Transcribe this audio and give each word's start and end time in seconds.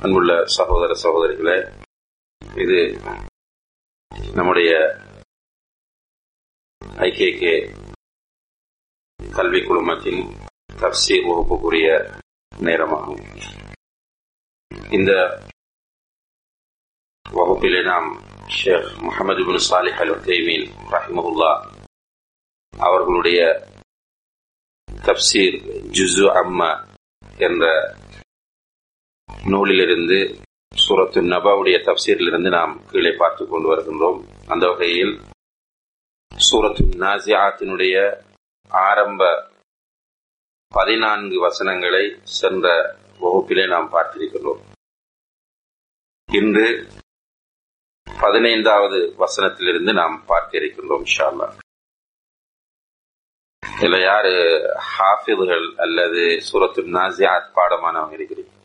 அன்புள்ள 0.00 0.32
சகோதர 0.56 0.92
சகோதரிகளே 1.02 1.56
இது 2.56 2.78
நம்முடைய 4.34 4.70
ஐகேகே 6.98 7.54
கல்வி 9.20 9.60
குழுமத்தின் 9.60 10.22
தப்சீர் 10.80 11.26
வகுப்புக்குரிய 11.28 11.88
நேரமாகும். 12.52 13.24
இந்த 14.90 15.10
வகுப்பிலே 17.26 17.80
நாம் 17.82 18.08
ஷேக் 18.50 18.90
முகமது 19.02 19.44
பின் 19.44 19.64
சாலிஹ் 19.68 20.00
அல் 20.02 20.14
தேமீன் 20.24 20.66
ரஹிமகுல்லா 20.90 21.52
அவர்களுடைய 22.74 23.40
தப்சீர் 24.88 25.58
ஜுசு 25.90 26.24
அம்மா 26.34 26.70
என்ற 27.38 27.64
நூலிலிருந்து 29.46 30.36
சூரத்து 30.74 31.22
நபாவுடைய 31.22 31.84
தப்சீரிலிருந்து 31.84 32.48
நாம் 32.48 32.86
கீழே 32.86 33.14
பார்த்துக் 33.18 33.50
கொண்டு 33.50 33.74
வருகின்றோம். 33.74 34.24
அந்த 34.46 34.68
வகையில் 34.68 35.20
சூரத்து 36.38 36.84
நாசியாத்தினுடைய 36.98 38.22
ஆரம்ப 38.68 39.50
பதினான்கு 40.68 41.40
வசனங்களை 41.40 42.18
சென்ற 42.22 42.96
வகுப்பிலே 43.20 43.68
நாம் 43.68 43.92
பார்த்திருக்கின்றோம். 43.92 44.60
இன்று 46.32 46.88
பதினைந்தாவது 48.20 49.14
வசனத்திலிருந்து 49.18 49.92
நாம் 49.92 50.24
பார்த்திருக்கின்றோம் 50.28 51.04
ஷால்லா 51.18 51.56
இதுல 53.80 54.02
யாரு 54.02 54.34
ஹாஃபிதுகள் 54.98 55.74
அல்லது 55.74 56.40
சூரத்து 56.52 56.82
நாசியாத் 56.82 57.50
பாடமானவங்க 57.54 58.14
இருக்கிறீங்க? 58.16 58.59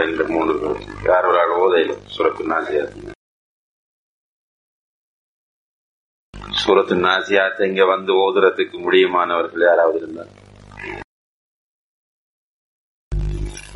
ரெண்டு 0.00 0.24
மூணு 0.32 0.52
பேர் 0.60 0.80
யார் 1.06 1.26
ஒரு 1.26 1.38
ஆள் 1.40 1.52
ஓதையில 1.58 1.92
சூரத்து 2.14 2.42
நாசியாத் 2.50 2.96
சூரத்து 6.60 6.96
நாசியாத் 7.04 7.62
இங்க 7.68 7.86
வந்து 7.86 8.12
ஓதுறதுக்கு 8.24 8.78
முடியுமானவர்கள் 8.86 9.66
யாராவது 9.68 9.98
இருந்தார் 10.02 10.32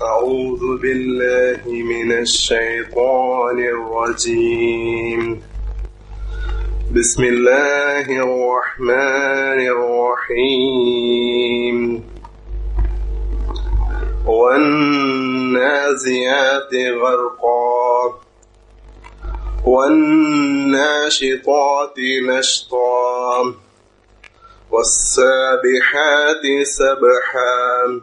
أعوذ 0.05 0.79
بالله 0.79 1.63
من 1.93 2.09
الشيطان 2.21 3.59
الرجيم 3.77 5.43
بسم 6.93 7.23
الله 7.25 8.07
الرحمن 8.25 9.61
الرحيم 9.75 11.77
والنازعات 15.50 16.74
غرقا 16.74 18.20
والناشطات 20.76 21.20
نشطا 22.28 23.56
والسابحات 24.72 26.44
سبحا 26.64 28.02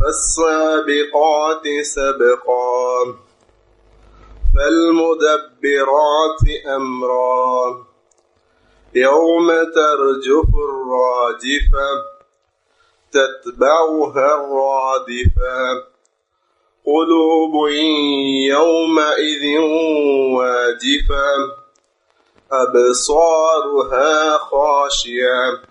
فالسابقات 0.00 1.66
سبقا 1.82 3.14
فالمدبرات 4.54 6.42
أمرا 6.76 7.84
يوم 8.94 9.48
ترجف 9.48 10.48
الراجفة 10.68 11.88
تتبعها 13.12 14.34
الرادفة 14.34 15.91
قلوب 16.86 17.68
يومئذ 18.48 19.58
واجفة 20.36 21.62
أبصارها 22.52 24.38
خاشية. 24.38 25.62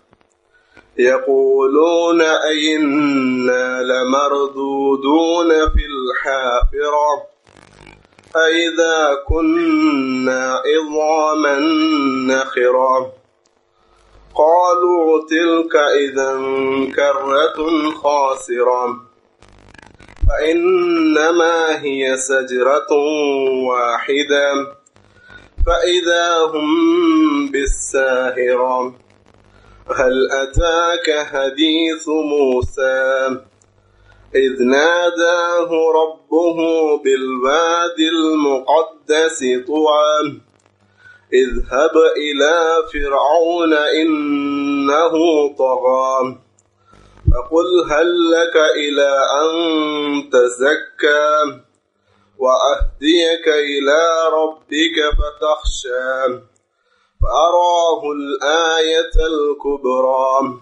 يقولون 0.97 2.21
أئنا 2.21 3.81
لمردودون 3.81 5.49
في 5.49 5.85
الحافرة 5.85 7.27
أئذا 8.35 9.15
كنا 9.27 10.61
عظاما 10.65 11.59
نخرة. 12.27 13.13
قالوا 14.35 15.21
تلك 15.29 15.75
إذا 15.75 16.31
كرة 16.95 17.91
خاسرة. 18.03 19.10
فإنما 20.31 21.83
هي 21.83 22.17
سجرة 22.17 22.91
واحدة. 23.67 24.53
فإذا 25.65 26.37
هم 26.53 27.51
بالساهرة 27.51 28.95
هل 29.95 30.31
أتاك 30.31 31.25
حديث 31.25 32.07
موسى؟ 32.07 33.27
إذ 34.35 34.63
ناداه 34.63 35.69
ربه 35.71 36.57
بالواد 37.03 37.99
المقدس 37.99 39.39
طوى 39.67 40.41
اذهب 41.33 41.95
إلى 42.17 42.55
فرعون 42.93 43.73
إنه 43.73 45.13
طغى. 45.57 46.37
فقل 47.31 47.91
هل 47.91 48.31
لك 48.31 48.55
إلى 48.57 49.11
أن 49.41 49.49
تزكى 50.29 51.61
وأهديك 52.37 53.47
إلى 53.47 54.01
ربك 54.33 54.97
فتخشى 55.17 56.41
فأراه 57.21 58.01
الآية 58.11 59.15
الكبرى 59.27 60.61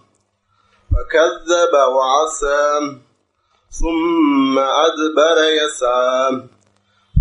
فكذب 0.92 1.74
وعسى 1.74 2.80
ثم 3.70 4.60
أدبر 4.60 5.38
يسعى 5.64 6.48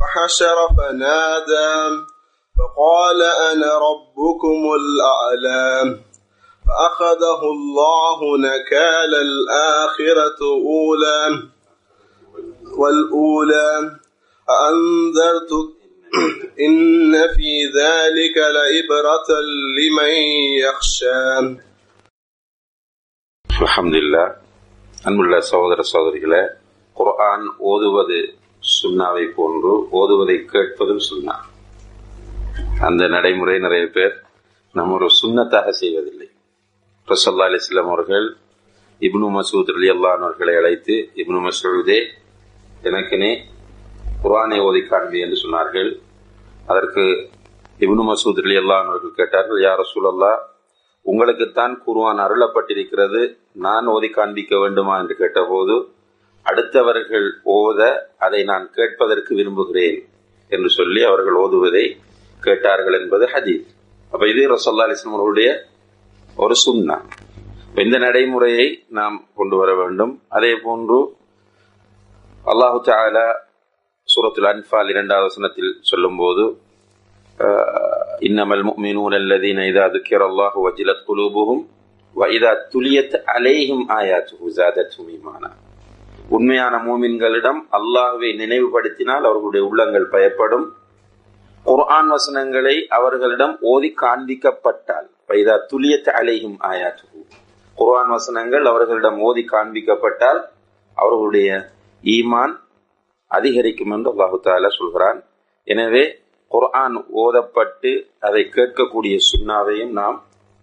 فحشر 0.00 0.56
فنادى 0.78 2.04
فقال 2.58 3.22
أنا 3.22 3.72
ربكم 3.78 4.60
الأعلى 4.80 5.98
فأخذه 6.67 7.41
الله 7.51 8.19
نكال 8.39 9.11
الآخرة 9.21 10.39
أولى 10.69 11.21
والأولى 12.73 13.69
أنذرت 14.47 15.51
إن 16.59 16.75
في 17.29 17.51
ذلك 17.73 18.35
لإبرة 18.49 19.29
لمن 19.77 20.13
يخشى 20.59 21.21
அல்ஹம்துலில்லா 23.49 24.23
அன்புள்ள 25.01 25.35
சகோதர 25.49 25.79
சகோதரிகளே 25.89 26.41
குர்ஆன் 26.97 27.45
ஓதுவது 27.69 28.19
சுண்ணாவை 28.63 29.25
போன்று 29.35 29.71
ஓதுவதை 29.99 30.37
கேட்பதும் 30.51 31.03
சுண்ணா 31.07 31.35
அந்த 32.87 33.03
நடைமுறை 33.13 33.55
நிறைய 33.59 33.85
பேர் 33.95 34.15
நம்ம 34.75 34.95
ஒரு 34.95 35.07
சுண்ணத்தாக 35.19 35.67
செய்வதில்லை 35.81 36.16
ரசல்லா 37.10 37.46
அலிஸ்லாம் 37.48 37.90
அவர்கள் 37.92 38.26
இப்னு 39.00 39.28
மசூத் 39.34 39.70
அலி 39.74 39.88
அல்லான் 39.88 40.22
அவர்களை 40.26 40.54
அழைத்து 40.56 40.94
இப்னு 41.14 41.38
மசூதே 41.44 41.98
எனக்குனே 42.82 43.30
குரானை 44.24 44.58
ஓதி 44.60 44.82
காண்பி 44.86 45.18
என்று 45.20 45.36
சொன்னார்கள். 45.44 45.90
அதற்கு 46.66 47.04
இப்னு 47.78 48.04
மசூத் 48.10 48.40
அலி 48.44 48.56
அல்லான் 48.56 48.88
அவர்கள் 48.90 49.14
கேட்டார்கள் 49.14 49.60
யார் 49.60 49.80
ரசூலல்லா 49.80 50.32
உங்களுக்குத்தான் 51.02 51.82
குருவான் 51.86 52.20
அருளப்பட்டிருக்கிறது 52.26 53.38
நான் 53.52 53.86
ஓதி 53.86 54.08
காண்பிக்க 54.08 54.58
வேண்டுமா? 54.58 54.98
என்று 54.98 55.16
கேட்டபோது 55.16 55.76
அடுத்தவர்கள் 56.44 57.28
ஓத 57.44 57.80
அதை 58.18 58.42
நான் 58.42 58.70
கேட்பதற்கு 58.70 59.34
விரும்புகிறேன் 59.34 59.98
என்று 60.48 60.70
சொல்லி 60.70 61.02
அவர்கள் 61.02 61.34
ஓதுவதை 61.34 61.96
கேட்டார்கள் 62.40 63.00
என்பது 63.00 63.24
ஹதீஸ். 63.26 63.66
அப்ப 64.12 64.28
இது 64.28 64.42
ரசல்லா 64.52 64.84
அலிஸ்லாம் 64.88 65.16
அவர்களுடைய 65.16 65.48
ஒரு 66.42 66.54
சுண்ணா. 66.64 66.96
இப்போ 67.68 67.80
இந்த 67.86 67.96
நடைமுறையை 68.04 68.66
நாம் 68.98 69.16
கொண்டு 69.38 69.56
வர 69.60 69.70
வேண்டும். 69.80 70.12
அதே 70.36 70.52
போன்று 70.64 70.98
அல்லாஹு 72.44 72.78
தாலா 72.88 73.26
சூரத்துல் 74.08 74.48
அன்பால் 74.50 74.90
இரண்டாவது 74.92 75.28
வசனத்தில் 75.28 75.72
சொல்லும்போது 75.90 76.44
இன்னமல் 78.28 78.62
முக்மினூன் 78.68 79.16
அல்லதீன் 79.18 79.62
இதா 79.70 79.86
துக்கிர் 79.94 80.24
அல்லாஹு 80.28 80.58
வஜிலத் 80.66 81.04
குலூபுகும் 81.08 81.62
வைதா 82.16 82.52
துலியத் 82.72 83.16
அலேஹும் 83.34 83.84
ஆயாத்து 83.98 84.52
ஜாதத் 84.58 84.94
சுமிமானா 84.96 85.50
உண்மையான 86.36 86.74
மூமின்களிடம் 86.86 87.60
அல்லாஹுவை 87.78 88.30
நினைவுபடுத்தினால் 88.42 89.26
அவர்களுடைய 89.28 89.62
உள்ளங்கள் 89.68 90.12
பயப்படும். 90.14 90.66
குர்ஆன் 91.68 92.08
வசனங்களை 92.08 92.74
அவர்களிடம் 92.90 93.54
ஓதி 93.70 93.88
காண்பிக்கப்பட்டால் 93.98 95.08
வைதா 95.30 95.54
துலியத் 95.70 96.10
அலையும் 96.10 96.54
ஆயாத்து 96.68 97.06
குர்ஆன் 97.78 98.12
வசனங்கள் 98.12 98.64
அவர்களிடம் 98.66 99.18
ஓதி 99.20 99.42
காண்பிக்கப்பட்டால் 99.48 100.40
அவர்களுடைய 100.96 101.48
ஈமான் 102.04 102.54
அதிகரிக்கும் 103.30 103.92
என்று 103.92 104.10
அல்லாஹு 104.12 104.38
தாலா 104.40 104.70
சொல்கிறான் 104.76 105.18
எனவே 105.68 106.04
குர்ஆன் 106.50 106.96
ஓதப்பட்டு 107.22 107.90
அதை 108.20 108.42
கேட்கக்கூடிய 108.50 109.16
சுண்ணாவையும் 109.28 109.92
நாம் 109.92 110.18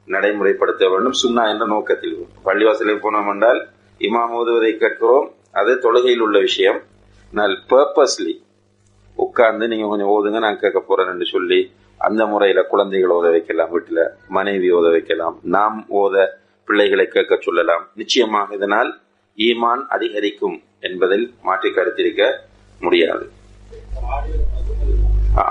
நடைமுறைப்படுத்த 0.08 0.90
வேண்டும் 0.90 1.20
சுண்ணா 1.22 1.44
என்ற 1.50 1.66
நோக்கத்தில் 1.66 2.18
பள்ளிவாசலில் 2.46 3.04
போனோம் 3.06 3.30
என்றால் 3.34 3.62
இமாம் 4.02 4.36
ஓதுவதை 4.36 4.74
கேட்கிறோம் 4.78 5.28
அது 5.54 5.74
தொழுகையில் 5.80 6.22
உள்ள 6.22 6.38
விஷயம் 6.40 6.80
ஆனால் 7.34 7.56
பர்பஸ்லி 7.70 8.34
உட்கார்ந்து 9.24 9.68
நீங்க 9.72 9.88
கொஞ்சம் 9.88 10.12
ஓதுங்க 10.16 10.40
நான் 10.46 10.62
கேட்க 10.64 10.80
போறேன்னு 10.88 11.28
சொல்லி 11.36 11.60
அந்த 12.00 12.22
முறையில 12.26 12.62
குழந்தைகளை 12.72 13.14
ஓத 13.18 13.28
வைக்கலாம் 13.36 13.72
வீட்டுல 13.76 14.02
மனைவி 14.28 14.70
ஓத 14.78 14.88
வைக்கலாம் 14.96 15.36
நாம் 15.56 15.78
ஓத 16.02 16.26
பிள்ளைகளை 16.68 17.06
கேட்க 17.08 17.34
சொல்லலாம். 17.42 17.84
நிச்சயமாக 18.02 18.56
இதனால் 18.56 18.90
ஈமான் 19.38 19.84
அதிகரிக்கும் 19.96 20.58
என்பதில் 20.88 21.26
மாற்றி 21.42 21.70
கருத்திருக்க 21.70 22.24
முடியாது. 22.82 23.26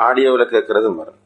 ஆடியோவில் 0.06 0.52
கேட்கறதும் 0.54 0.98
வரும். 1.00 1.20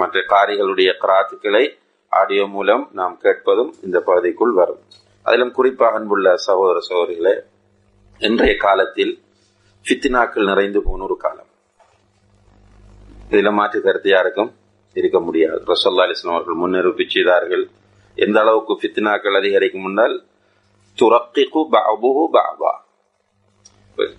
மற்ற 0.00 0.20
காரிகளுடைய 0.34 0.90
கிராத்துக்களை 1.02 1.64
ஆடியோ 2.12 2.44
மூலம் 2.54 2.84
நாம் 2.98 3.16
கேட்பதும் 3.24 3.72
இந்த 3.86 3.98
பகுதிக்குள் 4.00 4.54
வரும். 4.60 4.82
அதிலும் 5.26 5.52
குறிப்பாக 5.58 5.98
அன்புள்ள 5.98 6.36
சகோதர 6.46 6.78
சகோதரிகளே 6.88 7.34
இன்றைய 8.28 8.54
காலத்தில் 8.66 9.12
ஃபித்னாக்கள் 9.86 10.48
நிறைந்து 10.50 10.80
போன 10.82 11.02
ஒரு 11.02 11.16
காலம். 11.16 11.47
இதுல 13.30 13.52
மாற்று 13.52 13.82
கருத்து 13.82 14.10
யாருக்கும் 14.10 14.52
இருக்க 14.94 15.20
முடியாது. 15.20 15.62
ரசோல்லா 15.66 16.04
அலிஸ்லாம் 16.06 16.36
அவர்கள் 16.36 16.54
முன்னெருப்பு 16.54 17.04
எந்த 18.14 18.40
அளவுக்கு 18.40 18.74
பித்னாக்கள் 18.74 19.36
அதிகரிக்கும் 19.36 19.80
முன்னால் 19.80 20.24
துரக்கிகு 20.98 21.66
பாபுஹு 21.72 22.26
பாபா 22.32 22.86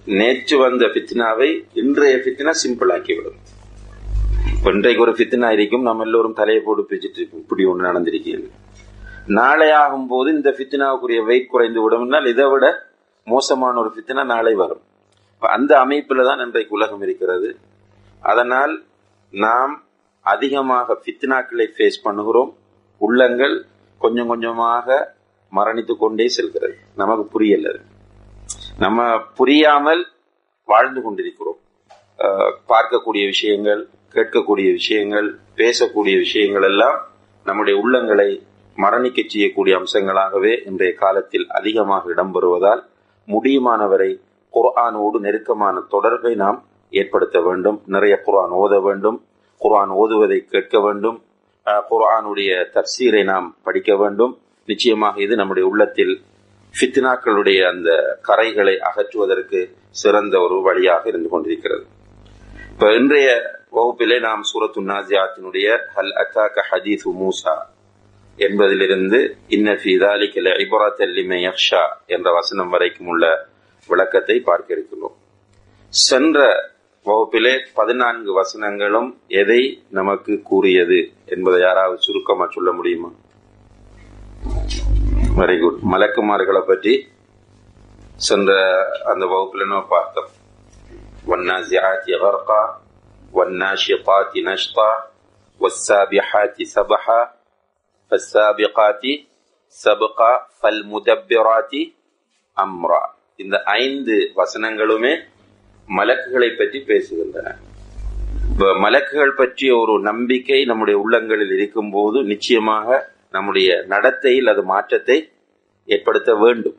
நேற்று 0.06 0.58
வந்த 0.58 0.86
பித்னாவை 0.86 1.66
இன்றைய 1.74 2.16
பித்னா 2.18 2.54
சிம்பிள் 2.64 2.92
ஆக்கிவிடும். 2.96 3.40
இன்றைக்கு 4.64 5.02
ஒரு 5.02 5.12
பித்னா 5.12 5.50
இருக்கும். 5.50 5.82
நம்ம 5.82 6.04
எல்லோரும் 6.04 6.34
தலையை 6.34 6.64
போட்டு 6.64 6.96
பிச்சுட்டு 6.96 7.20
இருக்கோம். 7.20 7.40
இப்படி 7.40 7.66
ஒன்று 7.66 7.92
நடந்திருக்கிறது. 7.92 8.50
நாளை 9.28 9.72
ஆகும் 9.72 10.08
போது 10.08 10.32
இந்த 10.32 10.50
பித்னாவுக்குரிய 10.50 11.26
வெயிட் 11.26 11.50
குறைந்து 11.50 11.82
விடும் 11.82 12.26
இதை 12.26 12.50
விட 12.50 12.88
மோசமான 13.26 13.80
ஒரு 13.80 13.92
ஃபித்னா 13.96 14.26
நாளை 14.26 14.54
வரும். 14.54 14.82
அந்த 15.40 15.78
அமைப்புல 15.78 16.26
தான் 16.26 16.40
இன்றைக்கு 16.40 16.76
உலகம் 16.76 17.02
இருக்கிறது. 17.02 17.58
அதனால் 18.20 18.84
நாம் 19.34 19.84
அதிகமாக 20.22 21.02
ஃபித்னாக்களை 21.02 21.68
ஃபேஸ் 21.76 22.04
பண்ணுகிறோம். 22.04 22.56
உள்ளங்கள் 22.98 23.66
கொஞ்சம் 23.98 24.28
கொஞ்சமாக 24.28 25.16
மரணித்து 25.56 25.98
கொண்டே 25.98 26.28
செல்கிறது. 26.28 26.78
நமக்கு 26.96 27.26
புரியல. 27.26 27.76
நம்ம 28.78 29.20
புரியாமல் 29.20 30.08
வாழ்ந்து 30.64 31.02
கொண்டிருக்கிறோம். 31.02 31.60
பார்க்கக்கூடிய 32.68 33.26
விஷயங்கள் 33.26 33.90
கேட்கக்கூடிய 34.14 34.72
விஷயங்கள் 34.72 35.40
பேசக்கூடிய 35.56 36.18
விஷயங்கள் 36.18 36.64
எல்லாம் 36.64 36.98
நம்முடைய 37.44 37.86
உள்ளங்களை 37.86 38.48
மரணிக்க 38.76 39.24
செய்யக்கூடிய 39.28 39.82
அம்சங்களாகவே 39.82 40.66
இன்றைய 40.66 40.94
காலத்தில் 40.94 41.48
அதிகமாக 41.50 42.10
இடம்பெறுவதால் 42.10 42.82
முடியுமானவரை 43.28 44.20
குர்ஆனோடு 44.54 45.20
நெருக்கமான 45.20 45.80
தொடர்பை 45.80 46.36
நாம் 46.36 46.64
ஏற்படுத்த 46.90 47.40
வேண்டும். 47.42 47.82
நிறைய 47.86 48.22
குர்ஆன் 48.26 48.56
ஓத 48.64 48.82
வேண்டும். 48.82 49.18
குர்ஆன் 49.62 49.94
ஓதுவதை 50.02 50.40
கேட்க 50.46 50.80
வேண்டும். 50.80 51.18
குர்ஆனுடைய 51.90 52.52
தப்சீரை 52.76 53.24
நாம் 53.24 53.58
படிக்க 53.64 53.96
வேண்டும். 53.96 54.34
நிச்சயமாக 54.68 55.22
இது 55.22 55.36
நம்முடைய 55.36 55.70
உள்ளத்தில் 55.70 56.14
ஃபித்னாக்களுடைய 56.74 57.60
அந்த 57.74 57.90
கரைகளை 58.28 58.76
அகற்றுவதற்கு 58.90 59.60
சிறந்த 60.02 60.36
ஒரு 60.40 60.62
வழியாக 60.62 61.04
இருந்து 61.10 61.30
கொண்டிருக்கிறது. 61.30 61.86
இப்ப 62.72 62.92
இன்றைய 62.94 63.30
வகுப்பிலே 63.78 64.18
நாம் 64.20 64.44
சூரத்து 64.50 64.82
நாசியாத்தினுடைய 64.82 65.68
ஹல் 65.96 66.14
அத்தாக்க 66.22 66.64
ஹதீஸ் 66.72 67.08
மூசா 67.22 67.56
என்பதிலிருந்து 68.38 69.20
இன்னஃபி 69.56 69.94
என்ற 72.16 72.28
வசனம் 72.32 72.70
வரைக்கும் 72.70 73.08
உள்ள 73.08 73.26
விளக்கத்தை 73.90 74.40
பார்க்க 74.40 74.78
இருக்கிறோம் 74.78 75.16
சென்ற 75.94 76.40
வகுப்பிலே 77.07 77.55
பதினான்கு 77.75 78.31
வசனங்களும் 78.33 79.09
எதை 79.41 79.61
நமக்கு 79.91 80.35
கூறியது 80.43 81.01
என்பதை 81.27 81.59
யாராவது 81.61 81.99
சுருக்கமா 81.99 82.47
சொல்ல 82.55 82.71
முடியுமா 82.73 83.11
வெரி 85.39 85.57
குட் 85.61 85.83
மலக்குமார்களை 85.93 86.63
பற்றி 86.67 86.95
சென்ற 88.21 88.51
அந்த 89.13 89.25
வகுப்புல 89.27 89.67
நம்ம 89.67 89.87
பார்த்தோம் 89.91 90.31
والنازعات 91.27 92.07
غرقا 92.23 92.63
والناشطات 93.35 94.33
نشطا 94.45 94.91
والسابحات 95.61 96.57
سبحا 96.67 97.21
فالسابقات 98.13 99.05
سبقا 99.77 100.33
فالمدبرات 100.61 101.73
أمرا 102.57 103.03
இந்த 103.37 103.57
ஐந்து 103.77 104.17
வசனங்களுமே 104.37 105.13
மலக்குகளை 105.90 106.50
பற்றி 106.50 106.84
பேசுகின்றன. 106.88 107.56
மலக்குகள் 108.58 109.32
பற்றிய 109.32 109.78
ஒரு 109.78 110.02
நம்பிக்கை 110.02 110.66
நம்முடைய 110.66 111.00
உள்ளங்களில் 111.00 111.52
இருக்கும் 111.52 111.92
போது 111.92 112.24
நிச்சயமாக 112.24 113.10
நம்முடைய 113.32 113.84
நடத்தையில் 113.88 114.48
அது 114.48 114.64
மாற்றத்தை 114.64 115.18
ஏற்படுத்த 115.86 116.36
வேண்டும். 116.36 116.78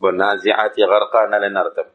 என்ன 0.00 1.60
அர்த்தம். 1.60 1.90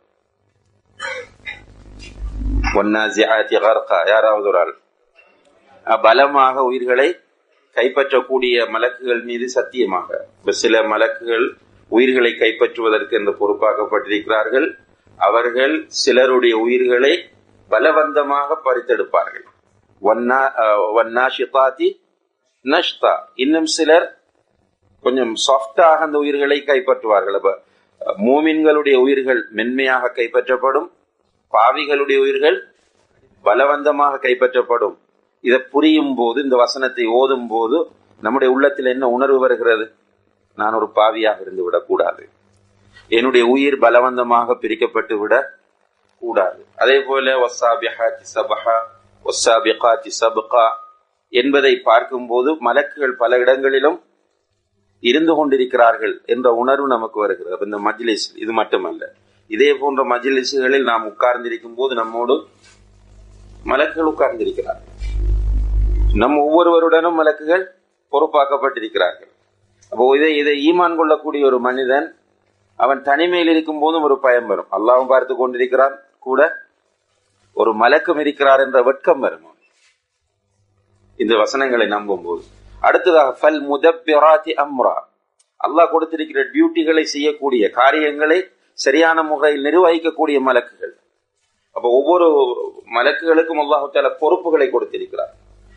யாராவது 4.06 4.48
ஒரு 4.48 4.58
ஆள். 4.58 4.76
பலமாக 6.02 6.64
உயிர்களை 6.64 7.20
கைப்பற்றக்கூடிய 7.76 8.66
மலக்குகள் 8.74 9.24
மீது 9.24 9.50
சத்தியமாக. 9.50 10.26
சில 10.48 10.82
மலக்குகள் 10.82 11.48
உயிர்களை 11.88 12.32
கைப்பற்றுவதற்கு 12.32 13.12
என்று 13.12 13.34
பொறுப்பாக்கப்பட்டிருக்கிறார்கள். 13.42 14.68
அவர்கள் 15.18 15.86
சிலருடைய 15.88 16.58
உயிர்களை 16.58 17.14
பலவந்தமாக 17.72 18.58
பறித்தெடுப்பார்கள். 18.66 19.46
நஷ்தா. 22.66 23.14
இன்னும் 23.36 23.66
சிலர் 23.66 24.22
கொஞ்சம் 25.02 25.34
சாஃப்டாக 25.48 26.00
அந்த 26.08 26.18
உயிர்களை 26.18 26.64
கைப்பற்றுவார்கள். 26.66 27.40
மூமின்களுடைய 28.28 28.96
உயிர்கள் 28.98 29.42
மென்மையாக 29.52 30.12
கைப்பற்றப்படும். 30.16 30.88
பாவிகளுடைய 31.54 32.20
உயிர்கள் 32.20 32.58
பலவந்தமாக 33.44 34.20
கைப்பற்றப்படும். 34.28 34.96
இதை 35.42 35.60
புரியும் 35.60 36.16
போது 36.16 36.44
இந்த 36.44 36.56
வசனத்தை 36.56 37.06
ஓதும் 37.06 37.48
போது 37.48 37.78
நம்முடைய 38.22 38.54
உள்ளத்தில் 38.54 38.86
என்ன 38.86 39.10
உணர்வு 39.10 39.40
வருகிறது? 39.40 39.86
நான் 40.56 40.74
ஒரு 40.74 40.88
பாவியாக 40.96 41.42
இருந்து 41.42 41.64
விடக்கூடாது. 41.64 42.24
என்னுடைய 43.10 43.46
உயிர் 43.46 43.78
பலவந்தமாக 43.78 44.58
பிரிக்கப்பட்டு 44.62 45.20
விட 45.20 45.54
கூடாது. 46.20 46.66
அதே 46.76 47.02
போல 47.02 47.40
என்பதை 51.30 51.80
பார்க்கும் 51.80 52.28
போது 52.28 52.54
மலக்குகள் 52.54 53.12
பல 53.12 53.38
இடங்களிலும் 53.38 54.04
இருந்து 55.00 55.36
கொண்டிருக்கிறார்கள் 55.36 56.22
என்ற 56.26 56.52
உணர்வு 56.54 56.88
நமக்கு 56.88 57.20
வருகிறது. 57.20 57.66
இந்த 57.66 57.78
மஜ்லிஸ் 57.78 58.38
இது 58.38 58.52
மட்டுமல்ல. 58.52 59.14
இதே 59.48 59.74
போன்ற 59.74 60.04
மஜ்லிசுகளில் 60.04 60.84
நாம் 60.84 61.06
உட்கார்ந்திருக்கும் 61.06 61.76
போது 61.76 61.96
நம்மோடு 61.96 62.46
மலக்குகள் 63.66 64.12
உட்கார்ந்திருக்கிறார்கள். 64.14 64.96
நம் 66.14 66.38
ஒவ்வொருவருடனும் 66.38 67.20
மலக்குகள் 67.24 67.66
பொறுப்பாக்கப்பட்டிருக்கிறார்கள். 68.12 69.32
அப்போ 69.90 70.18
இதை 70.18 70.38
இதை 70.38 70.72
ஈமான் 70.72 70.96
கொள்ளக்கூடிய 70.96 71.46
ஒரு 71.46 71.60
மனிதன் 71.60 72.16
அவன் 72.78 73.02
தனிமையில் 73.02 73.52
இருக்கும் 73.52 73.80
போதும் 73.80 74.06
ஒரு 74.08 74.20
பயம் 74.20 74.46
வரும். 74.46 74.72
அல்லாவும் 74.72 75.08
பார்த்து 75.08 75.36
கொண்டிருக்கிறான். 75.36 75.96
கூட 76.20 76.54
ஒரு 77.54 77.74
மலக்கம் 77.74 78.20
இருக்கிறார் 78.20 78.60
என்ற 78.60 78.82
வெட்கம் 78.82 79.20
வரும். 79.20 79.46
இந்த 81.16 81.38
வசனங்களை 81.38 81.88
நம்பும் 81.88 82.24
போது 82.24 82.44
அடுத்ததாக 82.82 83.32
ஃபல் 83.40 83.62
முதப்பிராத்தி 83.70 84.52
அம்ரா. 84.66 84.96
அல்லாஹ் 85.68 85.90
கொடுத்திருக்கிற 85.90 86.42
டியூட்டிகளை 86.54 87.02
செய்யக்கூடிய 87.02 87.70
காரியங்களை 87.70 88.50
சரியான 88.74 89.24
முறையில் 89.24 89.66
நிர்வகிக்கக்கூடிய 89.66 90.38
மலக்குகள். 90.50 90.94
அப்ப 91.72 91.90
ஒவ்வொரு 91.90 92.28
மலக்குகளுக்கும் 92.96 93.62
அல்லாஹால 93.64 94.10
பொறுப்புகளை 94.20 94.70
கொடுத்திருக்கிறார். 94.70 95.34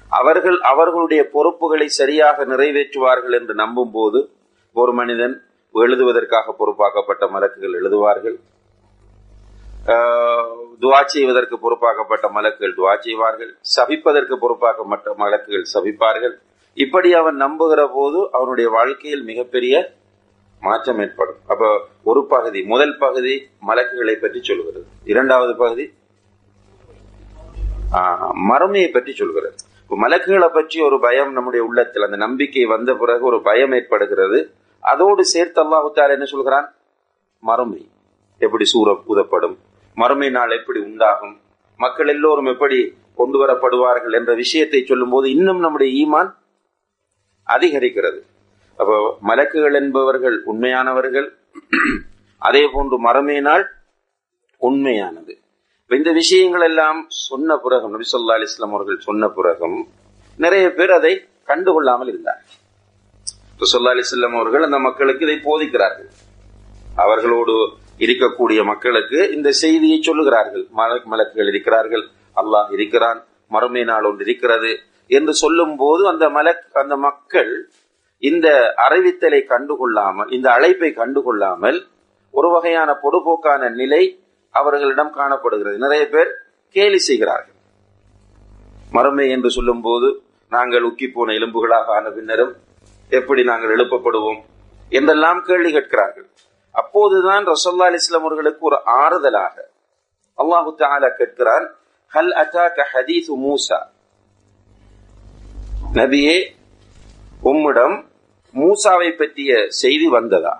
அவர்கள் 0.09 0.61
அவர்களுடைய 0.61 1.29
பொறுப்புகளை 1.29 1.89
சரியாக 1.89 2.45
நிறைவேற்றுவார்கள் 2.45 3.35
என்று 3.41 3.55
நம்பும் 3.55 3.91
போது 3.93 4.31
ஒரு 4.73 4.93
மனிதன் 4.93 5.43
எழுதுவதற்காக 5.75 6.55
பொறுப்பாக்கப்பட்ட 6.61 7.25
மலக்குகள் 7.35 7.77
எழுதுவார்கள். 7.81 8.37
துவா 10.83 11.01
செய்வதற்கு 11.13 11.57
பொறுப்பாக்கப்பட்ட 11.65 12.27
மலக்குகள் 12.37 12.77
துவா 12.79 12.95
செய்வார்கள். 13.05 13.53
சபிப்பதற்கு 13.77 14.35
பொறுப்பாக்கப்பட்ட 14.43 15.15
மலக்குகள் 15.23 15.67
சபிப்பார்கள். 15.75 16.35
இப்படி 16.85 17.09
அவன் 17.21 17.39
நம்புகிற 17.45 17.81
போது 17.97 18.19
அவனுடைய 18.39 18.67
வாழ்க்கையில் 18.77 19.25
மிகப்பெரிய 19.31 19.75
மாற்றம் 20.63 21.01
ஏற்படும். 21.05 21.41
அப்ப 21.53 21.65
ஒரு 22.11 22.21
பகுதி 22.35 22.61
முதல் 22.73 22.95
பகுதி 23.05 23.35
மலக்குகளை 23.69 24.15
பற்றி 24.25 24.41
சொல்கிறது. 24.49 24.87
இரண்டாவது 25.13 25.55
பகுதி 25.63 25.87
மறுமையை 28.49 28.89
பற்றி 28.97 29.13
சொல்கிறது. 29.21 29.57
மலக்குகளை 30.03 30.49
பற்றி 30.57 30.79
ஒரு 30.89 30.97
பயம் 31.05 31.31
நம்முடைய 31.37 31.63
உள்ளத்தில் 31.69 32.07
அந்த 32.07 32.19
நம்பிக்கை 32.25 32.65
வந்த 32.73 32.91
பிறகு 33.01 33.25
ஒரு 33.31 33.39
பயம் 33.49 33.73
ஏற்படுகிறது. 33.79 34.41
அதோடு 34.83 35.25
சேர்த்து 35.25 35.61
அல்லாஹுத்தார் 35.65 36.15
என்ன 36.17 36.25
சொல்கிறான்? 36.25 36.67
மறுமை 37.39 37.83
எப்படி 38.39 38.65
சூற 38.73 38.95
ஊதப்படும்? 39.13 39.57
மறுமை 39.97 40.31
நாள் 40.31 40.57
எப்படி 40.59 40.81
உண்டாகும்? 40.81 41.35
மக்கள் 41.81 42.09
எல்லோரும் 42.09 42.47
எப்படி 42.47 42.79
கொண்டு 43.15 43.39
வரப்படுவார்கள் 43.43 44.15
என்ற 44.19 44.35
விஷயத்தை 44.35 44.81
சொல்லும் 44.85 45.11
போது 45.11 45.27
இன்னும் 45.31 45.61
நம்முடைய 45.61 45.91
ஈமான் 46.03 46.31
அதிகரிக்கிறது. 47.47 48.21
அப்போ 48.79 48.97
மலக்குகள் 49.29 49.77
என்பவர்கள் 49.81 50.37
உண்மையானவர்கள். 50.45 51.29
அதே 52.39 52.63
போன்று 52.73 52.99
மறுமை 52.99 53.41
நாள் 53.41 53.65
உண்மையானது. 54.57 55.35
இந்த 55.91 56.11
விஷயங்கள் 56.13 56.61
எல்லாம் 56.61 56.99
சொன்ன 57.09 57.57
பிறகும் 57.57 57.95
நபிசல்லா 57.95 58.37
அலிஸ்லாம் 58.39 58.75
அவர்கள் 58.77 58.99
சொன்ன 58.99 59.29
பிறகும் 59.29 59.79
நிறைய 60.39 60.67
பேர் 60.73 60.93
அதை 60.99 61.13
கண்டுகொள்ளாமல் 61.51 62.13
இருந்தார் 63.61 63.75
சொல்லா 63.75 64.03
செல்லம் 64.11 64.37
அவர்கள் 64.39 64.63
அந்த 64.63 64.79
மக்களுக்கு 64.79 65.27
இதை 65.27 65.39
போதிக்கிறார்கள். 65.45 66.09
அவர்களோடு 66.97 67.55
இருக்கக்கூடிய 67.99 68.65
மக்களுக்கு 68.65 69.31
இந்த 69.33 69.51
செய்தியை 69.51 70.01
சொல்லுகிறார்கள். 70.07 70.65
மலக்குகள் 71.11 71.49
இருக்கிறார்கள். 71.49 72.09
அல்லாஹ் 72.37 72.73
இருக்கிறான். 72.73 73.25
மறுமை 73.49 73.85
நாள் 73.85 74.05
ஒன்று 74.05 74.25
இருக்கிறது 74.25 74.79
என்று 75.07 75.33
சொல்லும் 75.35 75.77
போது 75.77 76.09
அந்த 76.09 76.29
மலக் 76.29 76.65
அந்த 76.73 76.97
மக்கள் 76.97 77.71
இந்த 78.19 78.75
அறிவித்தலை 78.77 79.41
கண்டுகொள்ளாமல் 79.53 80.33
இந்த 80.33 80.51
அழைப்பை 80.51 80.95
கண்டுகொள்ளாமல் 80.97 81.87
ஒரு 82.31 82.49
வகையான 82.49 82.99
பொடுபோக்கான 83.03 83.71
நிலை 83.75 84.21
அவர்களிடம் 84.51 85.11
காணப்படுகிறது. 85.11 85.79
நிறைய 85.79 86.09
பேர் 86.09 86.31
கேலி 86.69 86.99
செய்கிறார்கள். 86.99 87.57
மறுமை 88.93 89.31
என்று 89.31 89.51
சொல்லும் 89.51 89.81
போது 89.81 90.23
நாங்கள் 90.49 90.83
உக்கி 90.83 91.13
போன 91.13 91.33
எலும்புகளாக 91.33 91.85
ஆன 91.85 92.11
பின்னரும் 92.11 92.57
எப்படி 93.19 93.43
நாங்கள் 93.51 93.75
எழுப்பப்படுவோம் 93.77 94.41
என்றெல்லாம் 94.99 95.41
கேள்வி 95.49 95.71
கேட்கிறார்கள். 95.77 96.29
அப்போதுதான் 96.75 97.45
ரசோல்லா 97.53 97.89
அலிஸ்லாம் 97.91 98.27
அவர்களுக்கு 98.27 98.63
ஒரு 98.71 98.79
ஆறுதலாக 99.03 99.57
அல்லாஹு 100.39 100.71
தாலா 100.83 101.09
கேட்கிறான் 101.21 101.67
ஹல் 102.13 102.33
அட்டாக 102.43 102.87
ஹதீஸ் 102.93 103.31
மூசா? 103.45 103.79
நபியே 105.99 106.37
உம்மிடம் 107.51 107.97
மூசாவை 108.55 109.11
பற்றிய 109.21 109.51
செய்தி 109.83 110.09
வந்ததா? 110.17 110.55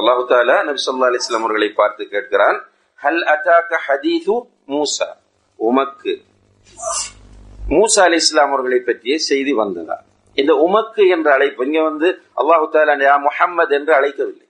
அல்லாஹு 0.00 0.24
தாலா 0.32 0.56
நபி 0.68 0.80
சொல்லா 0.88 1.10
அலிஸ்லாம் 1.10 1.44
அவர்களை 1.46 1.70
பார்த்து 1.80 2.02
கேட்கிறான் 2.14 2.58
ஹல் 3.00 3.22
அட்டாக 3.34 3.80
ஹதீது 3.86 4.36
மூசா? 4.72 5.08
உமக்கு. 5.68 6.14
மூசா 7.72 8.02
அலி 8.08 8.18
இஸ்லாம் 8.22 8.52
அவர்களை 8.52 8.78
பற்றிய 8.80 9.14
செய்தி 9.30 9.52
வந்ததா? 9.62 9.96
இந்த 10.40 10.52
உமக்கு 10.66 11.02
என்ற 11.14 11.28
அழைப்பு 11.36 11.64
இங்க 11.66 11.80
வந்து 11.88 12.08
அல்லாஹு 12.40 12.66
தாலா 12.74 13.16
முஹம்மது 13.26 13.72
என்று 13.78 13.92
அழைக்கவில்லை. 13.98 14.46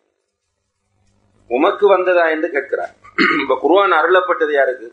உமக்கு 1.50 1.84
வந்ததா 1.94 2.25
என்று 2.34 2.48
கேட்கிறார். 2.54 2.92
இப்ப 3.42 3.56
குர்ஆன் 3.64 3.96
அருளப்பட்டது 4.00 4.52
யாருக்கு? 4.58 4.88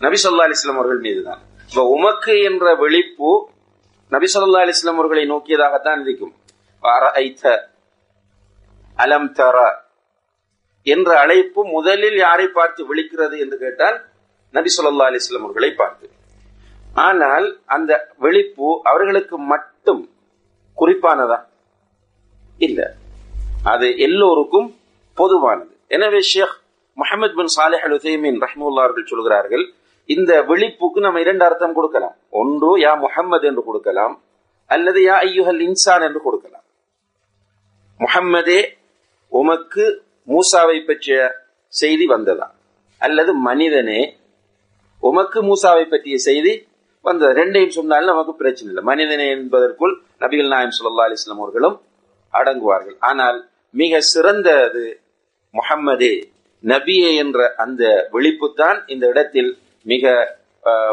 நபி 0.00 0.18
சொல்லா 0.24 0.46
அலிஸ்லாம் 0.48 0.78
அவர்கள் 0.80 1.02
மீதுதான். 1.08 1.42
இப்ப 1.70 1.84
உமக்கு 1.96 2.34
என்ற 2.50 2.74
வெளிப்பு 2.84 3.30
நபி 4.12 4.26
சொல்லா 4.36 4.64
அலிஸ்லாம் 4.64 4.98
அவர்களை 5.00 5.24
நோக்கியதாகத்தான் 5.34 6.02
இருக்கும். 6.06 6.34
அலம் 9.02 9.30
தர 9.38 9.58
என்ற 10.82 11.10
அழைப்பு 11.20 11.60
முதலில் 11.76 12.18
யாரை 12.26 12.46
பார்த்து 12.58 12.82
விழிக்கிறது 12.90 13.36
என்று 13.44 13.56
கேட்டால் 13.64 13.96
நபி 14.54 14.70
சொல்லா 14.76 15.06
அலிஸ்லாம் 15.10 15.46
அவர்களை 15.46 15.70
பார்த்து. 15.82 16.06
ஆனால் 16.94 17.60
அந்த 17.66 18.14
வெளிப்பு 18.20 18.78
அவர்களுக்கு 18.82 19.38
மட்டும் 19.38 20.10
குறிப்பானதா? 20.78 21.44
இல்ல. 22.58 22.94
அது 23.64 23.98
எல்லோருக்கும் 23.98 24.76
பொதுவானது. 25.14 25.76
எனவே 25.88 26.20
ஷேக் 26.20 26.62
முகமது 26.94 27.34
பின் 27.34 27.46
சாலிஹ் 27.56 27.84
அல் 27.84 27.92
உசைமின் 27.92 28.40
ரஹ்முல்லா 28.40 28.82
அவர்கள் 28.82 29.04
சொல்கிறார்கள் 29.04 29.72
இந்த 30.04 30.42
விழிப்புக்கு 30.42 31.00
நம்ம 31.00 31.20
இரண்டு 31.20 31.44
அர்த்தம் 31.44 31.74
கொடுக்கலாம். 31.74 32.16
ஒன்று 32.30 32.78
யா 32.78 32.98
முஹம்மது 32.98 33.46
என்று 33.46 33.64
கொடுக்கலாம் 33.64 34.22
அல்லது 34.66 35.00
யா 35.00 35.12
ஐயுஹல் 35.12 35.60
இன்சான் 35.60 36.02
என்று 36.02 36.20
கொடுக்கலாம். 36.20 36.64
முஹம்மதே 37.98 38.72
உமக்கு 39.28 40.04
மூசாவை 40.26 40.86
பற்றிய 40.86 41.46
செய்தி 41.66 42.06
வந்ததா? 42.06 42.54
அல்லது 42.98 43.34
மனிதனே 43.34 44.18
உமக்கு 45.00 45.42
மூசாவை 45.42 45.84
பற்றிய 45.90 46.16
செய்தி 46.18 46.68
வந்தது. 47.08 47.32
ரெண்டையும் 47.40 47.76
சொன்னாலும் 47.78 48.12
நமக்கு 48.12 48.34
பிரச்சனை 48.42 48.68
இல்லை. 48.72 48.84
மனிதனே 48.90 49.26
என்பதற்குள் 49.36 49.94
நபிகள் 50.22 50.52
நாயம் 50.54 50.76
சுல்லா 50.78 51.04
அலிஸ்லாம் 51.06 51.42
அவர்களும் 51.42 51.76
அடங்குவார்கள். 52.38 52.96
ஆனால் 53.10 53.38
மிக 53.80 54.00
சிறந்தது 54.12 54.86
முஹம்மதே 55.58 56.14
நபியே 56.72 57.10
என்ற 57.22 57.38
அந்த 57.64 57.84
விழிப்பு 58.14 58.48
தான் 58.60 58.78
இந்த 58.94 59.04
இடத்தில் 59.12 59.50
மிக 59.92 60.14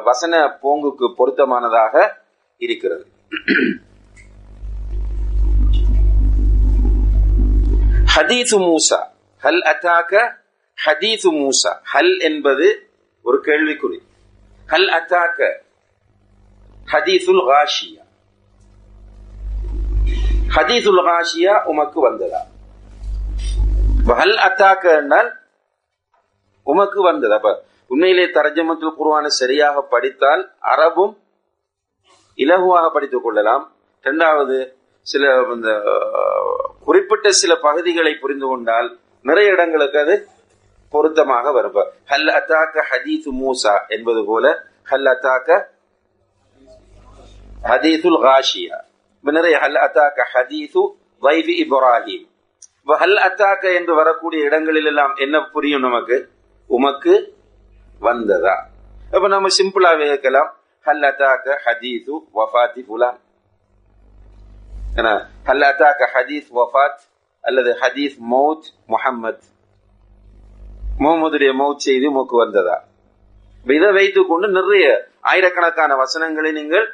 வசன 0.08 0.34
போங்குக்கு 0.64 1.08
பொருத்தமானதாக 1.20 1.96
இருக்கிறது. 2.66 3.06
ஹதீசு 8.16 8.58
மூசா. 8.68 9.00
ஹல் 9.44 9.62
அத்தாக்க 9.74 10.14
ஹதீசு 10.86 11.30
மூசா. 11.40 11.72
ஹல் 11.94 12.14
என்பது 12.30 12.68
ஒரு 13.28 13.38
கேள்விக்குறி. 13.46 14.00
ஹல் 14.72 14.90
அத்தாக்க 14.98 15.50
ஹதீசுல் 16.92 17.44
ஹாஷியா 17.50 18.04
ஹதீசுல் 20.56 21.02
ஹாஷியா 21.08 21.64
உமக்கு 21.64 22.00
வந்ததா? 22.02 22.42
ஹல் 24.08 24.38
அத்தாக்க 24.48 24.98
என்றால் 24.98 25.30
உமக்கு 26.64 27.02
வந்தது? 27.02 27.34
அப்ப 27.34 27.64
உண்மையிலே 27.88 28.26
தரஜமத்தில் 28.26 28.98
குருவான 29.00 29.26
சரியாக 29.26 29.82
படித்தால் 29.82 30.52
அரபும் 30.60 31.18
இலகுவாக 32.36 32.90
படித்துக் 32.94 33.24
கொள்ளலாம். 33.24 33.74
இரண்டாவது 34.02 34.78
சில 35.02 35.44
இந்த 35.54 35.70
குறிப்பிட்ட 36.86 37.32
சில 37.32 37.56
பகுதிகளை 37.56 38.16
புரிந்து 38.16 38.48
கொண்டால் 38.48 39.00
நிறைய 39.22 39.52
இடங்களுக்கு 39.52 40.00
அது 40.00 40.28
பொருத்தமாக 40.90 41.52
வரும். 41.52 41.74
ஹல் 42.10 42.32
அத்தாக்க 42.40 42.84
ஹதீஸ் 42.92 43.28
மூசா 43.42 43.88
என்பது 43.88 44.26
போல 44.26 44.46
ஹல் 44.90 45.10
அத்தாக்க 45.16 45.71
ஹதீசுல் 47.70 48.20
ஹாஷியா 48.26 48.78
நிறைய 49.24 49.56
ஹல் 49.64 49.80
அத்தாக்க 49.86 50.20
ஹதீசு 50.34 50.82
வைஃபி 51.26 51.56
இப்ராஹிம்? 51.64 52.24
ஹல் 53.02 53.20
அத்தாக்க 53.28 53.64
என்று 53.80 53.94
வரக்கூடிய 53.96 54.44
இடங்களில் 54.44 54.86
எல்லாம் 54.86 55.14
என்ன 55.16 55.36
புரியும் 55.54 55.82
நமக்கு? 55.82 56.18
உமக்கு 56.70 57.14
வந்ததா? 58.00 58.56
அப்ப 59.14 59.28
நம்ம 59.28 59.50
சிம்பிளா 59.58 59.92
கேட்கலாம். 60.02 60.50
ஹல் 60.86 61.06
அத்தாக்க 61.10 61.58
ஹதீசு 61.66 62.14
வஃபாத்தி 62.38 62.82
புலாம் 62.90 63.20
ஹல் 65.50 65.66
அத்தாக்க 65.72 66.08
ஹதீஸ் 66.16 66.48
வஃபாத் 66.58 67.02
அல்லது 67.44 67.72
ஹதீஸ் 67.82 68.18
மௌத் 68.32 68.68
முஹம்மத். 68.94 69.46
முகமதுடைய 71.00 71.52
மௌத் 71.62 71.86
செய்தி 71.88 72.06
உமக்கு 72.06 72.36
வந்ததா? 72.44 72.78
இதை 73.66 73.92
வைத்துக் 73.92 74.30
கொண்டு 74.30 74.48
நிறைய 74.50 74.86
ஆயிரக்கணக்கான 75.32 75.96
வசனங்களை 75.96 76.52
நீங்கள் 76.52 76.88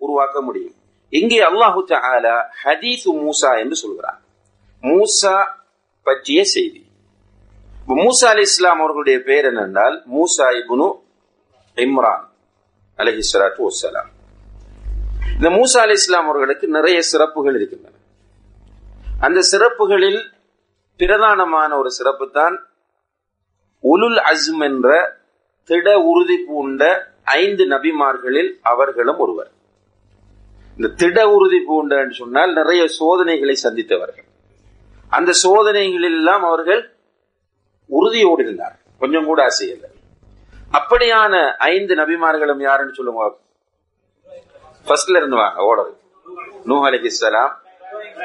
உருவாக்க 0.00 0.36
முடியும். 0.42 0.74
இங்கே 1.12 1.38
அல்லாஹு 1.50 1.80
தாலா 1.92 2.34
ஹதீஸ் 2.62 3.06
மூசா 3.24 3.50
என்று 3.62 3.76
சொல்கிறார். 3.82 4.20
மூசா 4.82 5.34
பற்றிய 6.06 6.40
செய்தி. 6.54 6.80
மூசா 8.02 8.26
அலி 8.32 8.44
இஸ்லாம் 8.48 8.80
அவர்களுடைய 8.82 9.18
பெயர் 9.28 9.46
என்னென்றால் 9.50 9.96
மூசா 10.14 10.46
இபுனு 10.60 10.88
இம்ரான் 11.76 12.24
அலஹி 12.98 13.22
சலாத்து 13.30 13.62
வசலாம் 13.68 14.10
இந்த 15.36 15.48
மூசா 15.58 15.80
அலி 15.86 15.96
இஸ்லாம் 16.00 16.28
அவர்களுக்கு 16.28 16.66
நிறைய 16.76 16.98
சிறப்புகள் 17.10 17.56
இருக்கின்றன. 17.58 17.96
அந்த 19.26 19.40
சிறப்புகளில் 19.52 20.20
பிரதானமான 21.00 21.70
ஒரு 21.80 21.90
சிறப்பு 21.98 22.26
தான் 22.38 22.56
உலுல் 23.92 24.20
அஸ்ம் 24.30 24.62
என்ற 24.68 24.88
திட 25.70 25.88
உறுதி 26.10 26.36
பூண்ட 26.46 26.82
ஐந்து 27.40 27.64
நபிமார்களில் 27.72 28.50
அவர்களும் 28.72 29.20
ஒருவர். 29.24 29.50
இந்த 30.78 30.88
திட 31.00 31.18
உறுதி 31.34 31.58
பூண்டன்னு 31.68 32.14
சொன்னால் 32.20 32.52
நிறைய 32.58 32.82
சோதனைகளை 33.00 33.56
சந்தித்தவர்கள். 33.64 34.26
அந்த 35.12 35.30
சோதனைகளில் 35.44 36.16
எல்லாம் 36.20 36.44
அவர்கள் 36.50 36.82
உறுதியோடு 37.90 38.42
இருந்தார் 38.44 38.76
கொஞ்சம் 39.02 39.28
கூட 39.30 39.40
அசையல 39.50 39.86
அப்படியான 40.72 41.34
ஐந்து 41.74 41.94
நபிமார்களும் 42.00 42.62
யாருன்னு 42.68 42.96
சொல்லுங்க 42.98 43.26
ஃபர்ஸ்ட்ல 44.86 45.18
இருந்து 45.20 45.38
வாங்க 45.42 45.68
ஓடது. 45.70 45.92
நூ 46.70 46.76
அலிஹிஸ்லாம் 46.88 47.52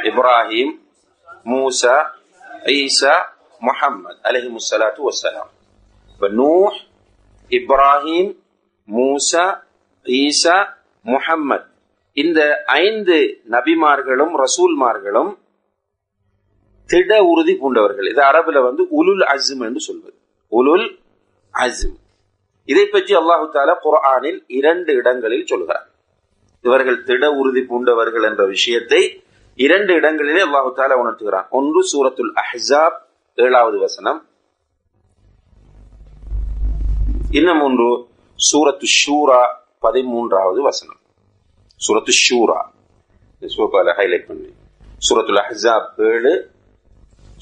இப்ராஹிம் 0.09 0.73
மூசா 1.51 1.95
ஈசா 2.77 3.13
முஹம்மது 3.61 4.19
அலஹி 4.29 4.49
முசலாத்து 4.57 5.01
வசலாம் 5.09 5.51
இப்ப 6.13 6.29
நூ 6.39 6.51
இப்ராஹிம் 7.51 8.31
மூசா 8.89 9.45
ஈசா 10.05 10.57
முஹம்மத் 11.05 11.68
இந்த 12.23 12.39
ஐந்து 12.85 13.17
நபிமார்களும் 13.55 14.33
ரசூல்மார்களும் 14.43 15.31
திட 16.89 17.11
உறுதி 17.31 17.53
பூண்டவர்கள். 17.61 18.07
இது 18.11 18.21
அரபுல 18.29 18.61
வந்து 18.67 18.83
உலுல் 18.99 19.23
அஸ்ம் 19.33 19.63
என்று 19.67 19.81
சொல்வது. 19.87 20.17
உலுல் 20.51 20.87
அஸ்ம் 21.53 21.97
இதை 22.71 22.85
பற்றி 22.93 23.13
அல்லாஹு 23.19 23.45
தாலா 23.55 23.73
குரானில் 23.85 24.39
இரண்டு 24.59 24.91
இடங்களில் 24.99 25.49
சொல்கிறார். 25.51 25.85
இவர்கள் 26.65 26.97
திட 27.09 27.25
உறுதி 27.39 27.61
பூண்டவர்கள் 27.69 28.25
என்ற 28.29 28.41
விஷயத்தை 28.55 29.01
இரண்டு 29.65 29.91
இடங்களிலே 29.99 30.41
அல்லாஹு 30.47 30.71
தாலா 30.79 30.97
உணர்த்துகிறான். 31.03 31.47
ஒன்று 31.59 31.81
சூரத்துல் 31.91 32.33
அஹாப் 32.43 32.97
ஏழாவது 33.45 33.77
வசனம். 33.85 34.19
இன்னும் 37.39 37.61
ஒன்று 37.67 37.89
சூரத்து 38.39 38.87
ஷூரா 38.99 39.41
பதிமூன்றாவது 39.85 40.61
வசனம். 40.69 40.98
சூரத்து 41.85 42.13
ஷூரா 42.25 42.59
சூப்பால 43.41 43.93
ஹைலைட் 43.99 44.27
பண்ணி 44.29 44.49
சூரத்துல் 45.07 45.41
அஹாப் 45.43 45.99
ஏழு 46.09 46.33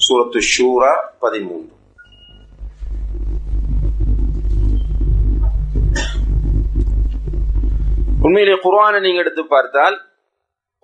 சூரத்து 0.06 0.40
ஷூரா 0.52 0.92
பதிமூன்று 1.24 1.74
உண்மையிலே 8.26 8.54
குர்ஆனை 8.64 8.98
நீங்க 9.04 9.20
எடுத்து 9.22 9.42
பார்த்தால் 9.54 9.96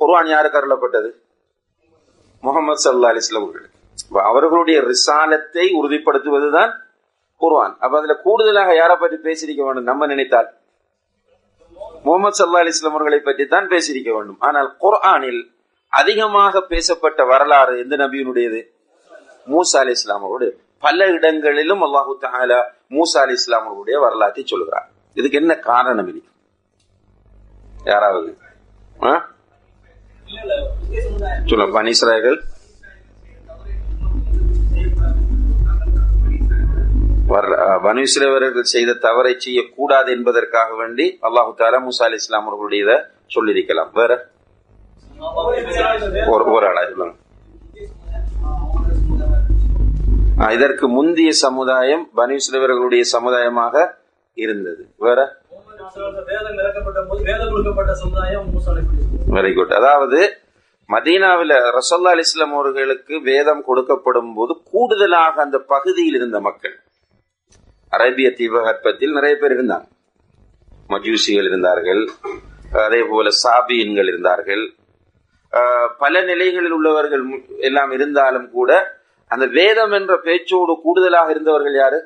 குர்ஆன் 0.00 0.30
யாருக்கு 0.32 0.58
அருளப்பட்டது? 0.60 1.08
முகமது 2.42 2.82
சல்லா 2.84 3.10
அலிஸ்லாம் 3.12 3.46
அவர்கள் 3.46 3.70
அவர்களுடைய 4.30 4.78
ரிசாலத்தை 4.90 5.64
உறுதிப்படுத்துவதுதான் 5.78 6.72
குர்ஆன். 7.40 7.74
அப்ப 7.82 7.94
அதுல 8.00 8.14
கூடுதலாக 8.26 8.74
யாரை 8.76 8.96
பற்றி 8.96 9.16
பேசியிருக்க 9.26 9.62
வேண்டும்? 9.66 9.88
நம்ம 9.90 10.06
நினைத்தால். 10.12 10.48
முகமது 12.04 12.36
சல்லா 12.38 12.60
அலிஸ்லாம் 12.62 12.94
அவர்களை 12.94 13.20
பற்றி 13.20 13.46
தான் 13.46 13.68
பேசியிருக்க 13.68 14.10
வேண்டும். 14.12 14.38
ஆனால் 14.38 14.76
குர்ஆனில் 14.80 15.42
அதிகமாக 15.92 16.60
பேசப்பட்ட 16.60 17.24
வரலாறு 17.24 17.78
எந்த 17.78 17.96
நபியினுடையது? 17.96 18.60
மூசா 19.46 19.78
அலி 19.78 19.90
இஸ்லாம் 19.90 20.22
அவருடைய 20.22 20.52
பல 20.78 21.06
இடங்களிலும் 21.06 21.82
அல்லாஹு 21.82 22.12
தாலா 22.20 22.58
மூசா 22.90 23.20
அலி 23.20 23.32
இஸ்லாம் 23.32 23.66
அவருடைய 23.66 23.98
வரலாற்றை 24.00 24.44
சொல்கிறார். 24.46 24.88
இதுக்கு 25.16 25.38
என்ன 25.38 25.54
காரணம் 25.58 26.08
இருக்கு 26.08 26.30
யாராவது? 27.84 28.30
ஆ? 29.02 29.12
பனிஸ்ராய்கள் 31.72 32.36
பனீஸ்ராயர்கள் 37.28 37.48
பனீஸ்ரவர்கள் 37.84 38.72
செய்த 38.72 38.92
தவறை 39.04 39.32
செய்யக்கூடாது 39.38 40.08
என்பதற்காக 40.16 40.70
வேண்டி 40.80 41.06
அல்லாஹு 41.26 41.52
தாலா 41.60 41.78
முசா 41.86 42.04
அலி 42.06 42.18
இஸ்லாம் 42.22 42.48
அவர்களுடைய 42.48 42.82
சொல்லியிருக்கலாம். 43.30 43.90
வேற? 43.94 44.12
ஒரு 46.34 46.44
ஒரு 46.54 46.64
ஆளா 46.70 46.82
சொல்லுங்க 46.90 47.22
இதற்கு 50.54 50.86
முந்தைய 50.88 51.30
சமுதாயம் 51.46 52.04
பனீஸ்ரவர்களுடைய 52.16 53.02
சமுதாயமாக 53.14 53.74
இருந்தது. 54.38 54.82
வேற? 54.98 55.18
வெரி 59.36 59.52
குட் 59.54 59.74
அதாவது 59.80 60.20
மதீனாவில 60.88 61.52
ரசல்லா 61.76 62.10
அலிஸ்லாம் 62.14 62.56
அவர்களுக்கு 62.56 63.14
வேதம் 63.28 63.62
கொடுக்கப்படும் 63.68 64.32
போது 64.36 64.52
கூடுதலாக 64.72 65.34
அந்த 65.44 65.58
பகுதியில் 65.72 66.18
இருந்த 66.20 66.38
மக்கள் 66.40 66.74
அரேபிய 67.94 68.28
தீபகற்பத்தில் 68.38 69.16
நிறைய 69.18 69.34
பேர் 69.40 69.54
இருந்தாங்க. 69.56 69.86
மஜூசிகள் 70.92 71.48
இருந்தார்கள் 71.50 72.02
அதே 72.86 73.00
போல 73.10 73.28
சாபியன்கள் 73.42 74.08
இருந்தார்கள். 74.12 74.64
பல 76.02 76.22
நிலைகளில் 76.30 76.74
உள்ளவர்கள் 76.78 77.22
எல்லாம் 77.68 77.92
இருந்தாலும் 77.96 78.48
கூட 78.56 78.70
அந்த 79.30 79.44
வேதம் 79.58 79.94
என்ற 79.98 80.14
பேச்சோடு 80.26 80.72
கூடுதலாக 80.86 81.28
இருந்தவர்கள் 81.34 81.76
யாரு? 81.82 81.98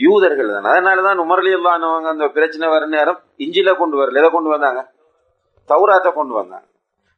யூதர்கள் 0.00 0.50
தான். 0.54 0.68
அதனாலதான் 0.72 1.22
உமர்லி 1.24 1.52
அல்லானவங்க 1.58 2.08
அந்த 2.14 2.26
பிரச்சனை 2.36 2.66
வர 2.74 2.84
நேரம் 2.96 3.20
இஞ்சில 3.44 3.72
கொண்டு 3.80 3.96
வரல. 4.00 4.20
எதை 4.22 4.30
கொண்டு 4.30 4.50
வந்தாங்க? 4.54 4.82
தௌராத்தை 5.70 6.10
கொண்டு 6.18 6.34
வந்தாங்க. 6.40 6.66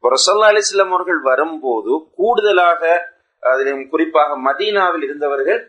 ரசல்லா 0.04 0.48
அலிஸ்லாம் 0.52 0.94
அவர்கள் 0.94 1.20
வரும்போது 1.30 1.92
கூடுதலாக 2.20 2.82
அதிலும் 3.42 3.84
குறிப்பாக 3.92 4.36
மதீனாவில் 4.46 5.04
இருந்தவர்கள் 5.08 5.60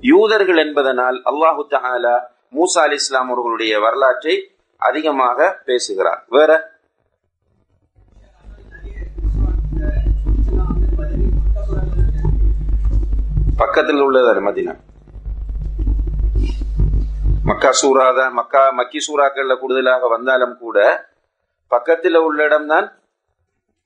யூதர்கள் 0.00 0.56
என்பதனால் 0.56 1.16
அல்லாஹு 1.30 1.62
தஹாலா 1.70 2.14
மூசா 2.54 2.80
அலி 2.86 2.94
இஸ்லாம் 2.94 3.30
அவர்களுடைய 3.30 3.72
வரலாற்றை 3.80 4.34
அதிகமாக 4.76 5.60
பேசுகிறார். 5.64 6.22
வேற? 6.28 6.50
பக்கத்தில் 13.56 14.00
உள்ளது 14.00 14.40
மதீனா. 14.46 14.74
மக்கா 17.44 17.70
சூரா 17.70 18.06
தான் 18.12 18.32
மக்கா 18.32 18.62
மக்கி 18.70 18.98
சூறாக்கள்ல 19.06 19.54
கூடுதலாக 19.58 20.08
வந்தாலும் 20.08 20.58
கூட 20.58 20.78
பக்கத்தில் 21.66 22.18
உள்ள 22.26 22.44
இடம்தான் 22.44 22.86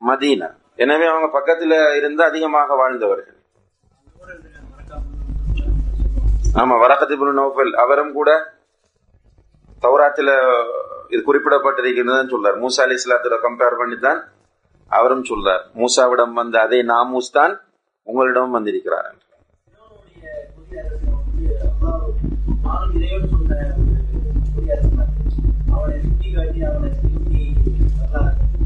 மதீனா. 0.03 0.49
எனவே 0.77 1.07
அவங்க 1.07 1.29
பக்கத்தில் 1.39 1.77
இருந்து 1.99 2.25
அதிகமாக 2.25 2.75
வாழ்ந்தவர்கள். 2.75 3.34
ஆமா 6.61 6.75
வரகத் 6.83 7.33
நோபல் 7.33 7.75
அவரும் 7.75 8.13
கூட 8.13 8.31
தௌராத்துல 9.83 10.31
இது 11.09 11.21
குறிப்பிடப்பட்டிருக்கிறதுன்னு 11.27 12.33
சொல்றார். 12.35 12.59
மூசா 12.63 12.83
அலி 12.85 12.95
இஸ்லாத்தோட 12.95 13.37
கம்பேர் 13.47 13.79
பண்ணி 13.79 13.97
தான் 13.99 14.21
அவரும் 14.89 15.25
சொல்றார். 15.25 15.63
மூசாவிடம் 15.75 16.33
வந்த 16.33 16.61
அதே 16.61 16.83
நாமூஸ் 16.83 17.31
தான் 17.33 17.61
உங்களிடம் 18.03 18.51
வந்திருக்கிறார் 18.51 19.07
என்று. 19.11 19.23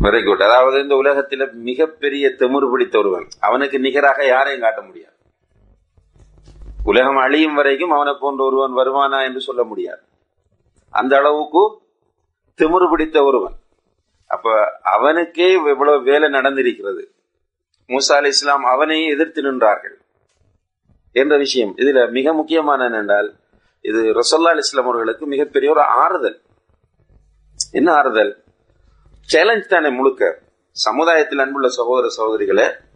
வெரி 0.02 0.24
குட் 0.24 0.42
அதாவது 0.42 0.82
இந்த 0.82 0.96
உலகத்தில் 0.96 1.52
மிகப்பெரிய 1.52 2.28
திமிரு 2.38 2.70
பிடித்த 2.70 2.98
ஒருவன். 2.98 3.28
அவனுக்கு 3.40 3.78
நிகராக 3.78 4.26
யாரையும் 4.26 4.60
காட்ட 4.60 4.80
முடியாது. 4.82 5.07
உலகம் 6.84 7.16
அழியும் 7.16 7.54
வரைக்கும் 7.54 7.90
அவனை 7.90 8.14
போன்ற 8.20 8.44
ஒருவன் 8.44 8.86
வருவானா 8.86 9.24
என்று 9.24 9.40
சொல்ல 9.40 9.64
முடியாது. 9.64 10.00
அந்த 10.90 11.16
அளவுக்கு 11.16 11.80
திமிரு 12.56 12.90
பிடித்த 12.90 13.24
ஒருவன். 13.24 13.52
அப்ப 14.26 14.78
அவனுக்கே 14.82 15.52
இவ்வளவு 15.52 16.02
வேலை 16.02 16.30
நடந்திருக்கிறது. 16.30 17.04
மூசா 17.86 18.12
அலி 18.12 18.28
இஸ்லாம் 18.28 18.64
அவனையும் 18.64 19.12
எதிர்த்து 19.12 19.42
நின்றார்கள். 19.42 19.94
என்ற 21.12 21.36
விஷயம். 21.36 21.76
இதுல 21.76 22.10
மிக 22.10 22.32
முக்கியமான 22.32 22.88
என்னென்றால் 22.88 23.32
இது 23.80 24.02
ரசோல்லா 24.02 24.48
அலி 24.48 24.58
இஸ்லாம் 24.58 24.84
அவர்களுக்கு 24.84 25.26
மிகப்பெரிய 25.26 25.70
ஒரு 25.70 25.80
ஆறுதல். 25.80 26.42
என்ன 27.72 27.92
ஆறுதல்? 27.92 28.42
சேலஞ்ச் 29.20 29.68
தானே 29.68 29.88
முழுக்க. 29.88 30.38
சமுதாயத்தில் 30.70 31.38
அன்புள்ள 31.38 31.68
சகோதர 31.68 32.08
சகோதரிகளை 32.08 32.87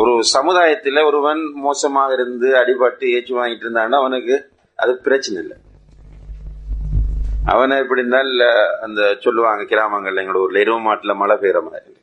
ஒரு 0.00 0.12
சமுதாயத்தில் 0.24 1.06
ஒருவன் 1.08 1.40
மோசமாக 1.64 2.14
இருந்து 2.16 2.48
அடிபட்டு 2.60 3.04
ஏச்சு 3.16 3.32
வாங்கிட்டு 3.36 3.64
இருந்தான்னா 3.66 3.98
அவனுக்கு 4.02 4.34
அது 4.76 4.92
பிரச்சனை 5.06 5.36
இல்லை. 5.42 5.56
அவனை 7.52 7.74
எப்படி 7.82 8.00
இருந்தால் 8.00 8.32
அந்த 8.86 9.00
சொல்லுவாங்க 9.24 9.62
கிராமங்கள்ல 9.72 10.22
எங்களோட 10.22 10.44
ஊர்ல 10.46 10.60
இரவு 10.64 10.80
மாட்டுல 10.86 11.14
மழை 11.20 11.36
பெய்யற 11.42 11.60
மாதிரி. 11.66 11.94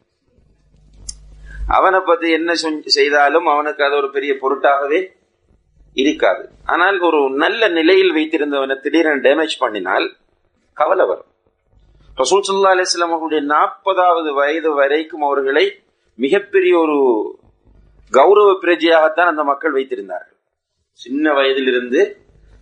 அவனை 1.77 1.99
பத்தி 1.99 2.31
என்ன 2.31 2.53
செய்தாலும் 2.97 3.45
அவனுக்கு 3.45 3.83
அது 3.87 3.95
ஒரு 3.95 4.09
பெரிய 4.11 4.33
பொருட்டாகவே 4.43 5.01
இருக்காது. 6.03 6.43
ஆனால் 6.65 6.99
ஒரு 7.09 7.21
நல்ல 7.43 7.69
நிலையில் 7.79 8.15
வைத்திருந்தவனை 8.17 8.77
திடீரென 8.85 9.21
டேமேஜ் 9.27 9.61
பண்ணினால் 9.63 10.07
கவலை 10.73 11.05
வரும். 11.11 11.29
ரசூல் 12.21 12.47
சுல்லா 12.47 12.73
அலிஸ்லாம் 12.75 13.13
அவர்களுடைய 13.13 13.43
நாற்பதாவது 13.53 14.31
வயது 14.39 14.71
வரைக்கும் 14.81 15.21
அவர்களை 15.21 15.65
மிகப்பெரிய 16.19 16.73
ஒரு 16.77 16.97
கௌரவ 18.11 18.51
பிரஜையாகத்தான் 18.61 19.31
அந்த 19.31 19.43
மக்கள் 19.43 19.73
வைத்திருந்தார்கள். 19.73 20.39
சின்ன 20.93 21.33
வயதிலிருந்து 21.33 22.01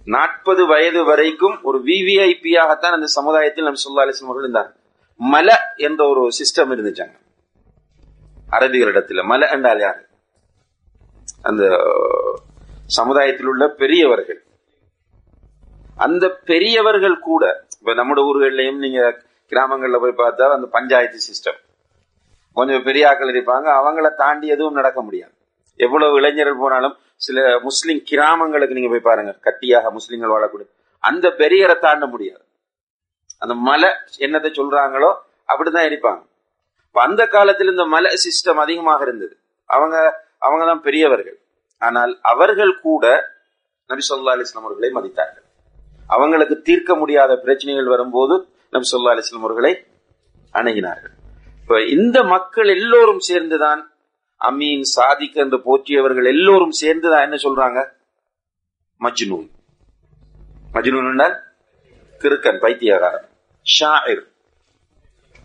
நாற்பது 0.06 0.66
வயது 0.66 1.04
வரைக்கும் 1.04 1.64
ஒரு 1.64 1.80
விவிஐபியாகத்தான் 1.80 2.96
அந்த 2.98 3.06
சமுதாயத்தில் 3.06 3.64
நம்ம 3.64 3.80
சொல்லா 3.80 4.06
அலிஸ்லாம் 4.06 4.30
அவர்கள் 4.30 4.44
இருந்தார்கள் 4.44 4.78
மல 5.20 5.50
என்ற 5.76 6.10
ஒரு 6.10 6.22
சிஸ்டம் 6.22 6.72
இருந்துச்சாங்க. 6.74 7.18
அரபிகளிடத்துல 8.52 9.24
மல 9.32 9.52
என்றால் 9.52 9.80
யாரு? 9.80 10.08
அந்த 11.42 11.64
சமுதாயத்தில் 12.86 13.46
உள்ள 13.46 13.68
பெரியவர்கள். 13.68 14.44
அந்த 15.96 16.26
பெரியவர்கள் 16.46 17.20
கூட 17.20 17.66
இப்ப 17.80 17.94
நம்முடைய 17.94 18.30
ஊர்கள்லயும் 18.30 18.78
நீங்க 18.78 19.02
கிராமங்கள்ல 19.50 20.00
போய் 20.00 20.28
பார்த்தா 20.28 20.48
அந்த 20.52 20.68
பஞ்சாயத்து 20.68 21.18
சிஸ்டம் 21.18 21.60
கொஞ்சம் 22.54 22.84
பெரிய 22.84 23.04
ஆக்கள் 23.08 23.36
இருப்பாங்க 23.36 23.68
அவங்கள 23.80 24.16
தாண்டி 24.16 24.48
எதுவும் 24.48 24.74
நடக்க 24.74 25.02
முடியாது. 25.02 25.34
எவ்வளவு 25.86 26.18
இளைஞர்கள் 26.20 26.62
போனாலும் 26.64 26.96
சில 27.28 27.38
முஸ்லிம் 27.68 28.02
கிராமங்களுக்கு 28.10 28.78
நீங்க 28.78 28.90
போய் 28.94 29.08
பாருங்க. 29.10 29.32
கட்டியாக 29.48 29.92
முஸ்லிம்கள் 29.98 30.34
வாழக்கூடிய 30.36 30.68
அந்த 31.04 31.26
பெரியரை 31.42 31.76
தாண்ட 31.86 32.06
முடியாது. 32.14 32.44
அந்த 33.44 33.54
மலை 33.68 33.90
என்னத்தை 34.26 34.50
சொல்றாங்களோ 34.60 35.10
அப்படிதான் 35.52 35.90
இருப்பாங்க. 35.90 36.22
இப்ப 36.88 37.02
அந்த 37.02 37.22
காலத்தில் 37.36 37.74
இந்த 37.76 37.86
மலை 37.96 38.12
சிஸ்டம் 38.26 38.62
அதிகமாக 38.66 39.04
இருந்தது. 39.08 39.34
அவங்க 39.70 39.96
அவங்க 40.46 40.64
தான் 40.66 40.82
பெரியவர்கள். 40.88 41.38
ஆனால் 41.82 42.14
அவர்கள் 42.32 42.74
கூட 42.88 43.06
நபி 43.90 44.04
சொல்லா 44.10 44.34
அலிஸ்லாம் 44.36 44.66
அவர்களை 44.68 44.90
மதித்தார்கள். 44.98 45.46
அவங்களுக்கு 46.16 46.56
தீர்க்க 46.68 46.92
முடியாத 46.96 47.32
பிரச்சனைகள் 47.46 47.94
வரும்போது 47.94 48.36
நபி 48.74 48.88
சொல்லா 48.92 49.14
அலிஸ்லாம் 49.14 49.46
அவர்களை 49.48 49.74
அணுகினார்கள். 50.54 51.14
இப்ப 51.62 51.80
இந்த 51.96 52.18
மக்கள் 52.34 52.70
எல்லோரும் 52.76 53.24
சேர்ந்துதான் 53.30 53.82
அமீன் 54.40 54.82
சாதிக் 54.82 55.36
என்று 55.36 55.58
போற்றியவர்கள் 55.58 56.26
எல்லோரும் 56.26 56.72
சேர்ந்துதான் 56.72 57.32
என்ன 57.32 57.36
சொல்றாங்க? 57.36 57.80
மஜ்னூன். 59.00 59.50
மஜ்னூன் 60.74 61.10
என்றால் 61.12 61.38
கிறுக்கன் 62.20 62.62
பைத்தியகாரன் 62.64 63.28
ஷாஹிர் 63.80 64.24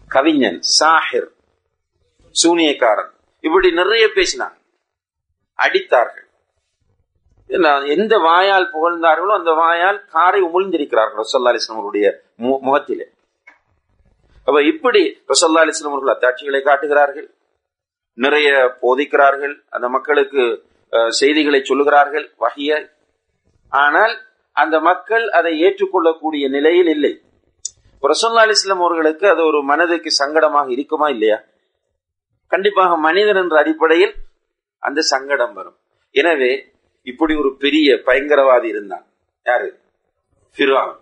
கவிஞன் 0.09 0.61
சாஹிர். 0.81 1.29
சூனியக்காரன். 2.43 3.11
இப்படி 3.41 3.73
நிறைய 3.73 4.07
பேசினாங்க. 4.15 4.59
அடித்தார்கள். 5.57 6.23
எந்த 7.97 8.19
வாயால் 8.19 8.71
புகழ்ந்தார்களோ 8.75 9.33
அந்த 9.39 9.51
வாயால் 9.53 10.05
காரை 10.05 10.43
உமிழ்ந்திருக்கிறார்கள் 10.43 11.21
ரசல்லா 11.23 11.51
அலிஸ்லாம் 11.53 11.73
அவருடைய 11.73 12.21
முகத்திலே. 12.37 13.07
அப்ப 14.45 14.63
இப்படி 14.63 15.03
ரசல்லா 15.29 15.61
அலிஸ்லாம் 15.63 15.93
அவர்கள் 15.93 16.15
அத்தாட்சிகளை 16.15 16.63
காட்டுகிறார்கள். 16.63 17.29
நிறைய 18.19 18.49
போதிக்கிறார்கள் 18.83 19.55
அந்த 19.75 19.87
மக்களுக்கு 19.97 20.43
செய்திகளை 21.21 21.61
சொல்லுகிறார்கள் 21.71 22.27
வகைய 22.43 22.73
ஆனால் 23.73 24.15
அந்த 24.57 24.77
மக்கள் 24.89 25.25
அதை 25.39 25.53
ஏற்றுக்கொள்ளக்கூடிய 25.67 26.45
நிலையில் 26.57 26.91
இல்லை. 26.95 27.13
ரசல்லா 28.03 28.43
அலிஸ்லாம் 28.47 28.83
அவர்களுக்கு 28.85 29.27
அது 29.33 29.43
ஒரு 29.51 29.61
மனதுக்கு 29.71 30.11
சங்கடமாக 30.21 30.69
இருக்குமா 30.75 31.07
இல்லையா? 31.15 31.39
கண்டிப்பாக 32.53 32.97
மனிதன் 33.07 33.41
என்ற 33.43 33.55
அடிப்படையில் 33.63 34.15
அந்த 34.83 35.01
சங்கடம் 35.13 35.55
வரும். 35.59 35.77
எனவே 36.15 36.53
இப்படி 37.11 37.33
ஒரு 37.43 37.51
பெரிய 37.65 37.97
பயங்கரவாதி 38.09 38.69
இருந்தான். 38.75 39.05
யாரு? 39.47 39.69
ஃபிர்வான் 40.57 40.93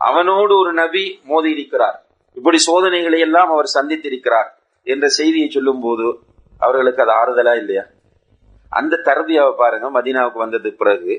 அவனோடு 0.00 0.52
ஒரு 0.62 0.72
நபி 0.82 1.04
மோதி 1.30 1.50
இருக்கிறார். 1.56 1.98
இப்படி 2.36 2.58
சோதனைகளை 2.68 3.18
எல்லாம் 3.26 3.50
அவர் 3.54 3.74
சந்தித்திருக்கிறார் 3.76 4.48
என்ற 4.86 5.06
செய்தியை 5.18 5.48
சொல்லும் 5.56 5.82
போது 5.84 6.06
அவர்களுக்கு 6.66 7.02
அது 7.04 7.12
ஆறுதலா 7.20 7.52
இல்லையா? 7.62 7.84
அந்த 8.78 9.00
தரதியாவை 9.08 9.52
பாருங்க 9.62 9.86
மதீனாவுக்கு 9.96 10.40
வந்தது 10.44 10.70
பிறகு 10.80 11.14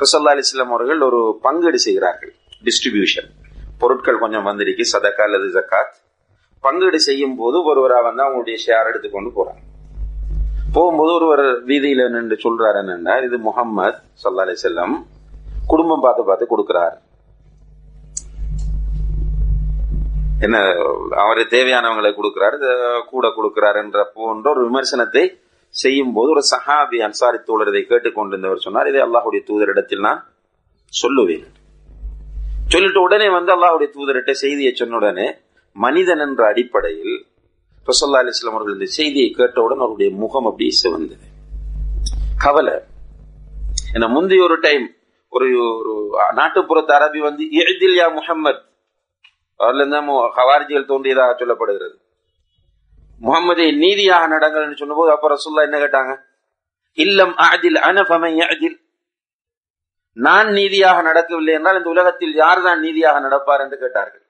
ரசல்லா 0.00 0.32
அலிஸ்லாம் 0.34 0.74
அவர்கள் 0.74 1.00
ஒரு 1.08 1.20
பங்கீடு 1.46 1.78
செய்கிறார்கள். 1.86 2.32
டிஸ்ட்ரிபியூஷன் 2.66 3.30
பொருட்கள் 3.80 4.22
கொஞ்சம் 4.22 4.46
வந்திருக்கு 4.48 4.84
சதக்கா 4.92 5.24
அல்லது 5.28 5.48
ஜக்காத். 5.56 5.96
பங்கீடு 6.64 7.00
செய்யும் 7.08 7.36
போது 7.40 7.58
ஒருவரா 7.70 7.98
வந்து 8.06 8.22
அவங்களுடைய 8.24 8.56
ஷேர் 8.66 8.88
எடுத்துக்கொண்டு 8.90 9.30
போறாங்க. 9.38 9.62
போகும்போது 10.72 11.12
ஒருவர் 11.18 11.44
வீதியில 11.68 12.08
நின்று 12.14 12.36
சொல்றாரு 12.44 12.78
என்னன்னா 12.82 13.14
இது 13.26 13.36
முகம்மது 13.48 13.98
சல்லா 14.22 14.44
அலி 14.46 14.56
செல்லம் 14.62 14.96
குடும்பம் 15.66 16.04
பார்த்து 16.06 16.22
பார்த்து 16.24 16.46
கொடுக்கிறாரு. 16.50 16.96
என்ன 20.44 20.56
அவரு 21.22 21.42
தேவையானவங்களை 21.54 22.10
கொடுக்கிறாரு 22.14 22.56
கூட 23.12 23.26
கொடுக்கிறார் 23.36 23.78
என்ற 23.82 23.98
போன்ற 24.16 24.46
ஒரு 24.54 24.60
விமர்சனத்தை 24.66 25.24
செய்யும் 25.74 26.12
போது 26.16 26.28
ஒரு 26.34 26.42
சஹாபி 26.50 26.98
அன்சாரி 27.06 27.38
தோழர் 27.48 27.70
இதை 27.72 27.82
கேட்டுக்கொண்டிருந்தவர் 27.84 28.66
சொன்னார் 28.66 28.90
இதை 28.90 29.00
அல்லாஹுடைய 29.06 29.40
தூதரிடத்தில் 29.48 30.04
நான் 30.08 30.20
சொல்லுவேன். 30.92 31.46
சொல்லிட்டு 32.72 33.00
உடனே 33.06 33.28
வந்து 33.28 33.50
அல்லாஹுடைய 33.56 33.88
தூதர்கிட்ட 33.96 34.32
செய்தியை 34.44 34.72
சொன்ன 34.74 34.96
உடனே 34.96 35.26
மனிதன் 35.76 36.22
என்ற 36.26 36.42
அடிப்படையில் 36.52 37.16
ரசல்லா 37.88 38.20
அலிஸ்லாம் 38.22 38.56
அவர்கள் 38.56 38.76
இந்த 38.78 38.88
செய்தியை 38.98 39.28
கேட்டவுடன் 39.30 39.84
அவருடைய 39.84 40.10
முகம் 40.22 40.48
அப்படி 40.50 40.70
சிவந்தது. 40.82 41.26
கவலை. 42.44 42.76
என்ன 43.94 44.06
முந்தைய 44.14 44.46
ஒரு 44.48 44.56
டைம் 44.66 44.86
ஒரு 45.32 45.46
ஒரு 45.78 45.92
நாட்டுப்புறத்து 46.40 46.92
அரபி 46.98 47.20
வந்து 47.28 47.44
எழுதில் 47.62 47.96
யா 48.00 48.06
முகம்மது 48.18 48.60
அதுல 49.64 49.82
இருந்தா 49.82 50.00
ஹவாரிஜிகள் 50.38 50.90
தோன்றியதாக 50.92 51.32
சொல்லப்படுகிறது. 51.40 51.96
முகமது 53.20 53.64
நீதியாக 53.84 54.26
நடங்கள் 54.34 54.80
சொன்னபோது 54.80 55.10
அப்ப 55.14 55.28
ரசுல்லா 55.34 55.64
என்ன 55.68 55.78
கேட்டாங்க? 55.84 56.12
இல்லம் 57.04 57.34
அதில் 57.46 57.78
அனபமை 57.88 58.32
அஜில் 58.50 58.78
நான் 60.16 60.48
நீதியாக 60.58 61.02
நடக்கவில்லை 61.08 61.52
என்றால் 61.56 61.78
இந்த 61.80 61.90
உலகத்தில் 61.94 62.34
யார் 62.42 62.60
தான் 62.66 62.80
நீதியாக 62.86 63.18
நடப்பார் 63.26 63.62
என்று 63.64 63.76
கேட்டார்கள். 63.82 64.24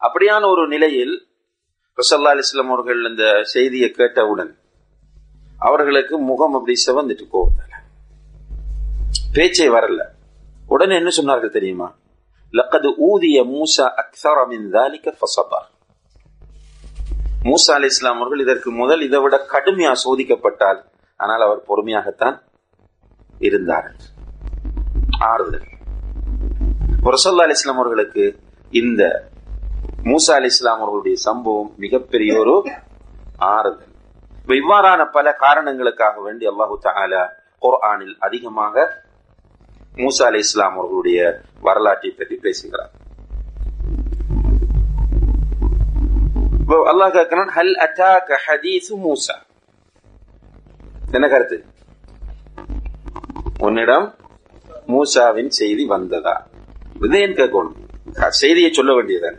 அப்படியான 0.00 0.42
ஒரு 0.54 0.64
நிலையில் 0.74 1.14
ரசல்லா 1.98 2.32
அலிஸ்லாம் 2.34 2.72
அவர்கள் 2.74 3.00
இந்த 3.10 3.24
செய்தியை 3.54 3.88
கேட்டவுடன் 3.90 4.52
அவர்களுக்கு 5.58 6.14
முகம் 6.30 6.54
அப்படி 6.58 6.74
சிவந்துட்டு 6.86 7.24
கோவத்தால 7.34 7.70
பேச்சே 9.36 9.66
வரல. 9.76 10.02
உடனே 10.74 10.94
என்ன 11.00 11.10
சொன்னார்கள் 11.18 11.56
தெரியுமா? 11.56 11.88
லக்கது 12.54 12.88
ஊதிய 13.08 13.38
மூசா 13.52 13.84
அக்ஸர 14.02 14.38
மின் 14.50 14.66
தாலிக்க 14.74 15.14
ஃபசபர் 15.18 15.68
மூசா 17.48 17.72
அலி 17.76 17.88
இஸ்லாம் 17.92 18.18
அவர்கள் 18.20 18.42
இதற்கு 18.44 18.70
முதல் 18.80 19.02
இதை 19.06 19.18
விட 19.24 19.36
கடுமையா 19.52 19.92
சோதிக்கப்பட்டால் 20.04 20.80
ஆனால் 21.20 21.44
அவர் 21.46 21.60
பொறுமையாகத்தான் 21.68 22.36
இருந்தார் 23.40 23.88
ஆறுதல். 25.30 25.66
ரசல்லா 27.06 27.44
அலி 27.46 27.56
இஸ்லாம் 27.58 27.80
அவர்களுக்கு 27.80 28.24
இந்த 28.72 29.02
மூசா 30.10 30.34
அலி 30.38 30.50
இஸ்லாம் 30.54 30.82
அவர்களுடைய 30.82 31.16
சம்பவம் 31.28 31.70
மிகப்பெரிய 31.84 32.32
ஒரு 32.42 32.54
ஆறுதல். 33.54 33.90
இவ்வாறான 34.60 35.02
பல 35.16 35.26
காரணங்களுக்காக 35.44 36.16
வேண்டி 36.20 36.44
அல்லாஹு 36.52 36.76
தாலா 36.86 37.22
குர்ஆனில் 37.62 38.14
அதிகமாக 38.26 38.74
மூசா 40.00 40.24
அலி 40.30 40.40
இஸ்லாம் 40.44 40.76
அவர்களுடைய 40.78 41.20
வரலாற்றை 41.66 42.10
பற்றி 42.18 42.36
பேசுகிறார். 42.44 42.92
அல்லாஹ் 46.90 47.14
கேட்கிறான் 47.16 47.50
ஹல் 47.56 47.74
அட்டாக 47.86 48.38
ஹதீசு 48.44 48.94
மூசா? 49.04 49.36
என்ன 51.16 51.26
கருத்து? 51.32 51.58
உன்னிடம் 53.66 54.06
மூசாவின் 54.92 55.52
செய்தி 55.60 55.84
வந்ததா? 55.94 56.36
இதையும் 57.06 57.38
கேட்கணும்? 57.40 57.76
செய்தியை 58.42 58.70
சொல்ல 58.78 58.92
வேண்டியதான் 58.98 59.38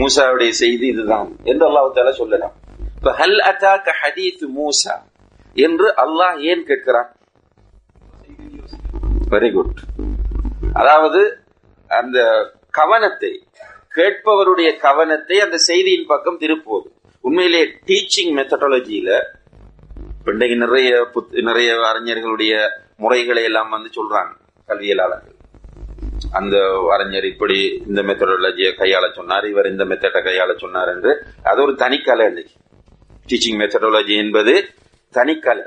மூசாவுடைய 0.00 0.52
செய்தி 0.62 0.86
இதுதான் 0.94 1.28
என்று 1.50 1.64
அல்லாஹால 1.68 2.10
சொல்லலாம். 2.22 2.56
இப்ப 2.96 3.12
ஹல் 3.20 3.40
அட்டாக 3.50 3.94
ஹதீஸ் 4.02 4.42
மூசா 4.58 4.96
என்று 5.66 5.88
அல்லாஹ் 6.04 6.36
ஏன் 6.50 6.66
கேட்கிறான்? 6.70 7.10
வெரி 9.32 9.48
குட் 9.54 9.78
அதாவது 10.80 11.20
அந்த 11.90 12.18
கவனத்தை 12.78 13.30
கேட்பவருடைய 13.96 14.68
கவனத்தை 14.84 15.36
அந்த 15.44 15.56
செய்தியின் 15.68 16.10
பக்கம் 16.10 16.38
திருப்புவது. 16.42 16.88
உண்மையிலே 17.24 17.62
டீச்சிங் 17.88 18.32
மெத்தடாலஜியில 18.38 19.10
இன்றைக்கு 20.32 20.56
நிறைய 20.64 20.90
நிறைய 21.48 21.70
அறிஞர்களுடைய 21.90 22.52
முறைகளை 23.02 23.42
எல்லாம் 23.48 23.74
வந்து 23.76 23.90
சொல்றாங்க 23.98 24.32
கல்வியலாளர்கள். 24.68 25.36
அந்த 26.38 26.56
அறிஞர் 26.94 27.28
இப்படி 27.32 27.58
இந்த 27.88 28.00
மெத்தடாலஜியை 28.08 28.72
கையாள 28.80 29.04
சொன்னார் 29.18 29.46
இவர் 29.52 29.72
இந்த 29.72 29.84
மெத்தடை 29.90 30.20
கையாள 30.28 30.50
சொன்னார் 30.64 30.90
என்று. 30.94 31.12
அது 31.50 31.58
ஒரு 31.66 31.74
தனிக்கலை 31.84 32.26
இன்னைக்கு 32.32 32.56
டீச்சிங் 33.30 33.60
மெத்தடாலஜி 33.62 34.16
என்பது 34.24 34.54
தனிக்கலை. 35.14 35.66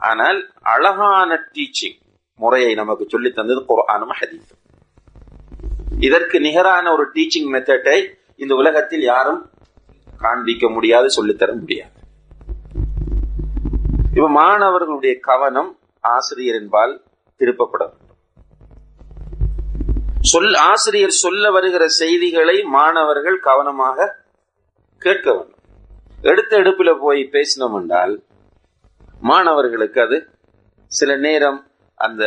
ஆனால் 0.00 0.38
அழகான 0.74 1.40
டீச்சிங் 1.54 1.98
முறையை 2.38 2.74
நமக்கு 2.74 3.04
சொல்லி 3.08 3.30
தந்தது 3.30 3.64
குரானும் 3.68 4.14
ஹதீஸும். 4.20 4.62
இதற்கு 6.00 6.40
நிகரான 6.40 6.92
ஒரு 6.92 7.04
டீச்சிங் 7.14 7.48
மெத்தடை 7.54 8.08
இந்த 8.36 8.54
உலகத்தில் 8.54 9.02
யாரும் 9.02 9.50
காண்பிக்க 10.18 10.68
முடியாது 10.68 11.08
சொல்லித்தர 11.16 11.58
முடியாது. 11.58 11.96
இப்ப 14.14 14.28
மாணவர்களுடைய 14.28 15.18
கவனம் 15.20 15.78
ஆசிரியரின்பால் 16.04 16.94
திருப்பப்பட 17.40 17.78
வேண்டும். 17.78 18.06
சொல் 20.20 20.54
ஆசிரியர் 20.54 21.20
சொல்ல 21.24 21.50
வருகிற 21.50 21.88
செய்திகளை 21.88 22.62
மாணவர்கள் 22.62 23.38
கவனமாக 23.40 24.16
கேட்க 24.98 25.34
வேண்டும். 25.34 25.60
எடுத்த 26.22 26.56
எடுப்பில் 26.56 27.00
போய் 27.00 27.28
பேசினோம் 27.32 27.76
என்றால் 27.80 28.22
மாணவர்களுக்கு 29.20 30.00
அது 30.00 30.28
சில 30.86 31.16
நேரம் 31.16 31.67
அந்த 32.06 32.22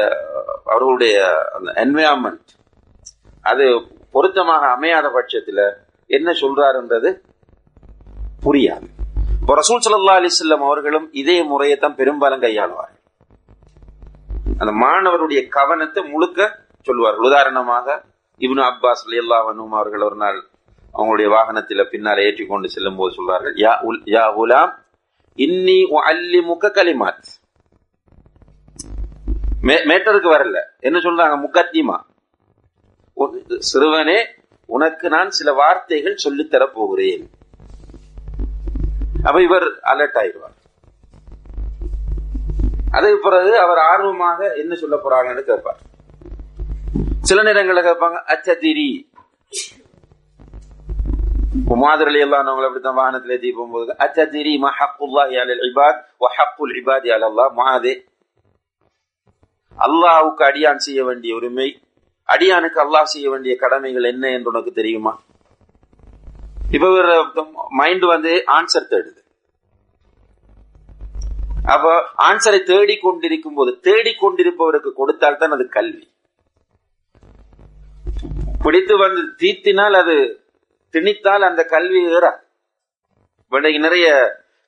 அவர்களுடைய 0.71 1.15
அந்த 1.57 1.69
என்வயான்மெண்ட் 1.83 2.51
அது 3.51 3.65
பொருத்தமாக 4.15 4.63
அமையாத 4.75 5.07
பட்சத்துல 5.17 5.59
என்ன 6.17 6.29
சொல்றாருன்றது 6.41 7.09
புரியாது. 8.45 8.87
இப்போ 9.41 9.53
ரசூல் 9.59 9.83
சல்லா 9.85 10.17
அலிஸ்லாம் 10.19 10.65
அவர்களும் 10.69 11.07
இதே 11.21 11.37
முறையை 11.51 11.75
தான் 11.77 11.97
பெரும்பாலும் 11.99 12.43
கையாளுவார்கள். 12.45 12.99
அந்த 14.61 14.71
மாணவருடைய 14.83 15.41
கவனத்தை 15.57 16.01
முழுக்க 16.13 16.39
சொல்லுவார்கள். 16.87 17.27
உதாரணமாக 17.29 17.87
இப்னு 18.45 18.63
அப்பாஸ் 18.69 19.03
அல்லாஹனும் 19.21 19.73
அவர்கள் 19.79 20.05
ஒரு 20.09 20.17
நாள் 20.23 20.39
அவங்களுடைய 20.93 21.27
வாகனத்தில 21.35 21.81
பின்னால் 21.91 22.23
ஏற்றி 22.27 22.43
கொண்டு 22.45 22.69
செல்லும் 22.75 22.97
போது 22.99 23.11
சொல்றார்கள் 23.17 23.55
யா 23.63 23.73
உல் 23.89 24.01
யா 24.15 24.25
உலாம் 24.43 24.71
இன்னி 25.45 25.77
அல்லி 26.11 26.39
முக்க 26.49 26.71
கலிமாத். 26.77 27.29
மேட்டருக்கு 29.61 30.29
வரல. 30.35 30.59
என்ன 30.79 30.99
சொல்றாங்க? 30.99 31.35
முக்கத்திமா 31.45 31.97
சிறுவனே 33.57 34.27
உனக்கு 34.65 35.09
நான் 35.09 35.29
சில 35.29 35.53
வார்த்தைகள் 35.53 36.17
சொல்லித்தர 36.23 36.65
போகிறேன். 36.73 37.29
அப்ப 39.23 39.41
இவர் 39.41 39.63
அலர்ட் 39.63 40.17
ஆயிடுவார். 40.21 40.57
அதே 42.91 43.11
பிறகு 43.21 43.59
அவர் 43.59 43.77
ஆர்வமாக 43.77 44.53
என்ன 44.55 44.75
சொல்ல 44.75 44.95
போறாங்கன்னு 44.95 45.41
கேட்பார். 45.41 45.79
சில 47.21 47.43
நேரங்களில் 47.43 47.83
கேட்பாங்க 47.83 48.19
அச்சதிரி. 48.33 49.09
மாதிரி 51.83 52.19
எல்லாம் 52.19 52.45
அவங்க 52.45 52.61
அப்படித்தான் 52.61 52.95
வாகனத்தில் 52.95 53.31
ஏற்றி 53.31 53.51
போகும்போது 53.51 53.95
அச்சதிரி 54.05 54.57
மா 54.57 54.69
அலல் 54.69 55.63
இபாத் 55.69 56.01
வஹக்குல் 56.19 56.73
இபாதி 56.79 57.09
அலல்லா 57.15 57.45
மாதே 57.53 57.93
அல்லாவுக்கு 59.77 60.43
அடியான் 60.49 60.83
செய்ய 60.85 61.03
வேண்டிய 61.03 61.35
உரிமை 61.35 61.67
அடியானுக்கு 62.29 62.79
அல்லாஹ் 62.83 63.11
செய்ய 63.13 63.29
வேண்டிய 63.29 63.53
கடமைகள் 63.55 64.03
என்ன 64.03 64.29
என்று 64.29 64.51
உனக்கு 64.51 64.71
தெரியுமா? 64.71 65.13
இப்ப 66.75 67.45
மைண்ட் 67.79 68.05
வந்து 68.13 68.31
ஆன்சர் 68.57 68.91
தேடுது. 68.91 69.19
அப்ப 71.73 71.87
ஆன்சரை 72.27 72.59
தேடிக் 72.69 73.01
கொண்டிருக்கும் 73.01 73.57
போது 73.57 73.71
தேடிக் 73.87 74.21
கொண்டிருப்பவருக்கு 74.21 74.91
கொடுத்தால் 74.93 75.37
தான் 75.37 75.55
அது 75.57 75.65
கல்வி. 75.77 76.05
பிடித்து 78.63 78.95
வந்து 78.97 79.21
தீத்தினால் 79.41 79.97
அது 80.01 80.15
திணித்தால் 80.93 81.43
அந்த 81.49 81.61
கல்வி 81.73 82.01
ஏறாது. 82.15 82.41
இன்றைக்கு 83.51 83.79
நிறைய 83.87 84.07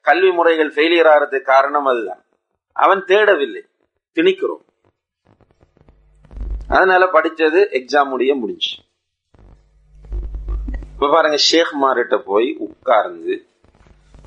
கல்வி 0.02 0.32
முறைகள் 0.38 0.72
ஃபெயிலியர் 0.76 1.10
ஆகிறதுக்கு 1.14 1.52
காரணம் 1.54 1.86
அதுதான். 1.86 2.22
அவன் 2.74 3.02
தேடவில்லை 3.12 3.62
திணிக்கிறோம். 4.18 4.64
அதனால 6.76 7.04
படிச்சது 7.14 7.60
எக்ஸாம் 7.80 8.12
முடிய 8.14 8.36
முடிஞ்சு 8.36 8.74
இப்ப 10.94 11.10
பாருங்க 11.14 11.38
ஷேக் 11.48 11.74
மார்கிட்ட 11.82 12.18
போய் 12.30 12.50
உட்கார்ந்து 12.66 13.34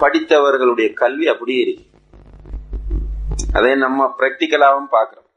படித்தவர்களுடைய 0.00 0.88
கல்வி 0.92 1.26
அப்படியே 1.32 1.60
இருக்கு. 1.64 1.84
அதே 3.52 3.74
நம்ம 3.74 4.14
பிராக்டிக்கலாவும் 4.18 4.90
பாக்குறோம் 4.96 5.28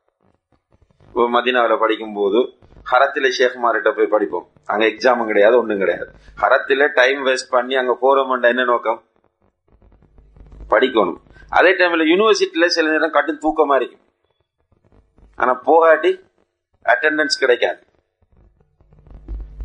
இப்போ 1.08 1.30
மதினாவில் 1.36 1.82
படிக்கும் 1.84 2.14
போது 2.14 2.40
ஹரத்தில 2.92 3.30
ஷேக் 3.38 3.58
மார்கிட்ட 3.64 3.90
போய் 3.96 4.14
படிப்போம். 4.14 4.48
அங்க 4.66 4.84
எக்ஸாமும் 4.86 5.30
கிடையாது 5.32 5.56
ஒண்ணும் 5.58 5.78
கிடையாது. 5.78 6.10
ஹரத்தில 6.42 6.88
டைம் 7.00 7.26
வேஸ்ட் 7.26 7.54
பண்ணி 7.56 7.76
அங்க 7.76 7.94
போறோம்டா 8.02 8.50
என்ன 8.54 8.64
நோக்கம்? 8.64 9.00
படிக்கணும். 10.74 11.20
அதே 11.50 11.72
டைம்ல 11.80 12.06
யூனிவர்சிட்டியில 12.12 12.66
சில 12.66 12.90
நேரம் 12.90 13.16
கட்டு 13.18 13.34
தூக்கமா 13.46 13.76
இருக்கும். 13.76 14.04
ஆனா 15.36 15.62
போகாட்டி 15.68 16.12
அட்டெண்டன்ஸ் 16.86 17.40
கிடைக்காது. 17.40 17.82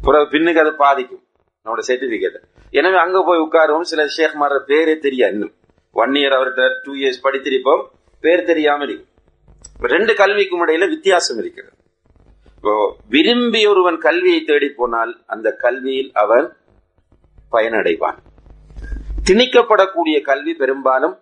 பிறகு 0.03 0.37
பின்னுக்கு 0.37 0.59
அது 0.59 0.75
பாதிக்கும். 0.75 1.23
நம்மளோட 1.65 1.83
சர்டிபிகேட் 1.87 2.39
எனவே 2.71 2.97
அங்க 2.97 3.23
போய் 3.27 3.45
உட்காருவோம். 3.45 3.81
சில 3.81 4.05
ஷேக்மார 4.17 4.55
பேரே 4.71 4.99
தெரியாது 4.99 5.33
இன்னும். 5.33 5.55
ஒன் 5.93 6.11
இயர் 6.11 6.37
அவர்கிட்ட 6.39 6.65
டூ 6.83 6.93
இயர்ஸ் 6.93 7.25
படித்திருப்போம். 7.27 7.83
பேர் 8.21 8.45
தெரியாம 8.45 8.85
இருக்கும். 8.85 9.13
ரெண்டு 9.81 10.13
கல்விக்கும் 10.15 10.63
இடையில 10.67 10.89
வித்தியாசம் 10.89 11.39
இருக்கிறது. 11.39 11.77
இப்போ 12.57 12.97
விரும்பி 13.09 13.67
ஒருவன் 13.67 13.99
கல்வியை 13.99 14.43
தேடி 14.45 14.69
போனால் 14.69 15.23
அந்த 15.27 15.53
கல்வியில் 15.53 16.11
அவன் 16.13 16.57
பயனடைவான். 17.53 18.19
திணிக்கப்படக்கூடிய 19.31 20.23
கல்வி 20.23 20.55
பெரும்பாலும் 20.55 21.19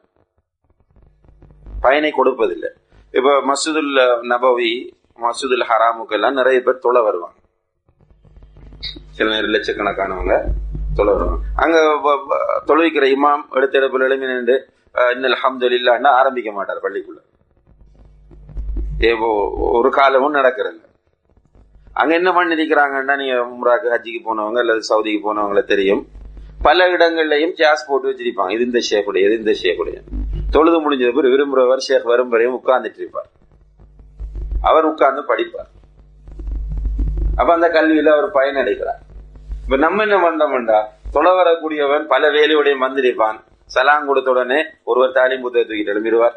பயனை 1.81 2.11
கொடுப்பதில்லை. 2.11 2.71
இப்ப 3.13 3.43
மசூதுல் 3.51 3.93
நபவி 4.23 4.71
மசூதுல் 5.19 5.65
ஹராமுக்கெல்லாம் 5.71 6.39
நிறைய 6.41 6.59
பேர் 6.67 6.85
தொலை 6.85 7.01
வருவாங்க. 7.07 7.37
சில 9.17 9.27
நேரம் 9.33 9.55
லட்சக்கணக்கானவங்க 9.55 10.37
தொலை 10.99 11.13
வருவாங்க. 11.17 11.45
அங்க 11.65 11.77
தொழுவிக்கிற 12.69 13.05
இமாம் 13.17 13.45
எடுத்த 13.59 13.75
இடத்துல 13.81 14.07
எழுமி 14.09 14.31
நின்று 14.31 14.57
இன்னல் 15.15 15.37
அஹமதுல்லான்னு 15.39 16.09
ஆரம்பிக்க 16.21 16.51
மாட்டார் 16.57 16.85
பள்ளிக்குள்ள. 16.87 17.21
ஏவோ 19.11 19.29
ஒரு 19.77 19.91
காலமும் 19.99 20.37
நடக்கிறல்ல 20.39 20.83
அங்க 22.01 22.13
என்ன 22.19 22.31
பண்ணிருக்கிறாங்கன்னா 22.37 23.15
நீங்க 23.21 23.37
உம்ராக்கு 23.55 23.89
ஹஜ்ஜிக்கு 23.95 24.21
போனவங்க 24.29 24.59
அல்லது 24.63 24.83
சவுதிக்கு 24.91 25.21
போனவங்களை 25.27 25.63
தெரியும். 25.73 26.03
பல 26.67 26.87
இடங்கள்லயும் 26.95 27.55
கேஸ் 27.61 27.87
போட்டு 27.89 28.11
வச்சிருப்பாங்க. 28.11 28.53
இது 28.57 28.65
இந்த 28.69 28.81
ஷேக்குடைய 28.89 29.23
இது 29.29 29.41
இந்த 29.43 29.55
ஷேக்குடைய. 29.63 29.97
தொழுது 30.55 30.79
முடிஞ்சது 30.85 31.13
பிறகு 31.17 31.35
விரும்புறவர் 31.35 31.87
ஷேக் 31.87 32.11
வரும் 32.13 32.33
வரையும் 32.35 32.57
உட்கார்ந்துட்டு 32.59 33.01
இருப்பார். 33.03 33.29
அவர் 34.69 34.89
உட்கார்ந்து 34.91 35.23
படிப்பார். 35.31 35.71
அப்ப 37.39 37.51
அந்த 37.57 37.69
கல்வியில 37.77 38.13
அவர் 38.17 38.29
பயனடைகிறார். 38.39 39.01
இப்ப 39.65 39.77
நம்ம 39.85 40.03
என்ன 40.07 40.17
பண்ணோம்டா 40.25 40.79
தொலை 41.15 41.33
வரக்கூடியவன் 41.39 42.05
பல 42.13 42.31
வேலையுடைய 42.37 42.75
வந்திருப்பான் 42.85 43.39
சலாம் 43.71 44.07
கொடுத்த 44.09 44.31
உடனே 44.35 44.59
ஒருவர் 44.91 45.17
தாலிம் 45.19 45.45
புத்தகத்தை 45.45 45.69
தூக்கிட்டு 45.71 45.93
எழுப்பிடுவார் 45.95 46.37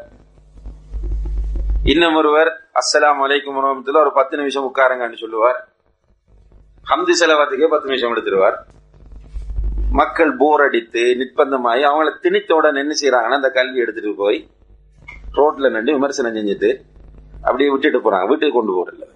இன்னும் 1.92 2.16
ஒருவர் 2.20 2.50
அஸ்லாம் 2.80 3.20
வலைக்கும் 3.22 3.58
உணவகத்தில் 3.60 4.02
ஒரு 4.04 4.12
பத்து 4.18 4.34
நிமிஷம் 4.40 4.66
உட்காருங்கன்னு 4.68 5.22
சொல்லுவார். 5.22 5.58
ஹம்தி 6.86 7.14
செலவாத்துக்கே 7.20 7.68
பத்து 7.74 7.88
நிமிஷம் 7.90 8.12
எடுத்துருவார் 8.14 8.56
மக்கள் 10.00 10.32
போர் 10.40 10.62
அடித்து 10.64 11.02
நிர்பந்தமாயி 11.20 11.82
அவங்கள 11.90 12.10
திணித்த 12.24 12.50
உடனே 12.58 12.80
என்ன 12.84 12.94
செய்யறாங்கன்னா 13.00 13.38
அந்த 13.40 13.50
கல்வி 13.58 13.78
எடுத்துட்டு 13.84 14.12
போய் 14.22 14.38
ரோட்ல 15.38 15.70
நின்று 15.76 15.96
விமர்சனம் 15.98 16.36
செஞ்சுட்டு 16.38 16.70
அப்படியே 17.46 17.68
விட்டுட்டு 17.72 17.98
போறாங்க. 18.04 18.26
வீட்டுக்கு 18.30 18.56
கொண்டு 18.58 18.72
போறதில்ல. 18.76 19.06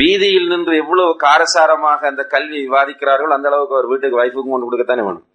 வீதியில் 0.00 0.50
நின்று 0.52 0.74
எவ்வளவு 0.82 1.10
காரசாரமாக 1.24 2.06
அந்த 2.10 2.22
கல்வி 2.34 2.58
விவாதிக்கிறார்கள் 2.66 3.34
அந்த 3.36 3.48
அளவுக்கு 3.50 3.76
அவர் 3.76 3.90
வீட்டுக்கு 3.92 4.20
வைஃபுக்கும் 4.20 4.54
கொண்டு 4.54 4.68
கொடுக்கத்தானே 4.68 5.04
வேணும். 5.08 5.26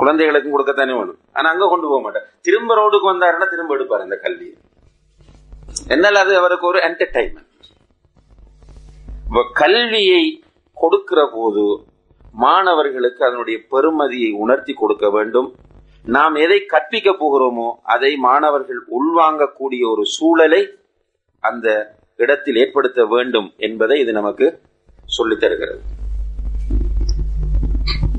குழந்தைகளுக்கும் 0.00 0.54
கொடுக்கத்தானே 0.56 0.94
வேணும். 0.98 1.18
ஆனா 1.36 1.46
அங்க 1.52 1.68
கொண்டு 1.68 1.86
போக 1.92 2.00
மாட்டார். 2.02 2.28
திரும்ப 2.46 2.76
ரோடுக்கு 2.80 3.08
வந்தாருன்னா 3.12 3.48
திரும்ப 3.54 3.74
எடுப்பார் 3.74 4.06
அந்த 4.06 4.18
கல்வியை. 4.26 4.54
என்னால் 5.94 6.20
அது 6.24 6.32
அவருக்கு 6.42 6.66
ஒரு 6.66 6.78
என்டர்டைன்மெண்ட் 6.88 7.48
கல்வியை 9.62 10.22
கொடுக்கிற 10.82 11.20
போது 11.34 11.64
மாணவர்களுக்கு 12.44 13.22
அதனுடைய 13.26 13.56
பெருமதியை 13.72 14.30
உணர்த்தி 14.44 14.72
கொடுக்க 14.72 15.06
வேண்டும். 15.16 15.48
நாம் 16.04 16.34
எதை 16.34 16.66
கற்பிக்க 16.66 17.10
போகிறோமோ 17.10 17.74
அதை 17.82 18.16
மாணவர்கள் 18.16 18.86
உள்வாங்கக்கூடிய 18.90 19.90
ஒரு 19.90 20.04
சூழலை 20.04 20.78
அந்த 21.38 21.96
இடத்தில் 22.16 22.56
ஏற்படுத்த 22.56 23.06
வேண்டும் 23.06 23.54
என்பதை 23.56 24.00
இது 24.00 24.12
நமக்கு 24.12 24.62
சொல்லித் 25.04 25.40
தருகிறது. 25.40 25.80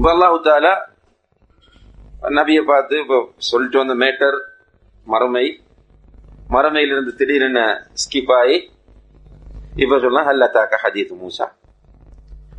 அல்லாஹு 0.04 0.40
தாலா 0.44 0.74
நபியை 2.22 2.66
பார்த்து 2.66 3.00
இப்போ 3.00 3.30
சொல்லிட்டு 3.38 3.78
வந்த 3.78 4.06
மேட்டர் 4.06 4.38
மறுமை 5.06 5.64
மறுமையிலிருந்து 6.50 7.16
திடீரென 7.16 7.88
ஸ்கிப் 7.94 8.34
ஆகி 8.34 8.72
இப்ப 9.76 10.00
சொல்லலாம் 10.00 10.28
ஹல்லத்தாக்க 10.28 10.78
ஹதீத் 10.84 11.14
மூசா. 11.22 11.48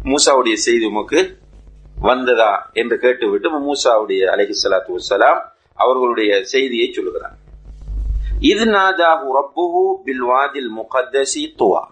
மூசாவுடைய 0.04 0.52
செய்தி 0.52 0.84
உமக்கு 0.84 1.38
வந்ததா 2.02 2.52
என்று 2.72 2.98
கேட்டுவிட்டு 2.98 3.48
மூசாவுடைய 3.66 4.22
அலஹி 4.34 4.54
சலாத்து 4.62 4.92
வசலாம் 4.98 5.40
அவர்களுடைய 5.74 6.30
செய்தியை 6.44 6.92
சொல்லுகிறார் 6.92 7.38
இது 8.50 8.64
நாதாஹு 8.64 9.26
ரப்புஹு 9.38 9.82
பில் 10.04 10.24
வாதில் 10.30 10.70
முகத்தசி 10.78 11.42
துவா. 11.60 11.82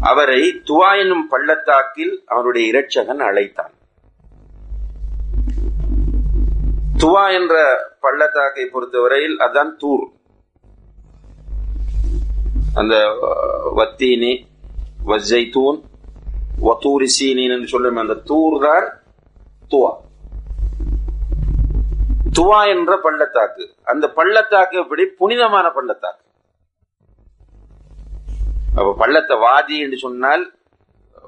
அவரை 0.00 0.40
துவா 0.68 0.90
என்னும் 0.98 1.26
பள்ளத்தாக்கில் 1.28 2.14
அவருடைய 2.26 2.64
இரட்சகன் 2.72 3.22
அழைத்தான். 3.28 3.74
துவா 7.02 7.24
என்ற 7.38 7.54
பள்ளத்தாக்கை 8.00 8.64
பொறுத்தவரையில் 8.72 9.36
அதான் 9.38 9.72
தூர். 9.76 10.06
அந்த 12.74 12.94
வத்தீனி 13.76 14.32
வஜ்ஜைத்தூன் 15.06 15.78
ஒத்தூரி 16.62 17.08
சீனின் 17.18 17.50
என்று 17.50 17.66
சொல்லும் 17.66 17.96
அந்த 17.96 18.14
தூர் 18.14 18.62
தான் 18.62 18.86
துவா 19.70 19.92
துவா 22.36 22.66
என்ற 22.68 22.98
பள்ளத்தாக்கு. 22.98 23.74
அந்த 23.84 24.10
பள்ளத்தாக்கு 24.10 24.78
எப்படி 24.78 25.04
புனிதமான 25.04 25.70
பள்ளத்தாக்கு. 25.70 26.24
அப்ப 28.78 28.94
பள்ளத்தை 28.98 29.38
வாதி 29.38 29.78
என்று 29.78 29.96
சொன்னால் 29.96 30.54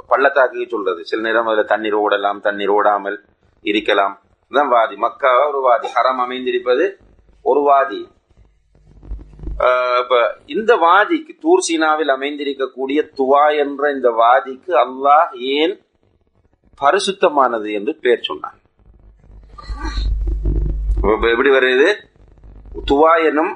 பள்ளத்தாக்கு 0.07 0.67
சொல்றது. 0.69 1.05
சில 1.05 1.23
நேரம் 1.23 1.47
அதுல 1.47 1.63
தண்ணீர் 1.63 1.97
ஓடலாம் 1.97 2.41
தண்ணீர் 2.41 2.69
ஓடாமல் 2.69 3.25
இருக்கலாம். 3.61 4.23
இதுதான் 4.47 4.69
வாதி. 4.69 4.97
மக்கா 4.97 5.49
ஒரு 5.49 5.61
வாதி? 5.61 5.89
ஹரம் 5.89 6.23
அமைந்திருப்பது 6.25 6.99
ஒரு 7.43 7.61
வாதி. 7.61 8.09
இந்த 10.47 10.73
வாதிக்கு 10.77 11.33
தூர் 11.41 11.61
சீனாவில் 11.61 12.09
அமைந்திருக்கக்கூடிய 12.09 13.01
துவா 13.21 13.45
என்ற 13.63 13.91
இந்த 13.93 14.11
வாதிக்கு 14.21 14.73
அல்லாஹ் 14.85 15.31
ஏன் 15.55 15.75
பரிசுத்தமானது 16.81 17.73
என்று 17.79 17.93
பெயர் 18.05 18.27
சொன்னான் 18.29 18.59
எப்படி 21.33 21.51
வருது? 21.51 21.89
துவா 22.91 23.13
எனும் 23.29 23.53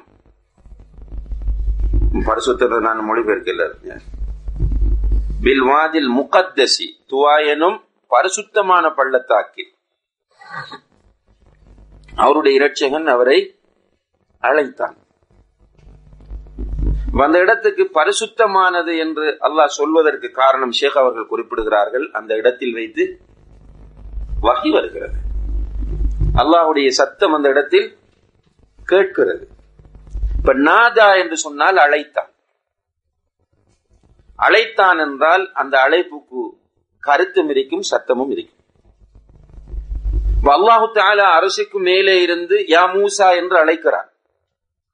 பரிசுத்தத்தை 2.28 2.80
நான் 2.80 3.06
மொழிபெயர்க்கல. 3.08 3.64
பில் 5.44 5.64
வாதில் 5.70 6.10
முகத்தசி 6.18 6.88
துவா 7.12 7.36
எனும் 7.52 7.78
பரிசுத்தமான 8.06 8.90
பள்ளத்தாக்கில். 8.98 9.70
அவருடைய 12.14 12.54
இரட்சகன் 12.58 13.06
அவரை 13.14 13.38
அழைத்தான். 14.42 14.96
அந்த 17.20 17.38
இடத்துக்கு 17.44 17.85
பரிசுத்தமானது 17.98 18.92
என்று 19.05 19.27
அல்லாஹ் 19.46 19.77
சொல்வதற்கு 19.79 20.29
காரணம் 20.31 20.72
ஷேக் 20.79 20.98
அவர்கள் 21.03 21.29
குறிப்பிடுகிறார்கள். 21.33 22.07
அந்த 22.18 22.31
இடத்தில் 22.40 22.75
வைத்து 22.79 23.05
வகி 24.46 24.70
வருகிறது. 24.77 25.18
அல்லாஹுடைய 26.42 26.88
சத்தம் 27.01 27.35
அந்த 27.37 27.48
இடத்தில் 27.55 27.88
கேட்கிறது. 28.88 29.44
இப்ப 30.38 30.53
நாதா 30.68 31.09
என்று 31.14 31.37
சொன்னால் 31.37 31.77
அழைத்தான் 31.77 32.31
அழைத்தான் 34.38 34.98
என்றால் 34.98 35.44
அந்த 35.53 35.75
அழைப்புக்கு 35.87 36.42
கருத்தும் 37.03 37.51
இருக்கும் 37.53 37.85
சத்தமும் 37.92 38.33
இருக்கும். 38.35 38.61
அல்லாஹு 40.57 40.87
தாலா 40.98 41.27
அரசுக்கு 41.38 41.79
மேலே 41.90 42.14
இருந்து 42.22 42.57
யா 42.75 42.83
மூசா 42.94 43.29
என்று 43.40 43.57
அழைக்கிறான். 43.59 44.09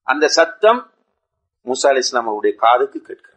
அந்த 0.06 0.28
சத்தம் 0.38 0.80
மூசா 1.70 1.88
அலி 1.88 2.02
இஸ்லாம் 2.04 2.26
அவருடைய 2.26 2.56
காதுக்கு 2.64 3.00
கேட்கிறது. 3.00 3.36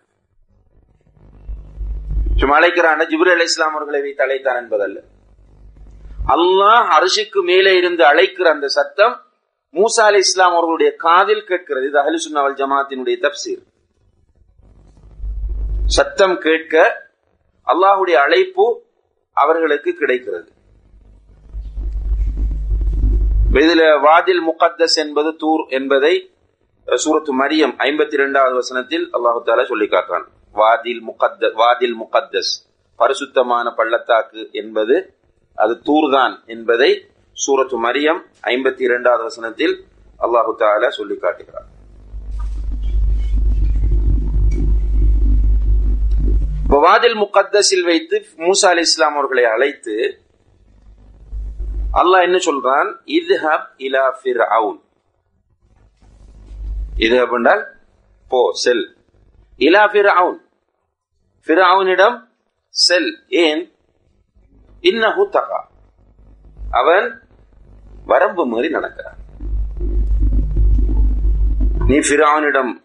சும்மா 2.35 2.55
அழைக்கிறான் 2.55 3.09
ஜிபுர் 3.11 3.31
அலி 3.31 3.47
இஸ்லாம் 3.51 3.73
அவர்களை 3.75 4.01
வைத்து 4.01 4.23
அழைத்தான் 4.23 4.61
என்பதல்ல. 4.63 4.99
அல்லாஹ் 6.35 6.89
அரிசிக்கு 6.97 7.41
மேலே 7.43 7.71
இருந்து 7.77 8.03
அழைக்கிற 8.05 8.47
அந்த 8.51 8.67
சத்தம் 8.67 9.15
மூசா 9.73 10.05
அலி 10.09 10.17
இஸ்லாம் 10.17 10.53
அவர்களுடைய 10.53 10.91
காதில் 11.05 11.43
கேட்கிறது. 11.43 11.87
இது 11.87 11.99
அஹலு 12.01 12.19
சுன்னாவல் 12.25 12.59
ஜமாத்தினுடைய 12.61 13.17
தப்சீர். 13.25 13.61
சத்தம் 15.97 16.37
கேட்க 16.37 16.75
அல்லாஹுடைய 17.67 18.17
அழைப்பு 18.25 18.65
அவர்களுக்கு 19.37 19.91
கிடைக்கிறது. 19.93 20.49
இதுல 23.61 23.83
வாதில் 24.05 24.41
முகத்தஸ் 24.49 24.95
என்பது 24.95 25.35
தூர் 25.35 25.63
என்பதை 25.67 26.13
சூரத்து 26.87 27.31
மரியம் 27.41 27.73
ஐம்பத்தி 27.77 28.13
இரண்டாவது 28.13 28.55
வசனத்தில் 28.55 29.09
அல்லாஹு 29.13 29.39
தாலா 29.45 29.63
சொல்லி 29.63 29.85
காட்டுறான். 29.85 30.25
வாதில் 30.55 31.01
முகத்த 31.09 31.51
வாதில் 31.61 31.95
முகத்தஸ். 32.01 32.51
பரிசுத்தமான 32.99 33.71
பள்ளத்தாக்கு 33.71 34.49
என்பது 34.51 34.95
அது 35.57 35.81
தூர்தான் 35.81 36.43
என்பதை 36.45 36.89
சூரத்து 37.37 37.77
மரியம் 37.85 38.21
ஐம்பத்தி 38.43 38.81
இரண்டாவது 38.81 39.23
வசனத்தில் 39.23 39.75
அல்லாஹு 40.19 40.51
தாலா 40.59 40.89
சொல்லி 40.89 41.15
காட்டுகிறார் 41.15 41.69
வாதில் 46.83 47.17
முகத்தஸில் 47.23 47.83
வைத்து 47.83 48.17
மூசா 48.37 48.67
அலி 48.69 48.79
இஸ்லாம் 48.79 49.15
அவர்களை 49.15 49.43
அழைத்து 49.45 49.95
அல்லாஹ் 51.93 52.23
என்ன 52.23 52.37
சொல்றான்? 52.37 52.89
இதுஹப் 53.05 53.67
இலா 53.77 54.05
ஃபிர் 54.19 54.43
அவுன் 54.57 54.79
இது 56.97 57.15
என்றால் 57.15 57.75
போ 58.27 58.49
செல். 58.53 58.97
இலா 59.57 59.91
பிற 59.91 60.11
அவுன் 60.11 60.41
பிற 61.45 61.65
அவனிடம் 61.65 62.29
செல். 62.67 63.23
ஏன்? 63.27 63.71
இன்னஹு 64.81 65.29
தகா. 65.29 65.67
அவன் 66.71 67.21
வரம்பு 68.05 68.45
மாறி 68.45 68.69
நடக்கிறான். 68.69 69.17
நீ 71.85 71.97
பிரானிடம் 71.97 72.83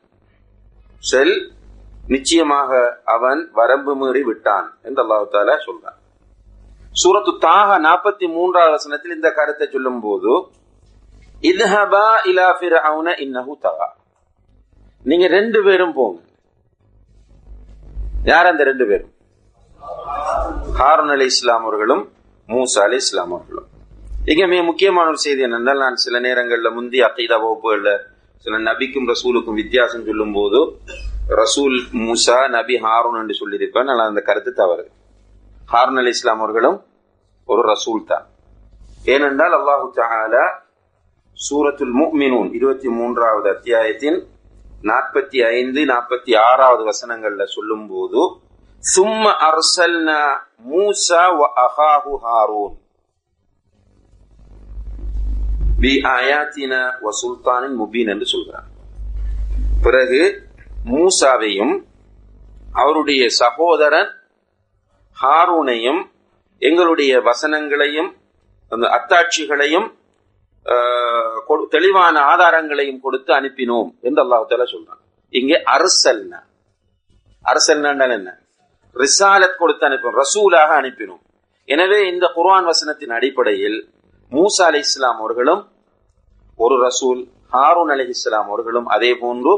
செல். 0.98 1.54
நிச்சயமாக 2.06 3.00
அவன் 3.04 3.48
வரம்பு 3.52 3.96
மீறி 3.96 4.22
விட்டான் 4.22 4.78
என்று 4.82 5.02
அல்லாஹு 5.02 5.28
தாலா 5.32 5.56
சொல்றான். 5.66 6.04
சூரத்து 6.92 7.38
தாக 7.38 7.78
நாற்பத்தி 7.78 8.32
மூன்றாவது 8.32 8.70
வசனத்தில் 8.70 9.14
இந்த 9.14 9.30
கருத்தை 9.30 9.68
சொல்லும் 9.72 10.00
போது 10.00 10.48
இதுஹபா 11.42 12.06
இலா 12.30 12.46
ஃபிரௌன 12.58 13.08
இன்னஹு 13.24 13.52
தகா. 13.60 13.88
நீங்க 15.04 15.26
ரெண்டு 15.26 15.58
பேரும் 15.64 15.92
போங்க. 15.92 16.18
யார் 18.24 18.46
அந்த 18.46 18.64
ரெண்டு 18.64 18.84
பேரும்? 18.86 19.12
ஹாரூன் 20.78 21.12
அலி 21.14 21.24
இஸ்லாம் 21.24 21.62
அவர்களும் 21.62 22.12
மூசா 22.48 22.80
அலி 22.86 22.96
இஸ்லாம் 22.96 23.32
அவர்களும். 23.32 23.68
இங்க 24.24 24.46
மிக 24.46 24.62
முக்கியமான 24.62 25.06
ஒரு 25.08 25.16
செய்தி 25.16 25.42
என்னென்றால் 25.42 25.82
நான் 25.84 25.94
சில 25.94 26.20
நேரங்கள்ல 26.20 26.72
முந்தி 26.74 27.00
அகைதா 27.00 27.36
வகுப்புகள்ல 27.44 27.90
சில 28.44 28.58
நபிக்கும் 28.58 29.08
ரசூலுக்கும் 29.12 29.58
வித்தியாசம் 29.62 30.04
சொல்லும் 30.04 30.32
போது 30.32 30.60
ரசூல் 31.40 31.76
மூசா 31.92 32.48
நபி 32.48 32.74
ஹாரூன் 32.86 33.20
என்று 33.22 33.34
சொல்லியிருப்பேன். 33.40 33.88
ஆனால் 33.92 34.08
அந்த 34.08 34.20
கருத்து 34.20 34.52
தவறு. 34.52 34.90
ஹாரூன் 35.72 35.98
அலி 35.98 36.08
இஸ்லாம் 36.08 36.40
அவர்களும் 36.40 36.84
ஒரு 37.44 37.62
ரசூல் 37.72 38.04
தான். 38.04 38.26
ஏனென்றால் 39.04 39.54
அல்லாஹு 39.60 39.92
தாலா 39.94 40.65
சூரத்துல் 41.36 41.92
முக்மினூன் 42.02 42.54
இருபத்தி 42.54 42.88
மூன்றாவது 42.88 43.50
அத்தியாயத்தின் 43.50 44.26
நாற்பத்தி 44.82 45.46
ஐந்து 45.46 45.84
நாற்பத்தி 45.84 46.38
ஆறாவது 46.38 46.84
வசனங்கள்ல 46.84 47.44
சொல்லும் 47.44 47.88
போது 47.88 48.40
சும்ம 48.94 49.24
அர்சல்னா 49.48 50.38
மூசா 50.68 51.24
வ 51.38 51.50
அஹாஹு 51.64 52.12
ஹாரூன். 52.24 52.74
பி 55.80 55.88
ஆயாத்தின 55.88 56.72
வ 57.02 57.08
சுல்தானின் 57.22 57.76
முபீன் 57.80 58.08
என்று 58.08 58.26
சொல்கிறார். 58.26 58.64
பிறகு 59.82 60.48
மூசாவையும் 60.84 61.84
அவருடைய 62.72 63.28
சகோதரன் 63.28 64.10
ஹாரூனையும் 65.22 66.10
எங்களுடைய 66.58 67.18
வசனங்களையும் 67.18 68.10
அந்த 68.68 68.86
அத்தாட்சிகளையும் 68.86 69.95
தெளிவான 71.74 72.16
ஆதாரங்களையும் 72.32 73.00
கொடுத்து 73.00 73.30
அனுப்பினோம் 73.40 73.90
என்று 74.06 74.20
அல்லாஹால 74.24 74.64
சொல்றாங்க 74.74 75.02
இங்கே 75.28 75.58
அரசல்னா. 75.74 76.40
அரசல்னா 77.44 77.90
என்ன? 78.18 78.30
ரிசாலத் 78.96 79.58
கொடுத்து 79.58 79.86
அனுப்பினோம் 79.88 80.18
ரசூலாக 80.22 80.70
அனுப்பினோம். 80.80 81.22
எனவே 81.64 81.98
இந்த 82.12 82.26
குர்ஆன் 82.36 82.68
வசனத்தின் 82.70 83.14
அடிப்படையில் 83.18 83.78
மூசா 84.32 84.64
அலி 84.66 84.78
இஸ்லாம் 84.78 85.18
அவர்களும் 85.22 85.62
ஒரு 86.56 86.76
ரசூல் 86.86 87.20
ஹாரூன் 87.54 87.92
அலி 87.94 88.06
இஸ்லாம் 88.08 88.48
அவர்களும் 88.50 88.86
அதே 88.86 89.14
போன்று 89.22 89.54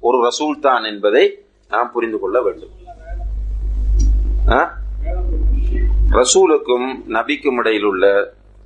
ஒரு 0.00 0.18
ரசூல் 0.28 0.58
தான் 0.58 0.84
என்பதை 0.84 1.24
நாம் 1.70 1.90
புரிந்து 1.94 2.18
கொள்ள 2.18 2.42
வேண்டும். 2.42 2.74
ரசூலுக்கும் 6.18 6.88
நபிக்கும் 7.16 7.58
இடையில் 7.58 7.84
உள்ள 7.84 8.04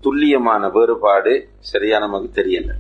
துல்லியமான 0.05 0.63
வேறுபாடு 0.77 1.33
சரியா 1.73 1.99
நமக்கு 2.05 2.29
தெரியல. 2.41 2.71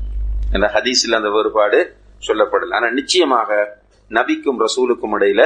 அந்த 0.54 0.66
ஹதீஸில் 0.74 1.18
அந்த 1.18 1.30
வேறுபாடு 1.36 1.80
சொல்லப்படல. 2.26 2.74
ஆனா 2.78 2.88
நிச்சயமாக 2.98 3.50
நபிக்கும் 4.16 4.62
ரசூலுக்கும் 4.64 5.14
இடையில 5.16 5.42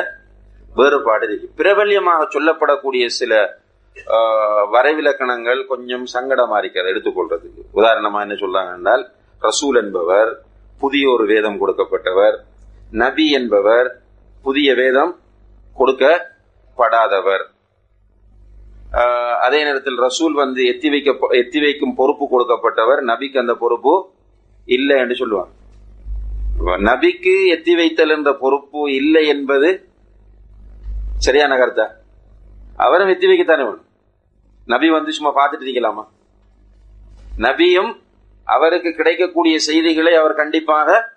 வேறுபாடு 0.79 1.25
இருக்கு. 1.29 1.49
பிரபல்யமாக 1.61 2.29
சொல்லப்படக்கூடிய 2.35 3.05
சில 3.21 3.33
வரைவிலக்கணங்கள் 4.75 5.61
கொஞ்சம் 5.73 6.05
சங்கடமா 6.15 6.57
இருக்கிறது 6.63 6.93
எடுத்துக்கொள்றதுக்கு. 6.93 7.63
உதாரணமா 7.81 8.19
என்ன 8.25 8.35
சொல்றாங்க 8.43 8.73
என்றால் 8.77 9.05
ரசூல் 9.47 9.79
என்பவர் 9.83 10.31
புதிய 10.83 11.05
ஒரு 11.15 11.25
வேதம் 11.33 11.59
கொடுக்கப்பட்டவர். 11.61 12.37
நபி 13.03 13.27
என்பவர் 13.39 13.89
புதிய 14.47 14.69
வேதம் 14.81 15.13
கொடுக்கப்படாதவர். 15.79 17.45
அதே 18.91 19.65
நேரத்தில் 19.65 19.99
ரசூல் 19.99 20.33
வந்து 20.33 20.63
எத்தி 20.63 20.91
வைக்க 20.91 21.11
எத்தி 21.31 21.61
வைக்கும் 21.61 21.95
பொறுப்பு 21.95 22.25
கொடுக்கப்பட்டவர் 22.33 23.01
நபிக்கு 23.11 23.39
அந்த 23.39 23.55
பொறுப்பு 23.55 24.11
இல்லை 24.65 24.99
என்று 24.99 25.15
சொல்லுவாங்க. 25.15 25.53
நபிக்கு 26.61 27.35
எத்தி 27.55 27.77
வைத்தல் 27.77 28.09
என்ற 28.09 28.35
பொறுப்பு 28.35 28.93
இல்லை 28.93 29.27
என்பது 29.27 29.89
சரியான 31.19 31.57
கருத்தா? 31.57 31.87
அவரும் 32.77 33.09
எத்தி 33.09 33.27
வைக்கத்தானே 33.31 33.65
வேணும். 33.69 33.87
நபி 34.67 34.91
வந்து 34.91 35.13
சும்மா 35.13 35.33
பார்த்துட்டு 35.39 35.67
இருக்கலாமா? 35.67 36.05
நபியும் 37.39 37.99
அவருக்கு 38.45 38.95
கிடைக்கக்கூடிய 38.95 39.59
செய்திகளை 39.59 40.15
அவர் 40.15 40.35
கண்டிப்பாக 40.35 41.17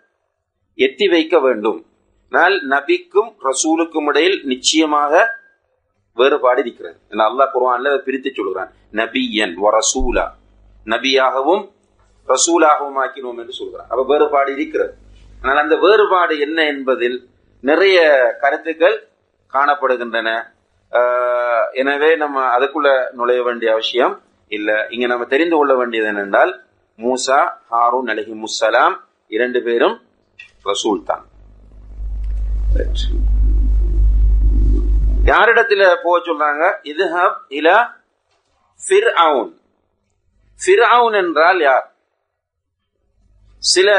எத்தி 0.77 1.09
வைக்க 1.09 1.39
வேண்டும். 1.39 1.85
ஆனால் 2.29 2.67
நபிக்கும் 2.69 3.31
ரசூலுக்கும் 3.49 4.07
இடையில் 4.07 4.41
நிச்சயமாக 4.43 5.40
வேறுபாடு 6.19 6.59
இருக்கிறது. 6.63 6.95
நல்லா 7.21 7.45
அல்லாஹ் 7.55 7.91
அதை 7.91 7.99
பிரித்து 8.07 8.29
சொல்கிறான் 8.39 8.71
நபியன் 8.99 9.55
ரசூலா. 9.77 10.25
நபியாகவும் 10.93 11.63
ரசூலாகவும் 12.33 12.99
ஆக்கினோம் 13.03 13.39
என்று 13.41 13.53
சொல்கிறான் 13.59 13.87
அப்ப 13.91 14.01
வேறுபாடு 14.11 14.49
இருக்கிறது. 14.57 14.93
ஆனால் 15.43 15.61
அந்த 15.65 15.75
வேறுபாடு 15.85 16.33
என்ன 16.45 16.59
என்பதில் 16.73 17.17
நிறைய 17.69 17.99
கருத்துக்கள் 18.43 18.97
காணப்படுகின்றன. 19.53 20.29
எனவே 21.81 22.09
நம்ம 22.23 22.37
அதுக்குள்ள 22.55 22.89
நுழைய 23.17 23.41
வேண்டிய 23.47 23.69
அவசியம் 23.75 24.13
இல்ல. 24.57 24.69
இங்க 24.93 25.05
நம்ம 25.11 25.25
தெரிந்து 25.33 25.55
கொள்ள 25.57 25.73
வேண்டியது 25.81 26.09
என்னென்றால் 26.11 26.53
மூசா 26.99 27.39
ஹாரூன் 27.73 28.11
அலஹி 28.13 28.33
முசலாம் 28.45 28.95
இரண்டு 29.37 29.61
பேரும் 29.67 29.97
ரசூல் 30.71 31.03
தான். 31.11 31.25
யாரிடத்துல 35.25 35.95
போக 36.03 36.17
சொல்றாங்க? 36.19 36.87
இதுஹப் 36.87 37.35
இல 37.49 37.93
ஃபிர் 38.87 39.53
ஃபிர்அவுன் 40.65 41.25
என்றால் 41.25 41.59
யார்? 41.59 41.95
சில 43.57 43.91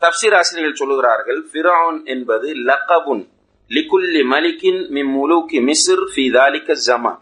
தப்சீர் 0.00 0.36
ஆசிரியர்கள் 0.36 0.88
சொல்லுகிறார்கள் 0.88 1.40
ஃபிரவுன் 1.52 2.04
என்பது 2.04 2.54
லக்கபுன் 2.54 3.30
லிகுல்லி 3.68 4.22
மலிக்கின் 4.22 4.88
மிம் 4.88 5.10
முலூக்கி 5.10 5.60
மிஸ்ர் 5.60 6.04
ஃபி 6.14 6.32
தாலிக்க 6.32 6.76
ஜமா. 6.86 7.20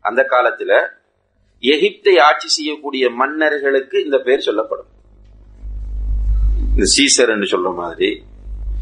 அந்த 0.00 0.26
காலத்துல 0.30 0.88
எகிப்தை 1.60 2.20
ஆட்சி 2.20 2.48
செய்யக்கூடிய 2.48 3.10
மன்னர்களுக்கு 3.10 4.04
இந்த 4.04 4.18
பெயர் 4.18 4.40
சொல்லப்படும். 4.40 4.86
இந்த 6.68 6.84
சீசர் 6.96 7.28
என்று 7.28 7.48
சொல்ற 7.54 7.74
மாதிரி. 7.74 8.22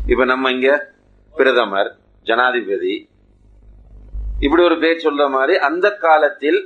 இப்ப 0.06 0.24
நம்ம 0.24 0.50
இங்க 0.50 0.92
பிரதமர் 1.34 1.96
ஜனாதிபதி 2.22 3.08
இப்படி 4.40 4.62
ஒரு 4.62 4.78
பேர் 4.78 5.04
சொல்ற 5.04 5.30
மாதிரி 5.30 5.58
அந்த 5.68 5.86
காலத்தில் 6.04 6.58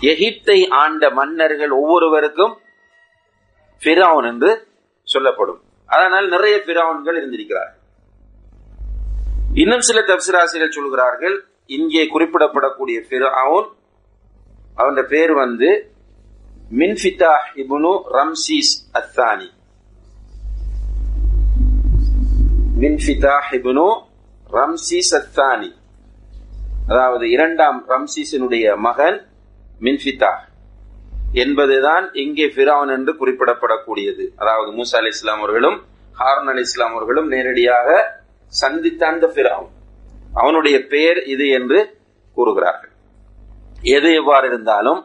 எகிப்தை 0.00 0.58
ஆண்ட 0.82 1.10
மன்னர்கள் 1.10 1.70
ஒவ்வொருவருக்கும் 1.70 2.54
ஃபிரவுன் 3.82 4.24
என்று 4.24 4.50
சொல்லப்படும். 5.02 5.60
அதனால் 5.86 6.28
நிறைய 6.28 6.56
பிராவுன்கள் 6.66 7.16
இருந்திருக்கிறார்கள். 7.16 7.78
இன்னும் 9.54 9.80
சில 9.80 10.00
தப்சிராசிரியர் 10.00 10.76
சொல்கிறார்கள் 10.78 11.36
இங்கே 11.66 12.04
குறிப்பிடப்படக்கூடிய 12.04 12.98
பிராவுன் 13.10 13.68
அவன் 14.74 15.06
பேர் 15.08 15.32
வந்து 15.32 15.70
மின்ஃபிதா 16.78 17.34
இபுனு 17.62 17.92
ரம்சீஸ் 18.18 18.72
அத்தானி. 19.00 19.48
மின்ஃபிதா 22.82 23.36
இபுனு 23.58 23.88
ரம்சீஸ் 24.58 25.12
அத்தானி. 25.20 25.70
அதாவது 26.90 27.24
இரண்டாம் 27.34 27.78
ரம்சீசனுடைய 27.92 28.64
மகன் 28.86 29.18
மின்ஃபிதா 29.86 30.32
என்பதுதான் 31.42 32.04
இங்கே 32.22 32.46
பிராவன் 32.56 32.92
என்று 32.94 33.12
குறிப்பிடப்படக்கூடியது. 33.20 34.24
அதாவது 34.42 34.70
மூசா 34.78 34.96
அலி 35.00 35.12
இஸ்லாம் 35.14 35.42
அவர்களும் 35.42 35.76
ஹாரன் 36.20 36.50
அலி 36.52 36.64
இஸ்லாம் 36.68 36.94
அவர்களும் 36.96 37.28
நேரடியாக 37.34 37.88
சந்தித்த 38.52 39.02
அந்த 39.12 39.26
பிராவன் 39.36 39.76
அவனுடைய 40.40 40.76
பெயர் 40.92 41.20
இது 41.34 41.46
என்று 41.58 41.78
கூறுகிறார்கள். 42.36 42.92
எது 43.96 44.08
எவ்வாறு 44.20 44.46
இருந்தாலும் 44.50 45.00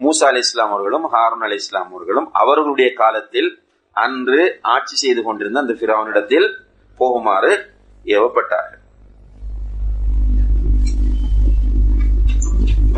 மூசா 0.00 0.28
அலி 0.30 0.42
இஸ்லாம் 0.46 0.72
அவர்களும் 0.76 1.08
ஹாரன் 1.14 1.44
அலி 1.48 1.58
இஸ்லாம் 1.62 1.90
அவர்களும் 1.92 2.28
அவர்களுடைய 2.42 2.88
காலத்தில் 3.02 3.50
அன்று 3.96 4.40
ஆட்சி 4.74 4.96
செய்து 5.02 5.22
கொண்டிருந்த 5.26 5.64
அந்த 5.64 5.76
பிராவனிடத்தில் 5.82 6.48
போகுமாறு 7.00 7.52
ஏவப்பட்டார்கள். 8.04 8.73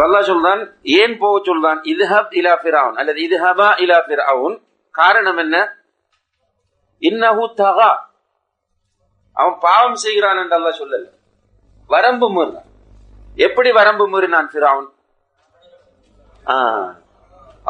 அல்லா 0.05 0.21
சொல்றான் 0.29 0.63
ஏன் 1.01 1.15
போக 1.21 1.37
சொல்றான்? 1.49 1.79
இதுஹப் 1.93 2.33
இலா 2.41 2.55
பிரவுன் 2.65 2.97
அல்லது 3.01 3.19
இதுஹபா 3.27 3.69
இலா 3.85 3.99
பிரவுன் 4.09 4.57
காரணம் 4.95 5.41
என்ன? 5.45 5.57
இன்னஹு 7.03 7.45
தகா. 7.61 7.91
அவன் 9.37 9.57
பாவம் 9.67 9.99
செய்கிறான் 10.05 10.39
என்று 10.43 10.57
அல்லா 10.59 10.73
சொல்லல. 10.81 11.07
வரம்பு 11.91 12.29
மீறினான் 12.37 12.69
எப்படி 13.47 13.71
வரம்பு 13.79 14.05
மீறினான் 14.13 14.49
ஃபிரவுன்? 14.53 14.89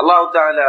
அல்லாஹு 0.00 0.26
தால 0.36 0.60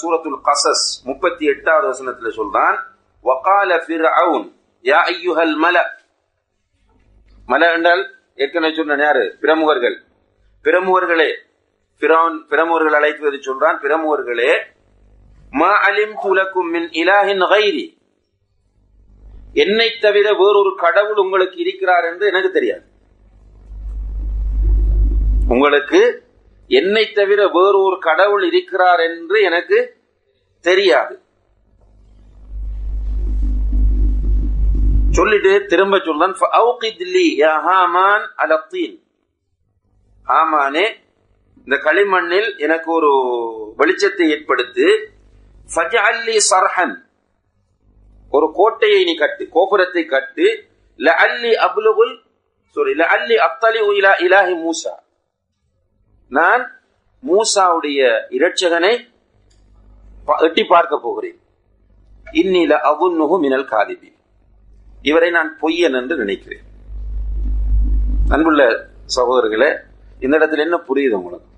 சூரத்துல் 0.00 0.40
கசஸ் 0.48 0.86
முப்பத்தி 1.08 1.44
எட்டாவது 1.52 1.86
வசனத்துல 1.92 2.32
சொல்றான் 2.38 2.76
வகால 3.24 3.70
பிரவுன் 3.86 4.46
யா 4.84 4.98
ஐயுஹல் 5.12 5.56
மல. 5.64 5.76
மல 7.48 7.62
என்றால் 7.76 8.02
ஏற்கனவே 8.42 8.74
சொன்ன 8.76 9.02
யாரு? 9.06 9.24
பிரமுகர்கள். 9.42 9.96
பிரமுகர்களே 10.64 11.34
பிரான் 11.98 12.46
பிரமுகர்கள் 12.48 12.92
அழைத்து 12.92 13.32
சொல்றான் 13.32 13.60
பிரமுகர்களே 13.60 14.58
மா 15.50 15.88
அலிம் 15.88 16.14
துலக்கும் 16.22 16.70
மின் 16.70 16.90
இலாஹின் 16.90 17.52
கைரி. 17.52 17.98
என்னை 19.52 19.96
தவிர 20.00 20.32
வேறொரு 20.32 20.74
கடவுள் 20.76 21.16
உங்களுக்கு 21.16 21.56
இருக்கிறார் 21.56 22.04
என்று 22.04 22.26
எனக்கு 22.26 22.50
தெரியாது. 22.50 22.82
உங்களுக்கு 25.48 26.28
என்னை 26.68 27.12
தவிர 27.12 27.48
வேறொரு 27.48 27.96
கடவுள் 28.00 28.42
இருக்கிறார் 28.42 29.00
என்று 29.00 29.42
எனக்கு 29.42 30.00
தெரியாது. 30.60 31.20
சொல்லிட்டு 35.10 35.66
திரும்ப 35.66 35.96
சொல்றான் 35.96 36.34
ஆமானே. 40.26 40.84
இந்த 41.64 41.76
களிமண்ணில் 41.76 42.58
எனக்கு 42.58 42.92
ஒரு 42.92 43.10
வெளிச்சத்தை 43.78 44.28
ஏற்படுத்தி 44.28 44.88
ஃபஜஅல்லி 45.74 46.36
சர்ஹன். 46.50 46.94
ஒரு 48.30 48.52
கோட்டையை 48.54 49.04
நீ 49.04 49.14
கட்டு 49.14 49.48
கோபுரத்தை 49.48 50.04
கட்டு 50.04 50.46
லஅல்லி 50.98 51.52
அப்லுகுல் 51.66 52.14
சாரி 52.70 52.92
லஅல்லி 52.92 53.36
அப்தலி 53.46 53.80
இலா 53.98 54.12
இலாஹி 54.26 54.54
மூசா. 54.64 54.94
நான் 56.28 56.80
மூசாவுடைய 57.22 58.00
இரட்சகனை 58.30 59.12
எட்டி 60.26 60.64
பார்க்க 60.64 60.98
போகிறேன். 60.98 61.38
இன்னில 62.32 62.72
அவுன்னுகு 62.90 63.40
மினல் 63.40 63.68
காதிபி 63.72 64.10
இவரை 65.02 65.30
நான் 65.30 65.58
பொய்யன் 65.60 65.96
என்று 66.00 66.16
நினைக்கிறேன். 66.16 66.64
அன்புள்ள 68.28 68.62
சகோதரர்களே 69.16 69.70
இந்த 70.24 70.34
இடத்துல 70.38 70.64
என்ன 70.66 70.76
புரியுது 70.88 71.16
உங்களுக்கு? 71.20 71.48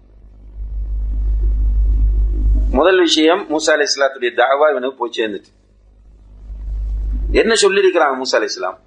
முதல் 2.78 3.00
விஷயம் 3.00 3.42
மூசா 3.52 3.72
அலி 3.74 3.84
இஸ்லாத்துடைய 3.88 4.30
தாவா 4.40 4.66
இவனுக்கு 4.72 5.00
போய் 5.00 5.16
சேர்ந்துட்டு 5.18 5.52
என்ன 7.40 7.52
சொல்லியிருக்கிறாங்க 7.62 8.16
மூசா 8.22 8.36
அலி 8.38 8.50
இஸ்லாம் 8.52 8.78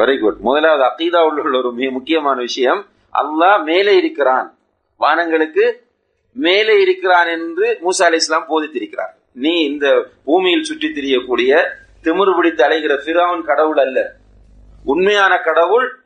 வெரி 0.00 0.16
குட் 0.20 0.38
முதலாவது 0.46 0.84
அகீதா 0.88 1.20
உள்ள 1.28 1.58
ஒரு 1.60 1.70
மிக 1.78 1.88
முக்கியமான 1.90 2.36
விஷயம் 2.48 2.80
அல்லாஹ் 3.12 3.62
மேலே 3.70 3.92
இருக்கிறான். 3.96 4.48
வானங்களுக்கு 5.00 5.64
மேலே 6.36 6.74
இருக்கிறான் 6.84 7.28
என்று 7.36 7.66
மூசா 7.84 8.04
அலி 8.08 8.18
இஸ்லாம் 8.22 8.48
போதித்திருக்கிறார். 8.50 9.12
நீ 9.44 9.52
இந்த 9.70 9.86
பூமியில் 10.26 10.66
சுற்றி 10.68 10.88
திரியக்கூடிய 10.96 11.50
திமிர் 12.04 12.36
பிடித்து 12.36 12.62
அலைகிற 12.66 12.94
பிராவன் 13.06 13.48
கடவுள் 13.50 13.80
அல்ல. 13.84 13.98
உண்மையான 14.84 15.38
கடவுள் 15.38 16.04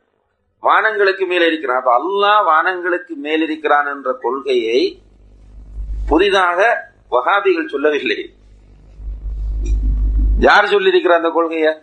வானங்களுக்கு 0.59 1.25
மேலே 1.25 1.45
இருக்கிறான். 1.45 1.77
அப்ப 1.77 1.99
அல்லாஹ் 1.99 2.43
வானங்களுக்கு 2.43 3.15
மேல் 3.15 3.41
இருக்கிறான் 3.41 3.87
என்ற 3.87 4.17
கொள்கையை 4.21 5.01
புதிதாக 6.09 6.89
வகாபிகள் 7.11 7.67
சொல்லவில்லை. 7.67 8.33
யார் 10.39 10.65
சொல்லியிருக்கிறார் 10.65 11.21
அந்த 11.21 11.29
கொள்கைய? 11.29 11.81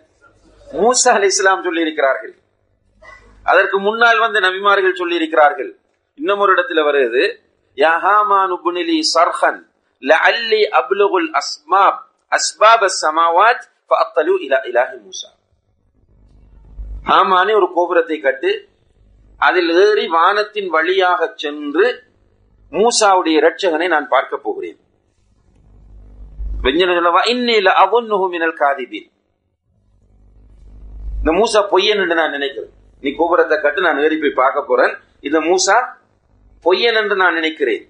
மூசா 0.71 1.11
அலி 1.13 1.25
இஸ்லாம் 1.25 1.63
சொல்லியிருக்கிறார்கள். 1.63 2.33
அதற்கு 3.43 3.79
முன்னால் 3.79 4.19
வந்த 4.19 4.39
நபிமார்கள் 4.39 4.99
சொல்லியிருக்கிறார்கள். 4.99 5.71
இன்னும் 6.15 6.39
ஒரு 6.39 6.53
இடத்துல 6.53 6.81
வருது 6.89 7.41
யஹாமானுபுனிலி 7.75 8.99
சர்ஹன் 9.13 9.67
லஅல்லி 10.01 10.61
அப்லுகுல் 10.79 11.39
அஸ்மாப் 11.39 11.99
அஸ்பாப் 12.31 12.87
அஸ்மாவாத் 12.89 13.63
ஃபஅத்தலு 13.89 14.33
இலா 14.39 14.57
இலாஹி 14.63 14.97
மூசா. 15.05 15.29
ஹாமானே 17.09 17.53
ஒரு 17.59 17.67
கோபுரத்தை 17.75 18.17
கட்டு 18.19 18.51
அதில் 19.47 19.71
ஏறி 19.83 20.05
வானத்தின் 20.07 20.69
வழியாக 20.75 21.21
சென்று 21.43 21.85
மூசாவுடைய 22.71 23.39
இரட்சகனை 23.39 23.87
நான் 23.87 24.07
பார்க்க 24.13 24.37
போகிறேன். 24.45 24.77
இந்த 31.19 31.31
மூசா 31.39 31.59
பொய்யன் 31.73 32.01
என்று 32.03 32.15
நான் 32.21 32.35
நினைக்கிறேன். 32.37 32.71
நீ 33.03 33.09
கோபுரத்தை 33.19 33.57
கட்டு 33.61 33.81
நான் 33.87 34.01
ஏறி 34.05 34.17
போய் 34.21 34.39
பார்க்க 34.43 34.69
போறேன். 34.69 34.93
இந்த 35.27 35.39
மூசா 35.39 35.75
பொய்யன் 36.65 36.99
என்று 37.01 37.15
நான் 37.23 37.37
நினைக்கிறேன். 37.39 37.83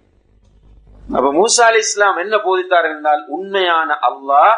அப்ப 1.16 1.28
மூசா 1.40 1.64
அலி 1.70 1.82
இஸ்லாம் 1.86 2.18
என்ன 2.24 2.36
போதித்தார் 2.48 2.88
என்றால் 2.94 3.22
உண்மையான 3.36 3.98
அல்லாஹ் 4.10 4.56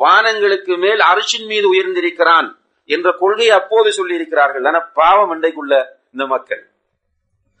வானங்களுக்கு 0.00 0.74
மேல் 0.84 1.00
அரிசின் 1.10 1.46
மீது 1.52 1.66
உயர்ந்திருக்கிறான். 1.74 2.48
என்ற 2.88 3.12
கொள்கையை 3.12 3.54
அப்போது 3.56 3.92
சொல்லி 3.92 4.14
இருக்கிறார்கள் 4.14 4.64
ஆனா 4.64 4.78
பாவம் 4.78 5.32
இன்றைக்குள்ள 5.32 5.84
இந்த 6.12 6.26
மக்கள். 6.26 6.70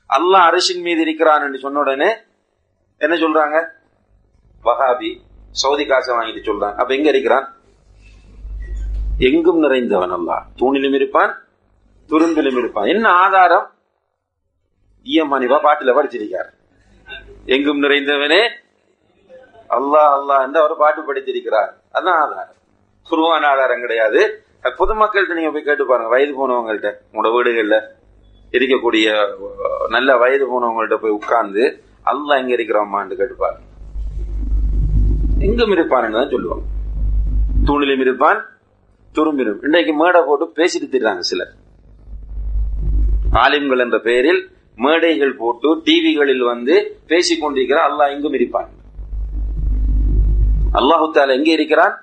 அல்லாஹ் 0.08 0.46
அரிசின் 0.50 0.80
மீது 0.80 1.00
இருக்கிறான் 1.00 1.42
என்று 1.42 1.58
சொன்ன 1.58 1.78
உடனே 1.78 2.16
என்ன 2.98 3.16
சொல்றாங்க? 3.16 3.68
வஹாபி 4.64 5.10
சவுதி 5.50 5.86
காசை 5.86 6.16
வாங்கிட்டு 6.16 6.48
சொல்றான். 6.48 6.74
அப்ப 6.74 6.94
எங்க 6.94 7.08
இருக்கிறான்? 7.08 7.56
எங்கும் 9.18 9.62
நிறைந்தவன் 9.62 10.14
அல்லாஹ். 10.18 10.42
தூணிலும் 10.56 10.94
இருப்பான் 10.94 11.42
துரும்பிலும் 12.08 12.58
இருப்பான். 12.58 12.86
என்ன 12.86 13.08
ஆதாரம்? 13.08 13.72
ஈயமானிவா 15.04 15.58
பாட்டுல 15.66 15.94
படிச்சிருக்கார். 15.98 16.50
எங்கும் 17.44 17.82
நிறைந்தவனே 17.82 18.42
அல்லாஹ் 19.68 20.14
அல்லாஹ் 20.18 20.42
என்று 20.42 20.60
அவர் 20.60 20.76
பாட்டு 20.76 21.14
படித்திருக்கிறார். 21.14 21.72
அதான் 21.92 22.18
ஆதாரம். 22.22 22.54
குருவான 23.10 23.46
ஆதாரம் 23.46 23.80
கிடையாது. 23.80 24.42
பொதுமக்கள்கிட்ட 24.64 25.34
நீங்க 25.38 25.50
போய் 25.54 25.66
கேட்டு 25.68 25.84
பாருங்க. 25.90 26.10
வயது 26.14 26.32
போனவங்கள்ட்ட 26.40 26.90
உங்களோட 27.10 27.30
வீடுகள்ல 27.36 27.76
இருக்கக்கூடிய 28.58 29.06
நல்ல 29.94 30.16
வயது 30.22 30.44
போனவங்கள்ட்ட 30.52 30.96
போய் 31.02 31.16
உட்கார்ந்து 31.18 31.64
அல்லாஹ் 32.12 32.40
எங்க 32.42 32.52
இருக்கிறாமான்னு 32.56 33.18
கேட்டு 33.20 33.36
பாருங்க. 33.44 33.64
எங்கும் 35.46 35.74
இருப்பான்னு 35.76 36.16
தான் 36.18 36.32
சொல்லுவாங்க. 36.34 36.64
தூணிலும் 37.68 38.04
இருப்பான் 38.04 38.40
துரும்பினும் 39.16 39.60
இன்றைக்கு 39.66 39.92
மேடை 40.02 40.20
போட்டு 40.28 40.46
பேசிட்டு 40.58 40.88
திடுறாங்க 40.94 41.22
சிலர். 41.30 41.52
ஆலிம்கள் 43.44 43.84
என்ற 43.84 43.98
பெயரில் 44.08 44.42
மேடைகள் 44.84 45.38
போட்டு 45.42 45.68
டிவிகளில் 45.86 46.44
வந்து 46.52 46.74
பேசிக் 47.12 47.42
கொண்டிருக்கிற 47.42 47.78
அல்லாஹ் 47.88 48.12
எங்கும் 48.14 48.36
இருப்பான். 48.38 48.68
அல்லாஹு 50.80 51.06
தால 51.16 51.36
எங்கே 51.38 51.52
இருக்கிறான்? 51.58 51.94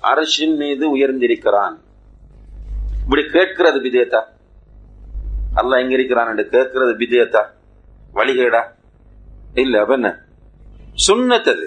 அரசின் 0.00 0.56
மீது 0.56 0.96
உயர்ந்திருக்கிறான். 0.96 1.76
இப்படி 3.02 3.22
கேட்கிறது 3.26 3.80
விதேதா. 3.80 4.20
அல்ல 5.54 5.80
எங்க 5.80 5.94
இருக்கிறான் 5.94 6.28
என்று 6.28 6.48
கேட்கிறது 6.48 6.92
விதேதா. 6.92 7.42
வழிகேடா. 8.14 8.62
இல்ல 9.54 9.80
அப்ப 9.80 9.94
என்ன? 9.94 10.24
சுன்னத்தது 11.06 11.66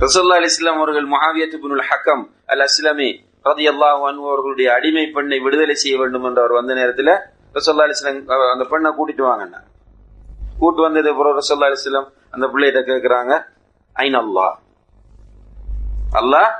ரசல்லா 0.00 0.34
அலி 0.34 0.44
இஸ்லாம் 0.44 0.76
அவர்கள் 0.76 1.06
மகாவியத்து 1.06 1.56
ஹக்கம் 1.90 2.24
அல் 2.46 2.60
அஸ்லாமி 2.60 3.08
ரதி 3.44 3.64
அல்லாஹ் 3.68 4.20
அவர்களுடைய 4.28 4.72
அடிமை 4.72 5.06
பெண்ணை 5.06 5.38
விடுதலை 5.38 5.74
செய்ய 5.74 5.98
வேண்டும் 5.98 6.24
என்று 6.24 6.40
அவர் 6.40 6.52
வந்த 6.52 6.74
நேரத்தில் 6.74 7.12
ரசல்லா 7.54 7.82
அலி 7.82 7.90
இஸ்லாம் 7.90 8.50
அந்த 8.52 8.64
பெண்ணை 8.64 8.90
கூட்டிட்டு 8.90 9.24
வாங்கண்ணா. 9.24 9.60
கூட்டு 10.58 10.82
வந்தது 10.82 11.10
அப்புறம் 11.10 11.38
ரசல்லா 11.38 11.64
அலி 11.64 11.72
இஸ்லாம் 11.72 12.12
அந்த 12.30 12.46
பிள்ளைகிட்ட 12.46 12.80
கேட்கிறாங்க 12.90 13.46
ஐன் 13.92 14.14
அல்லாஹ்? 14.14 14.54
அல்லாஹ் 16.12 16.50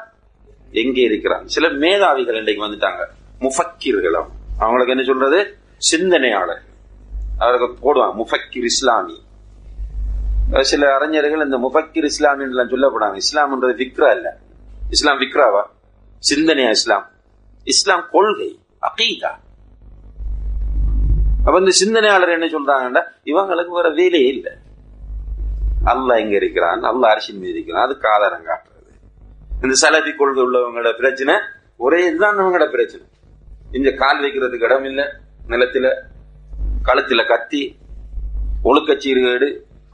எங்கே 0.70 1.02
இருக்கிறான்? 1.02 1.48
சில 1.48 1.68
மேதாவிகள் 1.68 2.38
இன்றைக்கு 2.38 2.64
வந்துட்டாங்க. 2.64 3.06
முஃபக்கீர்கள் 3.40 4.24
அவங்களுக்கு 4.58 4.92
என்ன 4.92 5.02
சொல்றது? 5.02 5.56
சிந்தனையாளர். 5.76 6.62
அவருக்கு 7.38 7.68
போடுவாங்க. 7.82 8.24
முஃபக்கீர் 8.24 8.64
இஸ்லாமி. 8.64 9.26
சில 10.60 10.94
அறிஞர்கள் 10.94 11.44
இந்த 11.44 11.58
முஃபக்கிர் 11.58 12.08
இஸ்லாமின்லாம் 12.08 12.72
சொல்லப்படாங்க. 12.72 13.18
இஸ்லாம்ன்றது 13.18 13.74
விக்ரா 13.82 14.14
இல்ல. 14.14 14.38
இஸ்லாம் 14.90 15.20
விக்ராவா 15.20 15.62
சிந்தனையா 16.30 16.68
இஸ்லாம்? 16.68 17.10
இஸ்லாம் 17.64 18.04
கொள்கை 18.10 18.58
அகீதா. 18.80 19.32
அப்ப 21.44 21.58
இந்த 21.58 21.70
சிந்தனையாளர் 21.70 22.36
என்ன 22.38 22.46
சொல்றாங்கன்னா 22.46 23.02
இவங்களுக்கு 23.24 23.68
வேற 23.68 23.90
வேலையே 23.90 24.26
இல்லை. 24.26 24.52
அல்லாஹ் 25.84 26.20
எங்க 26.20 26.36
இருக்கிறான்? 26.36 26.82
அல்லாஹ் 26.82 27.12
அரசின் 27.14 27.38
மீது 27.38 27.52
இருக்கிறான். 27.52 27.84
அதுக்கு 27.84 28.08
ஆதாரம் 28.08 28.46
இந்த 29.64 29.74
சலதி 29.82 30.12
கொள்கை 30.18 30.42
உள்ளவங்களோட 30.46 30.90
பிரச்சனை 31.00 31.34
ஒரே 31.86 32.00
இதுதான் 32.08 32.38
அவங்களோட 32.42 32.66
பிரச்சனை. 32.74 33.04
இங்க 33.76 33.90
கால் 34.02 34.22
வைக்கிறதுக்கு 34.24 34.66
இடம் 34.68 34.86
இல்லை 34.90 35.04
நிலத்துல 35.52 35.86
கழுத்துல 36.88 37.22
கத்தி 37.32 37.62
ஒழுக்கச்சீர்கேடு 38.68 39.48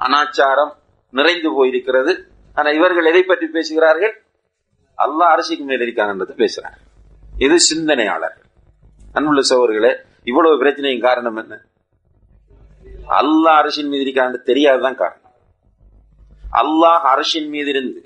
அனாச்சாரம் 0.04 0.72
நிறைந்து 1.18 1.48
போயிருக்கிறது. 1.56 2.12
ஆனா 2.58 2.68
இவர்கள் 2.78 3.10
எதை 3.10 3.22
பற்றி 3.24 3.46
பேசுகிறார்கள்? 3.56 4.14
அல்லாஹ் 4.98 5.32
அரசுக்கு 5.34 5.64
மேல் 5.64 5.84
இருக்காங்கன்றதை 5.86 6.34
பேசுறாங்க. 6.44 6.78
இது 7.44 7.56
சிந்தனையாளர்கள் 7.70 8.48
அன்புள்ள 9.16 9.42
சோர்களே 9.50 9.92
இவ்வளவு 10.30 10.60
பிரச்சனையும் 10.62 11.04
காரணம் 11.08 11.38
என்ன? 11.42 11.54
அல்லாஹ் 13.20 13.60
அரசின் 13.62 13.90
மீது 13.92 14.04
இருக்கான்னு 14.06 14.40
தெரியாதுதான் 14.50 14.98
காரணம். 15.02 15.34
அல்லாஹ் 16.60 17.06
அரசின் 17.12 17.48
மீது 17.54 17.70
இருந்து 17.74 18.02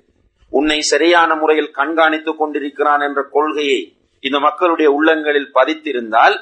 உன்னை 0.51 0.81
சரியான 0.81 1.35
முறையில் 1.35 1.75
கண்காணித்துக் 1.77 2.39
கொண்டிருக்கிறான் 2.39 3.01
என்ற 3.01 3.23
கொள்கையை 3.23 3.81
இந்த 4.21 4.39
மக்களுடைய 4.39 4.91
உள்ளங்களில் 4.91 5.51
பதித்திருந்தால் 5.55 6.37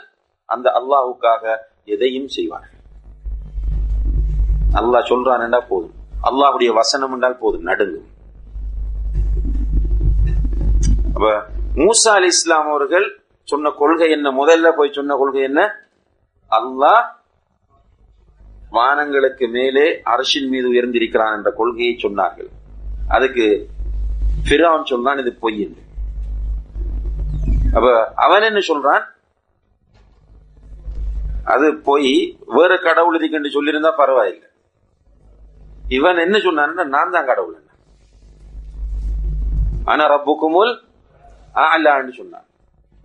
அந்த 0.45 0.67
அல்லாஹுக்காக 0.81 1.57
எதையும் 1.85 2.29
செய்வார்கள். 2.29 2.83
அல்லாஹ் 4.73 5.09
சொல்றான் 5.11 5.43
என்றால் 5.45 5.67
போதும். 5.69 5.95
அல்லாஹுடைய 6.23 6.73
வசனம் 6.73 7.13
என்றால் 7.13 7.39
போதும். 7.39 7.63
நடுங்கும். 7.63 8.09
அப்ப 11.15 11.27
மூசா 11.75 12.13
அலி 12.15 12.27
இஸ்லாம் 12.27 12.69
அவர்கள் 12.69 13.07
சொன்ன 13.43 13.71
கொள்கை 13.71 14.11
என்ன? 14.11 14.31
முதல்ல 14.31 14.73
போய் 14.77 14.93
சொன்ன 14.93 15.17
கொள்கை 15.17 15.43
என்ன? 15.43 15.61
அல்லாஹ் 16.51 17.05
வானங்களுக்கு 18.71 19.49
மேலே 19.49 20.01
அரசின் 20.03 20.49
மீது 20.49 20.69
உயர்ந்திருக்கிறான் 20.73 21.37
என்ற 21.37 21.51
கொள்கையை 21.51 21.97
சொன்னார்கள். 22.03 22.49
அதுக்கு 23.09 23.69
பிரான் 24.49 24.89
சொன்னான் 24.93 25.21
இது 25.23 25.33
பொய் 25.43 25.61
என்று. 25.67 25.83
அப்ப 27.77 27.87
அவன் 28.25 28.49
என்ன 28.49 28.61
சொல்றான்? 28.71 29.05
அது 31.55 31.67
போய் 31.89 32.13
வேற 32.57 32.73
கடவுள் 32.87 33.17
இருக்குன்னு 33.19 33.55
சொல்லியிருந்தா 33.57 33.93
பரவாயில்லை. 34.03 34.49
இவன் 35.97 36.25
என்ன 36.27 36.37
சொன்னான் 36.47 36.93
நான் 36.97 37.15
தான் 37.17 37.31
கடவுள் 37.31 37.63
ஆனா 39.93 40.05
ரப்புக்குமுல் 40.13 40.73
அல்லான்னு 41.65 42.13
சொன்னான். 42.21 42.47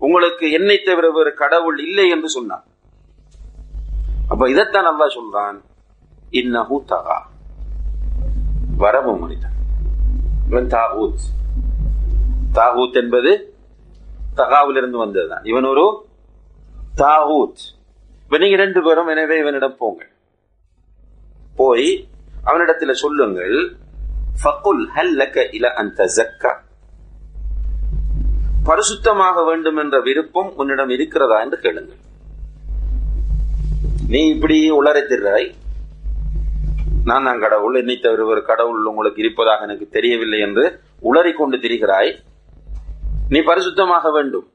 உங்களுக்கு 0.05 0.45
என்னை 0.57 0.77
தவிர 0.85 1.07
வேறு 1.17 1.31
கடவுள் 1.41 1.77
இல்லை 1.87 2.05
என்று 2.13 2.29
சொன்னான். 2.35 2.63
அப்ப 4.31 4.49
இதைத்தான் 4.53 4.87
நல்லா 4.89 5.07
சொல்றான் 5.17 5.57
இன்னஹு 6.39 6.77
தகா. 6.93 7.17
வரவு 8.83 9.13
மனிதன் 9.23 9.57
தாகூத். 10.51 11.23
தாகூத் 12.53 12.93
என்பது 12.93 13.53
தகாவில் 14.35 14.77
இருந்து 14.77 15.05
வந்ததுதான். 15.05 15.43
இவன் 15.43 15.63
ஒரு 15.63 16.05
தாகூத். 16.97 17.61
இப்ப 18.23 18.37
நீங்க 18.37 18.55
ரெண்டு 18.55 18.83
பேரும் 18.83 19.07
எனவே 19.07 19.39
இவனிடம் 19.39 19.77
போங்க. 19.77 20.05
போய் 21.55 22.07
அவனிடத்துல 22.45 22.91
சொல்லுங்கள் 22.91 23.75
ஃபகுல் 24.43 24.87
ஹல்லக 24.95 25.53
இல 25.53 25.73
அந்த 25.73 26.05
ஜக்கா 26.15 26.55
பரிசுத்தமாக 28.65 29.45
வேண்டும் 29.45 29.77
என்ற 29.77 30.01
விருப்பம் 30.01 30.55
உன்னிடம் 30.55 30.89
இருக்கிறதா 30.89 31.41
என்று 31.41 31.59
கேளுங்கள். 31.59 31.95
நீ 34.07 34.27
இப்படி 34.27 34.71
உளரைத்திறாய் 34.71 35.53
நான் 37.05 37.23
தான் 37.23 37.39
கடவுள் 37.39 37.75
என்னை 37.75 37.99
தவிர 37.99 38.25
ஒரு 38.25 38.41
கடவுள் 38.43 38.83
உங்களுக்கு 38.83 39.21
இருப்பதாக 39.21 39.63
எனக்கு 39.63 39.87
தெரியவில்லை 39.89 40.39
என்று 40.39 40.79
உளறி 41.01 41.33
கொண்டு 41.33 41.57
திரிகிறாய். 41.57 42.11
நீ 43.29 43.39
பரிசுத்தமாக 43.39 44.11
வேண்டும். 44.11 44.47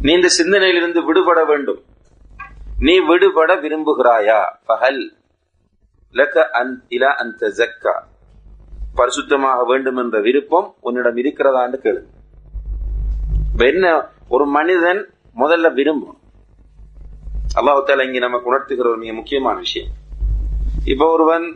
நீ 0.00 0.12
இந்த 0.12 0.28
சிந்தனையிலிருந்து 0.28 1.04
விடுபட 1.04 1.44
வேண்டும். 1.44 1.80
நீ 2.78 2.98
விடுபட 3.00 3.56
விரும்புகிறாயா? 3.56 4.40
பகல். 4.66 5.12
லக 6.12 6.42
அன் 6.60 6.84
இல 6.88 7.14
அந்த 7.14 7.52
ஜக்கா 7.58 7.94
பரிசுத்தமாக 8.96 9.66
வேண்டும் 9.66 9.96
என்ற 9.96 10.20
விருப்பம் 10.20 10.74
உன்னிடம் 10.80 11.16
இருக்கிறதா 11.16 11.62
என்று 11.64 11.80
கேளு. 11.84 12.02
என்ன 13.70 14.08
ஒரு 14.28 14.46
மனிதன் 14.46 15.00
முதல்ல 15.36 15.72
விரும்பும். 15.72 16.18
அல்லாஹால 17.54 18.06
இங்க 18.06 18.18
நமக்கு 18.18 18.54
உணர்த்துகிற 18.54 18.88
ஒரு 18.92 18.96
மிக 18.96 19.12
முக்கியமான 19.12 19.58
விஷயம். 19.58 19.99
இப்போ 20.84 21.06
ஒருவன் 21.14 21.46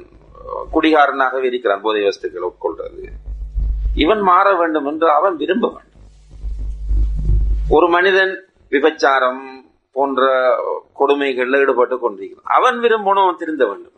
குடிகாரனாகவே 0.74 1.46
இருக்கிறான் 1.50 1.84
போதை 1.84 2.02
வஸ்துக்களை 2.06 2.46
உட்கொள்றது. 2.50 3.04
இவன் 3.94 4.20
மாற 4.20 4.46
வேண்டும் 4.54 4.86
என்று 4.86 5.10
அவன் 5.12 5.36
விரும்ப 5.36 5.66
வேண்டும். 5.68 5.90
ஒரு 7.76 7.88
மனிதன் 7.88 8.32
விபச்சாரம் 8.74 9.42
போன்ற 9.92 10.22
கொடுமைகளில் 10.98 11.60
ஈடுபட்டு 11.60 11.98
கொண்டிருக்கிறான். 11.98 12.54
அவன் 12.58 12.78
விரும்பணும் 12.84 13.24
அவன் 13.24 13.40
திருந்த 13.42 13.64
வேண்டும். 13.70 13.90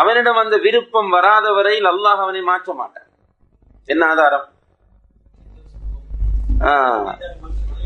அவனிடம் 0.00 0.40
அந்த 0.42 0.56
விருப்பம் 0.56 1.08
வராத 1.08 1.52
வரையில் 1.52 1.88
அல்லாஹ் 1.92 2.22
அவனை 2.24 2.42
மாற்ற 2.42 2.74
மாட்டான். 2.74 3.08
என்ன 3.86 4.06
ஆதாரம்? 4.06 4.46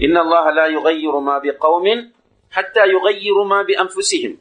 இன்னல்லாஹ் 0.06 0.48
லா 0.58 0.64
யுகையிரு 0.76 1.20
மா 1.28 1.38
பி 1.38 1.50
கௌமின் 1.66 2.02
ஹத்தா 2.52 2.82
யுகையிரு 2.94 3.42
மா 3.52 3.58
பி 3.62 3.74
அன்ஃபுசிஹிம் 3.84 4.36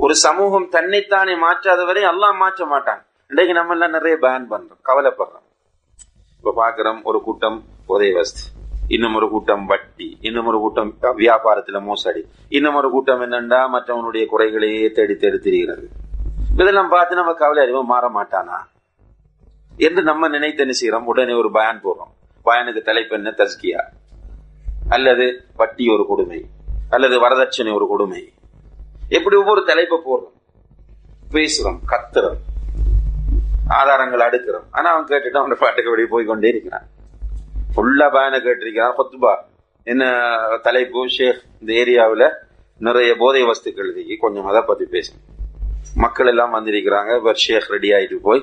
ஒரு 0.00 0.14
சமூகம் 0.14 0.68
தன்னைத்தானே 0.68 1.34
மாற்றாத 1.34 1.84
வரை 1.84 2.02
எல்லாம் 2.02 2.36
மாற்ற 2.36 2.78
மாட்டாங்க 2.78 3.02
இன்றைக்கு 3.28 3.54
நம்ம 3.54 3.72
எல்லாம் 3.72 3.90
நிறைய 3.90 4.18
பேன் 4.20 4.46
பண்றோம் 4.50 4.80
கவலைப்படுறோம். 4.84 5.46
இப்ப 6.36 6.52
பாக்குறோம் 6.56 7.02
ஒரு 7.02 7.22
கூட்டம் 7.22 7.64
உதய 7.88 8.14
வஸ்து 8.14 8.50
இன்னும் 8.88 9.14
ஒரு 9.14 9.30
கூட்டம் 9.30 9.66
வட்டி 9.66 10.18
இன்னும் 10.20 10.46
ஒரு 10.46 10.58
கூட்டம் 10.58 10.96
வியாபாரத்துல 11.00 11.82
மோசடி 11.82 12.26
இன்னும் 12.48 12.74
ஒரு 12.74 12.90
கூட்டம் 12.90 13.20
என்னண்டா 13.20 13.68
மற்றவனுடைய 13.72 14.26
குறைகளையே 14.26 14.90
தேடி 14.90 15.16
தேடி 15.16 15.36
திரிகிறது. 15.36 15.86
இதெல்லாம் 16.58 16.88
பார்த்து 16.88 17.14
நம்ம 17.14 17.32
கவலை 17.32 17.62
அறிவோம் 17.62 17.86
மாற 17.86 18.08
மாட்டானா? 18.08 18.58
என்று 19.76 20.02
நம்ம 20.02 20.28
நினைத்து 20.28 20.66
என்ன 20.66 20.74
செய்யறோம்? 20.80 21.04
உடனே 21.04 21.32
ஒரு 21.32 21.50
பயன் 21.50 21.80
போடுறோம். 21.84 22.12
பயனுக்கு 22.44 22.82
தலைப்பு 22.82 23.14
என்ன? 23.14 23.30
தஸ்கியா. 23.30 23.80
அல்லது 24.88 25.44
வட்டி 25.56 25.88
ஒரு 25.88 26.06
கொடுமை 26.06 26.44
அல்லது 26.90 27.20
வரதட்சணை 27.20 27.74
ஒரு 27.74 27.86
கொடுமை. 27.88 28.32
எப்படி 29.16 29.36
ஒவ்வொரு 29.36 29.60
தலைப்பை 29.68 29.98
போடுறோம்? 30.06 30.34
பேசுறோம் 31.34 31.78
கத்துறோம். 31.92 32.40
ஆதாரங்கள் 33.78 34.24
அடுக்கிறோம். 34.26 34.66
ஆனா 34.70 34.88
அவன் 34.92 35.08
கேட்டுட்டு 35.10 35.38
அவன் 35.40 35.56
பாட்டுக்கு 35.60 35.92
வெளியே 35.92 36.08
போய் 36.10 36.30
கொண்டே 36.30 36.48
இருக்கிறான். 36.48 36.86
ஃபுல்லா 37.74 38.06
பயனை 38.16 38.38
கேட்டிருக்கிறான் 38.40 38.96
கொத்துபா 38.98 39.32
என்ன 39.92 40.04
தலைப்பு? 40.66 41.00
ஷேக் 41.16 41.42
இந்த 41.60 41.72
ஏரியாவில் 41.82 42.26
நிறைய 42.86 43.10
போதை 43.22 43.42
வஸ்துக்கள் 43.50 43.90
இருக்கு. 43.92 44.16
கொஞ்சம் 44.24 44.48
அதை 44.50 44.62
பத்தி 44.66 44.84
பேசணும் 44.94 45.24
மக்கள் 46.04 46.30
எல்லாம் 46.32 46.54
வந்திருக்கிறாங்க. 46.58 47.10
இப்போ 47.16 47.34
ஷேக் 47.44 47.70
ரெடி 47.74 47.90
ஆயிட்டு 47.96 48.18
போய் 48.28 48.42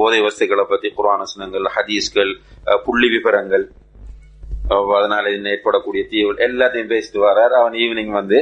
போதை 0.00 0.18
வஸ்துக்களை 0.26 0.64
பத்தி 0.72 0.88
குரானசனங்கள் 0.98 1.66
ஹதீஸ்கள் 1.76 2.32
புள்ளி 2.84 3.08
விவரங்கள் 3.16 3.64
அதனால 4.98 5.24
இன்னும் 5.34 5.52
ஏற்படக்கூடிய 5.52 6.02
தீவுகள் 6.10 6.50
எல்லாத்தையும் 6.50 6.92
பேசிட்டு 6.92 7.18
வர்றாரு. 7.28 7.54
அவன் 7.60 7.80
ஈவினிங் 7.84 8.14
வந்து 8.20 8.38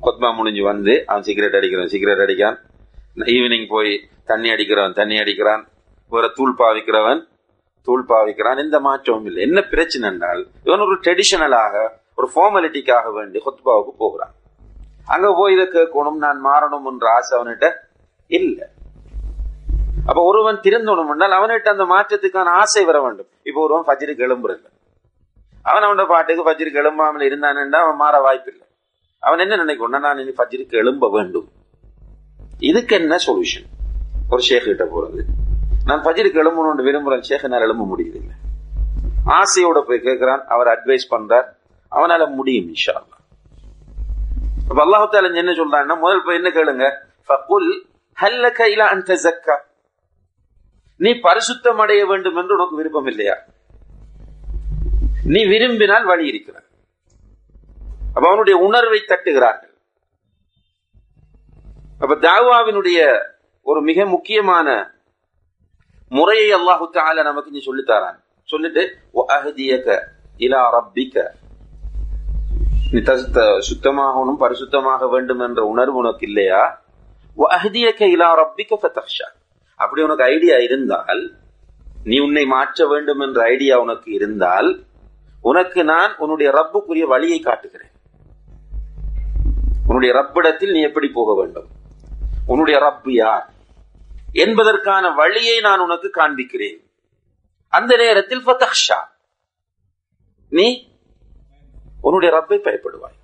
கொத்மா 0.00 0.28
முடிஞ்சு 0.30 0.62
வந்து 0.62 0.92
அவன் 1.06 1.22
சிகரெட் 1.22 1.56
அடிக்கிறான் 1.58 1.92
சிகரெட் 1.94 2.22
அடிக்கான் 2.24 2.56
ஈவினிங் 3.34 3.66
போய் 3.68 3.92
தண்ணி 4.24 4.48
அடிக்கிறவன் 4.50 4.98
தண்ணி 5.00 5.16
அடிக்கிறான். 5.18 5.62
வேற 6.12 6.28
தூள் 6.28 6.54
பாவிக்கிறவன் 6.58 7.20
தூள் 7.86 8.04
பாவிக்கிறான். 8.08 8.58
எந்த 8.64 8.80
மாற்றமும் 8.80 9.26
இல்லை. 9.26 9.42
என்ன 9.42 9.62
பிரச்சனை 9.62 10.10
என்றால் 10.10 10.42
இவன் 10.64 10.80
ஒரு 10.80 10.96
ட்ரெடிஷனலாக 11.04 11.74
ஒரு 12.14 12.28
ஃபார்மாலிட்டிக்காக 12.34 13.12
வேண்டி 13.12 13.38
கொத்பாவுக்கு 13.46 13.92
போகிறான். 13.96 14.32
அங்க 15.06 15.34
போய் 15.34 15.54
இதை 15.56 15.66
கேட்கணும் 15.66 16.18
நான் 16.24 16.40
மாறணும் 16.46 16.88
என்ற 16.90 17.06
ஆசை 17.16 17.32
அவன்கிட்ட 17.38 17.68
இல்ல. 18.26 18.70
அப்ப 20.06 20.20
ஒருவன் 20.22 20.60
திருந்தணும் 20.66 21.10
என்றால் 21.12 21.36
அவன்கிட்ட 21.38 21.68
அந்த 21.74 21.84
மாற்றத்துக்கான 21.94 22.54
ஆசை 22.62 22.84
வர 22.84 23.00
வேண்டும். 23.00 23.28
இப்ப 23.42 23.60
ஒருவன் 23.60 23.86
ஃபஜ்ருக்கு 23.88 24.26
எழும்புறது 24.28 24.64
அவன் 25.62 25.84
அவனோட 25.86 26.06
பாட்டுக்கு 26.08 26.46
ஃபஜ்ருக்கு 26.50 26.80
எழும்பாமல் 26.82 27.26
இருந்தான் 27.28 27.72
அவன் 27.72 28.00
மாற 28.04 28.20
வாய்ப்பு 28.20 28.52
இல்லை 28.52 28.66
அவன் 29.26 29.42
என்ன 29.44 29.56
நினைக்கணும் 29.56 30.04
நான் 30.06 30.18
இனி 30.18 30.32
பஜ்ருக்கு 30.40 30.80
எழும்ப 30.82 31.10
வேண்டும். 31.10 31.48
இதுக்கு 32.58 32.96
என்ன 32.96 33.16
சொல்யூஷன் 33.26 33.68
ஒரு 34.30 34.42
ஷேக் 34.48 34.64
கிட்ட 34.64 34.84
போறது. 34.84 35.20
நான் 35.84 36.02
பஜ்ருக்கு 36.02 36.40
எழும்பணும்னு 36.42 36.86
விரும்புறேன். 36.88 37.26
ஷேக் 37.28 37.42
என்னால் 37.42 37.66
எழும்ப 37.68 37.84
முடியுதில்லை 37.84 38.34
ஆசையோட 39.38 39.78
போய் 39.88 40.04
கேட்கிறான் 40.08 40.42
அவர் 40.54 40.70
அட்வைஸ் 40.74 41.10
பண்றார். 41.10 41.46
அவனால 41.92 42.22
முடியும் 42.34 42.68
இன்ஷா 42.72 42.94
அப்ப 44.70 44.80
அல்லாஹால 44.84 45.34
என்ன 45.42 45.52
சொல்றான்னா 45.60 45.94
முதல் 46.04 46.24
போய் 46.24 46.38
என்ன 46.40 46.50
கேளுங்க? 46.56 46.86
ஃபகுல் 47.28 47.70
ஹல்ல 48.18 48.46
கைல 48.60 48.80
அந்த 48.94 49.14
ஜக்கா 49.24 49.56
நீ 50.96 51.10
பரிசுத்தம் 51.26 51.80
அடைய 51.82 52.06
வேண்டும் 52.06 52.36
என்று 52.36 52.54
உனக்கு 52.56 52.76
விருப்பம் 52.76 53.06
இல்லையா? 53.06 53.36
நீ 55.24 55.40
விரும்பினால் 55.46 56.04
வழி 56.04 56.26
இருக்கிறார். 56.26 56.67
அப்ப 58.18 58.26
அவனுடைய 58.28 58.56
உணர்வை 58.66 59.00
தட்டுகிறார்கள். 59.08 59.74
அப்ப 62.02 62.14
தாவாவினுடைய 62.28 62.98
ஒரு 63.66 63.80
மிக 63.88 64.06
முக்கியமான 64.14 64.68
முறையை 66.16 66.48
அல்லாஹு 66.58 66.86
தால 66.96 67.22
நமக்கு 67.28 67.52
நீ 67.54 67.60
சொல்லித்தாரான் 67.66 68.18
சொல்லிட்டு 68.52 68.82
இலா 70.46 70.62
ரப்பிக்க. 70.76 71.16
நீ 72.92 73.00
சுத்தமாகணும் 73.68 74.40
பரிசுத்தமாக 74.44 75.08
வேண்டும் 75.14 75.42
என்ற 75.46 75.60
உணர்வு 75.72 75.96
உனக்கு 76.02 76.24
இல்லையா? 76.30 76.62
அஹதியக்க 77.56 78.02
இலா 78.14 78.28
ரப்பிக்க 78.40 78.78
ஃபதக்ஷா 78.82 79.28
அப்படி 79.80 80.00
உனக்கு 80.06 80.24
ஐடியா 80.34 80.56
இருந்தால் 80.68 81.22
நீ 82.10 82.16
உன்னை 82.26 82.44
மாற்ற 82.54 82.86
வேண்டும் 82.92 83.22
என்ற 83.26 83.40
ஐடியா 83.54 83.76
உனக்கு 83.84 84.08
இருந்தால் 84.18 84.70
உனக்கு 85.50 85.80
நான் 85.92 86.12
உன்னுடைய 86.22 86.48
ரப்புக்குரிய 86.58 87.04
வழியை 87.14 87.38
காட்டுகிறேன். 87.40 87.87
உன்னுடைய 89.88 90.14
ரப்பிடத்தில் 90.14 90.70
நீ 90.70 90.80
எப்படி 90.80 91.08
போக 91.08 91.34
வேண்டும்? 91.34 91.68
உன்னுடைய 92.46 92.80
ரப்பு 92.80 93.10
யார்? 93.10 93.50
என்பதற்கான 94.32 95.10
வழியை 95.10 95.60
நான் 95.60 95.80
உனக்கு 95.80 96.10
காண்பிக்கிறேன். 96.14 96.78
அந்த 97.68 97.96
நேரத்தில் 97.96 98.44
ஃபதக்ஷா 98.46 99.00
நீ 100.48 100.92
உன்னுடைய 102.00 102.36
ரப்பை 102.36 102.58
பயப்படுவாய். 102.58 103.16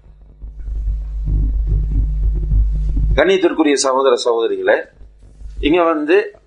கண்ணியத்திற்குரிய 3.14 3.74
சகோதர 3.74 4.14
சகோதரிகளை 4.24 4.88
இங்க 5.60 5.82
வந்து 5.82 6.38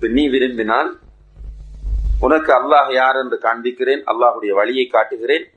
நீ 0.00 0.28
விரும்பினால் 0.28 1.00
உனக்கு 2.20 2.52
அல்லாஹ் 2.52 2.92
யார் 2.92 3.16
என்று 3.16 3.38
காண்பிக்கிறேன் 3.42 4.02
அல்லாஹுடைய 4.12 4.54
வழியை 4.54 4.86
காட்டுகிறேன். 4.86 5.50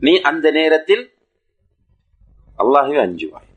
நீ 0.00 0.20
அந்த 0.20 0.50
நேரத்தில் 0.50 1.15
அல்லாஹவே 2.58 2.98
அஞ்சுவாய் 3.02 3.48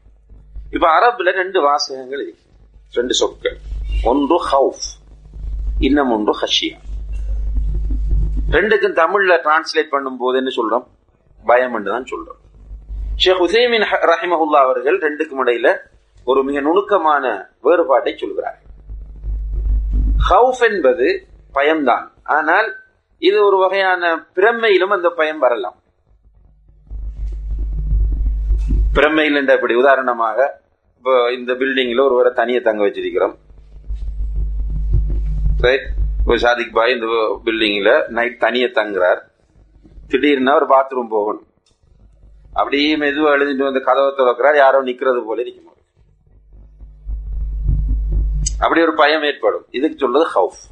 இப்ப 0.74 0.86
அரபுல 0.96 1.32
ரெண்டு 1.38 1.60
வாசகங்கள் 1.62 2.22
இருக்கு 2.24 2.46
ரெண்டு 2.94 3.14
சொற்கள் 3.20 3.58
ஒன்று 4.04 4.38
ஹவுஃப் 4.50 4.86
இன்னும் 5.88 6.12
ஒன்று 6.16 6.34
ஹஷியா 6.42 6.78
ரெண்டுக்கும் 8.56 8.98
தமிழ்ல 9.00 9.34
டிரான்ஸ்லேட் 9.46 9.92
பண்ணும் 9.92 10.20
போது 10.22 10.38
என்ன 10.38 10.52
சொல்றோம் 10.56 10.86
பயம் 11.44 11.76
என்று 11.78 11.92
தான் 11.92 12.10
சொல்றோம் 12.12 12.40
ஷேக் 13.24 13.44
உசேமின் 13.46 13.86
ரஹிமஹுல்லா 14.12 14.60
அவர்கள் 14.66 14.98
ரெண்டுக்கும் 15.06 15.42
இடையில 15.44 15.70
ஒரு 16.28 16.42
மிக 16.48 16.62
நுணுக்கமான 16.62 17.26
வேறுபாட்டை 17.64 18.14
சொல்கிறார் 18.16 18.58
ஹவுஃப் 20.30 20.64
என்பது 20.70 21.08
பயம்தான் 21.56 22.06
ஆனால் 22.36 22.68
இது 23.22 23.38
ஒரு 23.46 23.58
வகையான 23.58 24.04
பிரம்மையிலும் 24.38 24.96
அந்த 24.98 25.10
பயம் 25.12 25.42
வரலாம் 25.42 25.78
பிரம்மையில் 28.98 29.40
இந்த 29.42 29.54
இப்படி 29.58 29.76
உதாரணமாக 29.82 30.38
இப்போ 30.98 31.14
இந்த 31.38 31.52
பில்டிங்ல 31.60 32.04
ஒருவரை 32.08 32.32
தனியை 32.40 32.62
தங்க 32.68 32.82
வச்சிருக்கிறோம். 32.88 33.36
ரைட் 35.66 35.86
இப்போ 36.20 36.38
சாதிக் 36.44 36.74
பாய் 36.78 36.94
இந்த 36.96 37.08
பில்டிங்ல 37.46 37.92
நைட் 38.18 38.40
தனியை 38.46 38.70
தங்குறார். 38.80 39.22
திடீர்னு 40.12 40.54
ஒரு 40.60 40.68
பாத்ரூம் 40.74 41.14
போகணும். 41.16 41.46
அப்படியே 42.60 42.92
மெதுவாக 43.04 43.38
எழுதிட்டு 43.38 43.68
வந்து 43.70 43.82
கதவை 43.88 44.12
திறக்கிறார். 44.20 44.58
யாரோ 44.64 44.80
நிக்கிறது 44.90 45.22
போல 45.26 45.42
இருக்கும் 45.46 45.68
அப்படி 48.64 48.82
ஒரு 48.86 48.94
பயம் 49.02 49.26
ஏற்படும். 49.30 49.66
இதுக்கு 49.78 49.98
சொல்றது 50.04 50.26
ஹவுஃப் 50.36 50.64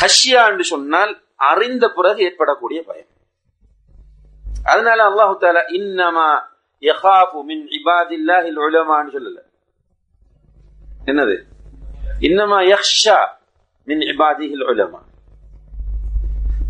ஹஷ்யா 0.00 0.40
என்று 0.50 0.64
சொன்னால் 0.72 1.12
அறிந்த 1.50 1.84
பிறகு 1.98 2.24
ஏற்படக்கூடிய 2.28 2.80
பயம். 2.88 3.10
அதனால 4.72 5.00
அல்லாஹு 5.10 5.34
தாலா 5.42 5.62
இன்னமா 5.78 6.28
யஹாஃபு 6.82 7.38
மின் 7.50 7.62
இபாதில்லாஹில் 7.78 8.60
உலமான்னு 8.66 9.12
சொல்லல. 9.16 9.38
என்னது? 11.10 11.36
இன்னமா 12.28 12.58
யஹ்ஷா 12.72 13.18
மின் 13.88 14.02
இபாதிஹில் 14.12 14.66
உலமா 14.72 15.00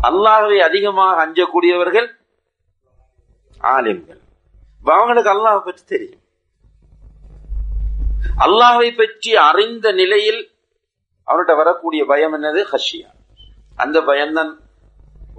அல்லாஹ்வை 0.09 0.57
அதிகமாக 0.67 1.15
அஞ்சக்கூடியவர்கள் 1.25 2.07
ஆலிம்கள். 3.61 4.21
அவங்களுக்கு 4.85 5.31
அல்லாஹ் 5.35 5.65
பற்றி 5.67 5.83
தெரியும். 5.93 6.23
அல்லாஹை 8.45 8.89
பற்றி 8.99 9.31
அறிந்த 9.49 9.87
நிலையில் 10.01 10.41
அவன்கிட்ட 11.27 11.53
வரக்கூடிய 11.61 12.01
பயம் 12.11 12.35
என்னது? 12.37 12.61
ஹஷியா. 12.71 13.09
அந்த 13.83 13.97
பயம்தான் 14.09 14.51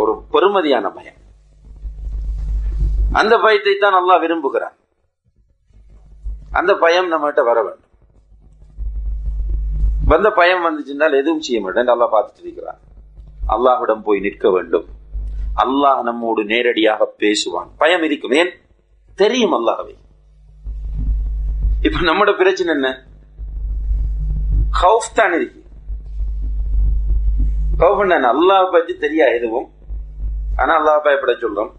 ஒரு 0.01 0.13
பெருமதியான 0.33 0.87
பயம். 0.99 1.18
அந்த 3.13 3.39
பயத்தை 3.39 3.77
தான் 3.81 3.95
அல்லாஹ் 3.95 4.21
விரும்புகிறான். 4.21 4.77
அந்த 6.53 6.75
பயம் 6.75 7.13
நம்மகிட்ட 7.13 7.45
வர 7.45 7.63
வேண்டும். 7.63 7.87
வந்த 10.05 10.31
பயம் 10.31 10.65
வந்துச்சுன்னால் 10.65 11.13
எதுவும் 11.13 11.41
செய்ய 11.41 11.61
மாட்டேன் 11.61 11.87
அல்லாஹ் 11.87 12.13
பார்த்துட்டு 12.13 12.41
இருக்கிறான். 12.41 12.79
அல்லாஹிடம் 13.49 14.03
போய் 14.03 14.21
நிற்க 14.21 14.51
வேண்டும். 14.51 14.85
அல்லாஹ் 15.57 16.03
நம்மோடு 16.03 16.45
நேரடியாக 16.45 17.15
பேசுவான். 17.19 17.69
பயம் 17.79 18.03
இருக்கும். 18.03 18.31
ஏன்? 18.31 18.51
தெரியும் 19.15 19.53
அல்லாஹவை. 19.53 19.95
இப்ப 21.83 21.99
நம்மட 22.01 22.37
பிரச்சனை 22.37 22.75
என்ன? 22.75 23.05
ஹவுஃப் 24.83 25.15
தான் 25.15 25.33
இருக்கு. 25.33 25.63
ஹவுஃப் 27.79 28.01
என்ன 28.01 28.33
அல்லாஹ் 28.33 28.73
பத்தி 28.73 28.93
தெரியா 28.93 29.35
எதுவும். 29.35 29.71
ஆனா 30.57 30.81
அல்லாஹ் 30.81 31.03
பயப்பட 31.03 31.37
சொல்லும். 31.39 31.78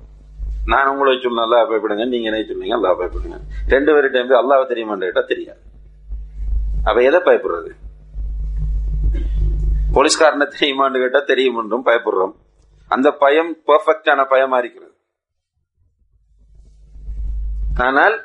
நான் 0.72 0.90
உங்களை 0.92 1.12
சொல்லணும் 1.16 1.46
அல்லாஹ் 1.46 1.68
பயப்படுங்க 1.70 2.06
நீங்க 2.14 2.28
என்ன 2.30 2.42
சொல்லுங்க 2.50 2.76
அல்லாஹ் 2.78 2.98
பயப்படுங்க. 3.00 3.38
ரெண்டு 3.74 3.94
பேரும் 3.96 4.14
டைம் 4.16 4.34
அல்லாஹ் 4.42 4.70
தெரியுமான்னு 4.72 5.08
கேட்டா 5.08 5.24
தெரியாது. 5.34 5.62
அப்ப 6.88 6.98
எதை 7.10 7.20
பயப்படுறது? 7.28 7.72
போலீஸ்காரனை 9.96 10.48
தெரியுமான்னு 10.56 11.02
கேட்டா 11.04 11.22
தெரியும் 11.32 11.60
என்றும் 11.62 11.88
பயப்படுறோம். 11.90 12.36
அந்த 12.96 13.08
பயம் 13.24 13.52
பெர்ஃபெக்டான 13.70 14.22
பயமா 14.34 14.58
இருக்கிறது. 14.64 14.96
ஆனால் 17.88 18.16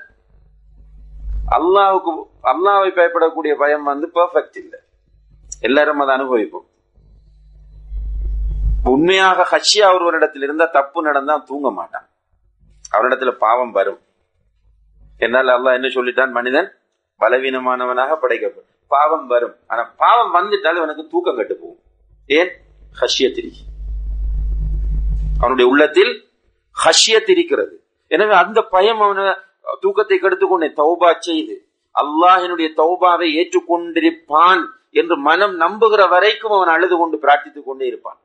அல்லாவுக்கு 1.56 2.12
அல்லாவை 2.52 2.90
பயப்படக்கூடிய 2.98 3.52
பயம் 3.62 3.90
வந்து 3.90 4.06
பெர்ஃபெக்ட் 4.18 4.58
இல்லை. 4.62 4.80
எல்லாரும் 5.68 6.02
அதை 6.04 6.12
அனுபவிப்போம். 6.18 6.66
உண்மையாக 8.92 9.46
ஹஷியா 9.52 9.86
ஒருவரிடத்தில் 9.96 10.46
இருந்தா 10.46 10.66
தப்பு 10.78 10.98
நடந்தா 11.08 11.34
தூங்க 11.50 11.68
மாட்டான். 11.78 12.06
அவனிடத்துல 12.94 13.30
பாவம் 13.30 13.70
வரும். 13.70 14.00
என்னால் 15.18 15.46
அல்லாஹ் 15.46 15.78
என்ன 15.78 15.88
சொல்லிட்டான்? 15.88 16.30
மனிதன் 16.30 16.72
பலவீனமானவனாக 17.20 18.16
படைக்கப்படும். 18.16 18.70
பாவம் 18.88 19.26
வரும். 19.26 19.56
ஆனா 19.66 19.82
பாவம் 19.96 20.34
வந்துட்டால் 20.34 20.76
அவனுக்கு 20.76 21.06
தூக்கம் 21.06 21.36
கட்டு 21.36 21.54
போகும். 21.56 21.82
ஏன்? 22.26 22.50
ஹஷியத்திரி 23.00 23.50
அவனுடைய 25.38 25.70
உள்ளத்தில் 25.70 26.12
ஹஷ்யத் 26.84 27.30
இருக்கிறது. 27.30 27.84
எனவே 28.06 28.32
அந்த 28.32 28.62
பயம் 28.62 29.00
அவன 29.00 29.34
தூக்கத்தை 29.80 30.18
கெடுத்துக்கொண்டே 30.18 30.68
தௌபா 30.76 31.18
செய்து 31.18 31.66
அல்லாஹ் 31.94 32.42
என்னுடைய 32.42 32.70
தௌபாவை 32.76 33.28
ஏற்றுக்கொண்டிருப்பான் 33.40 34.62
என்று 34.90 35.16
மனம் 35.16 35.60
நம்புகிற 35.60 36.08
வரைக்கும் 36.08 36.52
அவன் 36.52 36.68
அழுது 36.68 36.96
கொண்டு 36.96 37.16
பிரார்த்தித்துக் 37.16 37.64
கொண்டே 37.64 37.86
இருப்பான். 37.86 38.18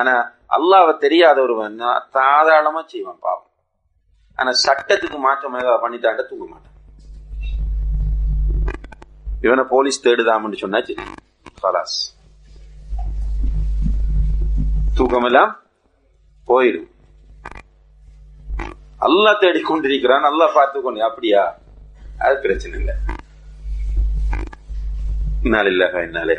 ஆனா 0.00 0.14
அல்லாவை 0.56 0.92
தெரியாத 1.04 1.38
ஒருவன் 1.42 1.78
சாதாரணமா 2.16 2.82
செய்வான் 2.92 3.22
பாவம். 3.26 3.48
ஆனா 4.38 4.50
சட்டத்துக்கு 4.66 5.18
மாற்றம் 5.26 5.58
ஏதாவது 5.60 5.82
பண்ணிட்டாண்ட 5.84 6.22
தூங்க 6.28 6.46
மாட்டான். 6.52 6.76
இவனை 9.46 9.64
போலீஸ் 9.74 10.04
தேடுதாமன்னு 10.06 10.62
சொன்னா 10.62 10.80
சரி 10.88 11.04
ஹலாஸ் 11.64 11.98
தூக்கமெல்லாம் 14.98 15.52
போயிடும். 16.48 16.88
அல்லாஹ் 19.06 19.40
தேடிக்கொண்டிருக்கிறான் 19.42 20.26
நல்லா 20.28 20.46
பார்த்து 20.56 21.02
அப்படியா? 21.10 21.42
அது 22.24 22.34
பிரச்சனை 22.42 22.78
இல்லை. 22.80 22.94
இன்னாலில்லாஹ 25.44 26.02
இன்னாலே 26.08 26.34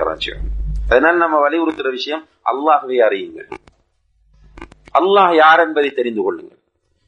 அதனால 0.91 1.15
நம்ம 1.23 1.35
வலியுறுத்துற 1.47 1.89
விஷயம் 1.99 2.23
அல்லாஹவை 2.45 2.97
அறியுங்கள். 3.07 3.49
அல்லாஹ் 4.99 5.35
யார் 5.35 5.59
என்பதை 5.59 5.89
தெரிந்து 5.89 6.21
கொள்ளுங்கள். 6.23 6.61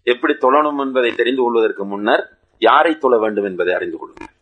எப்படி 0.03 0.33
தொழணும் 0.33 0.81
என்பதை 0.85 1.11
தெரிந்து 1.11 1.41
கொள்வதற்கு 1.41 1.85
முன்னர் 1.85 2.23
யாரை 2.61 2.97
தொழ 2.97 3.17
வேண்டும் 3.17 3.47
என்பதை 3.49 3.73
அறிந்து 3.73 3.97
கொள்ளுங்கள். 3.97 4.33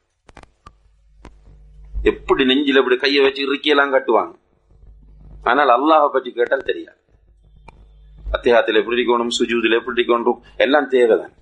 எப்படி 2.12 2.44
நெஞ்சில் 2.46 2.80
எப்படி 2.82 2.98
கையை 2.98 3.22
வச்சு 3.24 3.42
இறுக்கியெல்லாம் 3.48 3.94
கட்டுவாங்க. 3.96 4.34
ஆனால் 5.44 5.72
அல்லாஹை 5.78 6.10
பற்றி 6.12 6.32
கேட்டால் 6.32 6.68
தெரியாது. 6.70 7.00
அத்தியாயத்தில் 8.32 8.80
எப்படி 8.82 8.98
இருக்கணும் 8.98 9.34
சுஜூதில் 9.38 9.78
எப்படி 9.80 10.02
இருக்கணும் 10.02 10.42
எல்லாம் 10.66 10.88
தேவைதான். 10.88 11.34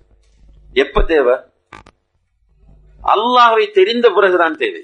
எப்ப 0.84 1.02
தேவை? 1.12 1.34
அல்லாஹை 3.14 3.64
தெரிந்த 3.70 4.06
பிறகுதான் 4.10 4.56
தேவை. 4.62 4.82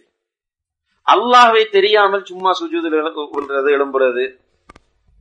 அல்லாஹை 1.06 1.62
தெரியாமல் 1.76 2.28
சும்மா 2.30 2.50
சுஜூதில் 2.60 2.94
விழுறது 2.94 3.70
எழும்புறது 3.76 4.24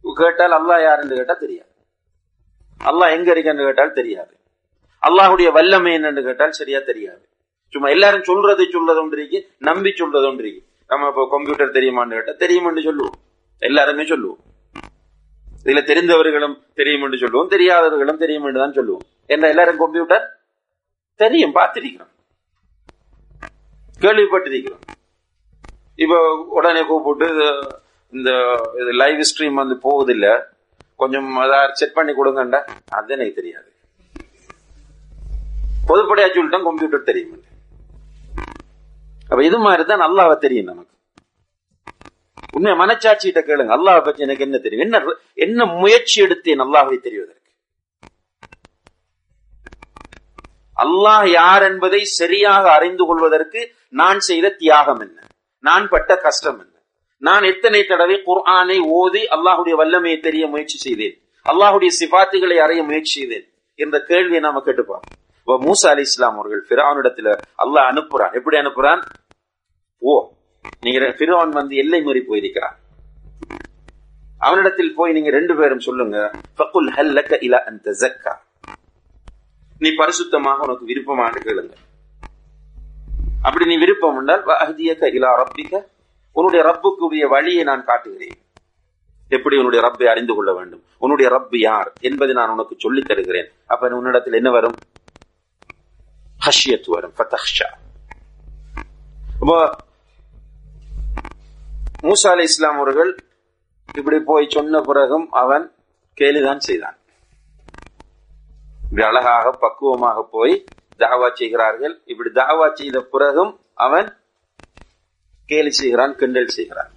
கேட்டால் 0.03 0.55
அல்லாஹ் 0.59 0.81
யாருன்னு 0.87 1.17
கேட்டால் 1.19 1.43
தெரியாது. 1.45 1.71
அல்லாஹ் 2.89 3.13
எங்க 3.17 3.29
இருக்கன்னு 3.33 3.67
கேட்டால் 3.67 3.97
தெரியாது. 3.99 4.33
அல்லாஹுடைய 5.07 5.49
வல்லமை 5.57 5.91
என்னன்னு 5.97 6.21
கேட்டால் 6.27 6.57
சரியா 6.59 6.79
தெரியாது. 6.79 7.23
சும்மா 7.73 7.89
எல்லாரும் 7.95 8.27
சொல்றது 8.29 8.63
சொல்றது 8.75 8.99
ஒன்று 9.01 9.17
இருக்கு 9.19 9.39
நம்பி 9.57 9.91
சொல்றது 10.01 10.27
ஒன்று 10.27 10.43
இருக்கு 10.43 10.61
நம்ம 10.91 11.07
இப்போ 11.11 11.23
கம்ப்யூட்டர் 11.31 11.75
தெரியுமான்னு 11.77 12.17
கேட்டால் 12.17 12.41
தெரியுமான்னு 12.43 12.83
சொல்லுவோம். 12.89 13.17
எல்லாருமே 13.61 14.05
சொல்லுவோம். 14.05 14.41
இதுல 15.65 15.81
தெரிந்தவர்களும் 15.91 16.57
தெரியும் 16.79 17.03
என்று 17.05 17.17
சொல்லுவோம் 17.23 17.49
தெரியாதவர்களும் 17.53 18.21
தெரியும் 18.23 18.45
என்று 18.49 18.59
தான் 18.63 18.77
சொல்லுவோம். 18.79 19.05
என்ன 19.33 19.47
எல்லாரும் 19.53 19.81
கம்ப்யூட்டர் 19.83 20.25
தெரியும் 21.23 21.55
பார்த்திருக்கிறோம். 21.57 22.13
கேள்விப்பட்டிருக்கிறோம். 24.03 24.83
இப்போ 26.03 26.17
உடனே 26.57 26.81
கூப்பிட்டு 26.85 27.27
இந்த 28.13 28.29
லைவ் 29.01 29.21
ஸ்ட்ரீம் 29.29 29.61
வந்து 29.61 29.75
போகுதில்ல 29.87 30.27
கொஞ்சம் 31.01 31.29
அதாவது 31.45 31.79
செக் 31.79 31.97
பண்ணி 31.97 32.13
கொடுங்கண்டா. 32.19 32.59
அது 32.97 33.13
எனக்கு 33.15 33.39
தெரியாது. 33.39 33.69
பொதுப்படையா 35.89 36.27
சொல்லிட்டோம் 36.35 36.67
கம்ப்யூட்டர் 36.69 37.09
தெரியும். 37.09 37.43
அப்ப 39.29 39.39
இது 39.49 39.57
மாதிரி 39.65 39.83
தான் 39.89 40.05
அல்லாஹ் 40.07 40.31
தெரியும் 40.45 40.69
நமக்கு. 40.71 40.93
உண்மை 42.57 42.73
மனச்சாட்சியிட்ட 42.81 43.41
கேளுங்க. 43.47 43.73
அல்லாஹ் 43.77 44.05
பற்றி 44.05 44.25
எனக்கு 44.27 44.45
என்ன 44.45 44.57
தெரியும்? 44.65 44.85
என்ன 44.85 45.01
என்ன 45.45 45.65
முயற்சி 45.81 46.17
எடுத்தேன் 46.25 46.61
நல்லாவே 46.63 46.97
தெரிவதற்கு? 47.07 47.51
அல்லாஹ் 50.77 51.27
யார் 51.39 51.65
என்பதை 51.69 52.01
சரியாக 52.19 52.63
அறிந்து 52.77 53.03
கொள்வதற்கு 53.09 53.61
நான் 54.01 54.19
செய்த 54.29 54.55
தியாகம் 54.63 55.03
என்ன? 55.05 55.19
நான் 55.63 55.85
பட்ட 55.93 56.17
கஷ்டம் 56.25 56.59
என்ன? 56.63 56.73
நான் 57.19 57.43
எத்தனை 57.43 57.79
தடவை 57.83 58.15
குர்ஆனை 58.25 58.77
ஓதி 58.97 59.21
அல்லாஹுடைய 59.35 59.75
வல்லமையை 59.75 60.19
தெரிய 60.19 60.47
முயற்சி 60.47 60.77
செய்தேன்? 60.77 61.15
அல்லாஹுடைய 61.45 61.91
சிபாத்துகளை 61.99 62.57
அறிய 62.57 62.83
முயற்சி 62.83 63.13
செய்தேன்? 63.19 63.45
என்ற 63.75 64.03
கேள்வியை 64.09 64.39
நாம 64.39 64.61
கேட்டுப்போம். 64.65 65.05
மூசா 65.47 65.87
அலி 65.93 66.01
இஸ்லாம் 66.01 66.37
அவர்கள் 66.37 66.63
பிரானிடத்துல 66.69 67.27
அல்லாஹ் 67.63 67.87
அனுப்புறான். 67.91 68.33
எப்படி 68.33 68.57
அனுப்புறான்? 68.57 69.01
ஓ 69.97 70.31
நீங்க 70.81 71.11
பிறவன் 71.17 71.49
வந்து 71.49 71.75
எல்லை 71.75 72.01
மீறி 72.01 72.21
போயிருக்கிறான். 72.21 72.75
அவனிடத்தில் 74.39 74.95
போய் 74.95 75.11
நீங்க 75.11 75.29
ரெண்டு 75.29 75.55
பேரும் 75.55 75.85
சொல்லுங்க. 75.89 76.31
ஃபக்குல் 76.57 76.89
ஹல்லக 76.97 77.43
இலா 77.47 77.59
அந்த 77.71 77.91
ஜக்கா 78.01 78.33
நீ 79.79 79.89
பரிசுத்தமாக 79.89 80.63
உனக்கு 80.65 80.85
விருப்பமாக 80.85 81.39
கேளுங்க. 81.39 81.73
அப்படி 83.41 83.65
நீ 83.65 83.77
விருப்பம் 83.77 84.17
என்றால் 84.19 85.13
இலா 85.19 85.29
ரப்பிக்க 85.43 85.95
உன்னுடைய 86.37 86.65
ரப்புக்குரிய 86.65 87.27
வழியை 87.27 87.63
நான் 87.63 87.83
காட்டுகிறேன். 87.83 88.41
எப்படி 89.29 89.57
உன்னுடைய 89.57 89.85
ரப்பை 89.85 90.07
அறிந்து 90.07 90.35
கொள்ள 90.35 90.53
வேண்டும்? 90.53 90.83
உன்னுடைய 90.97 91.31
ரப்பு 91.31 91.57
யார் 91.57 91.93
என்பதை 91.99 92.35
நான் 92.35 92.49
உனக்கு 92.49 92.75
சொல்லித் 92.79 93.05
தருகிறேன். 93.05 93.51
அப்ப 93.67 93.87
உன்னிடத்தில் 93.87 94.33
என்ன 94.33 94.51
வரும்? 94.51 94.75
ஹஷியத் 96.45 96.83
வரும். 96.85 97.13
மூசா 102.01 102.31
அலி 102.31 102.43
இஸ்லாம் 102.43 102.79
அவர்கள் 102.79 103.15
இப்படி 103.95 104.19
போய் 104.19 104.49
சொன்ன 104.49 104.81
பிறகும் 104.81 105.31
அவன் 105.31 105.71
கேலிதான் 106.21 106.57
செய்தான். 106.57 106.97
இப்படி 108.83 109.07
அழகாக 109.07 109.51
பக்குவமாக 109.51 110.27
போய் 110.31 110.63
தாவா 110.97 111.31
செய்கிறார்கள். 111.33 112.01
இப்படி 112.05 112.29
தாவா 112.29 112.73
செய்த 112.73 113.01
பிறகும் 113.01 113.59
அவன் 113.73 114.16
கேலி 115.47 115.71
செய்கிறான் 115.71 116.15
கிண்டல் 116.15 116.47
செய்கிறான். 116.47 116.91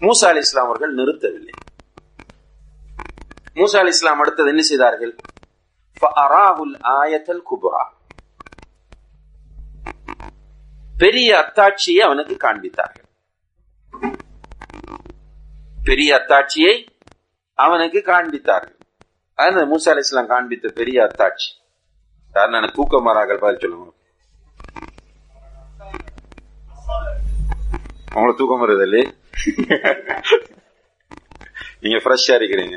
மூசா 0.00 0.24
அலி 0.24 0.38
இஸ்லாம் 0.38 0.64
அவர்கள் 0.64 0.94
நிறுத்தவில்லை. 0.94 1.50
மூசா 3.54 3.76
அலி 3.76 3.88
இஸ்லாம் 3.88 4.18
அடுத்தது 4.18 4.48
என்ன 4.48 4.62
செய்தார்கள்? 4.62 5.16
ஆயத்தல் 6.80 7.42
குபுரா. 7.50 7.84
பெரிய 10.98 11.38
அத்தாட்சியை 11.38 11.98
அவனுக்கு 11.98 12.36
காண்பித்தார்கள். 12.36 13.06
பெரிய 15.84 16.14
அத்தாட்சியை 16.14 16.86
அவனுக்கு 17.54 18.02
காண்பித்தார்கள். 18.06 18.78
அதனால 19.34 19.76
மூசா 19.76 19.88
அலி 19.88 19.98
இஸ்லாம் 19.98 20.28
காண்பித்த 20.28 20.68
பெரிய 20.68 21.02
அத்தாட்சி. 21.02 21.48
யாருன்னு 22.34 22.66
தூக்கமாறார்கள் 22.66 23.38
பதில் 23.38 23.58
சொல்லுங்க. 23.58 23.94
உங்களுக்கு 28.16 28.40
தூக்கம் 28.40 28.62
வருது 28.62 28.84
இல்லையே? 28.86 29.06
நீங்க 31.82 31.98
ஃப்ரெஷ்ஷா 32.04 32.34
இருக்கிறீங்க. 32.38 32.76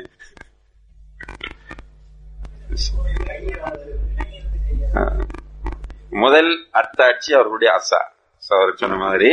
முதல் 6.20 6.50
அத்தாட்சி 6.80 7.30
அவர்களுடைய 7.36 7.70
அசா 7.78 8.00
அவர் 8.42 8.72
சொன்ன 8.74 8.98
மாதிரி 9.02 9.30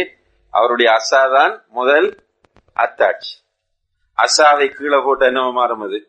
அவருடைய 0.53 0.89
அசா 0.97 1.22
தான் 1.32 1.53
முதல் 1.72 2.08
அத்தாட்சி 2.78 3.34
அசாவை 4.18 4.68
கீழே 4.70 4.99
போட்டு 4.99 5.26
என்னவோ 5.26 5.51
மாறும் 5.51 5.84
அது? 5.88 5.99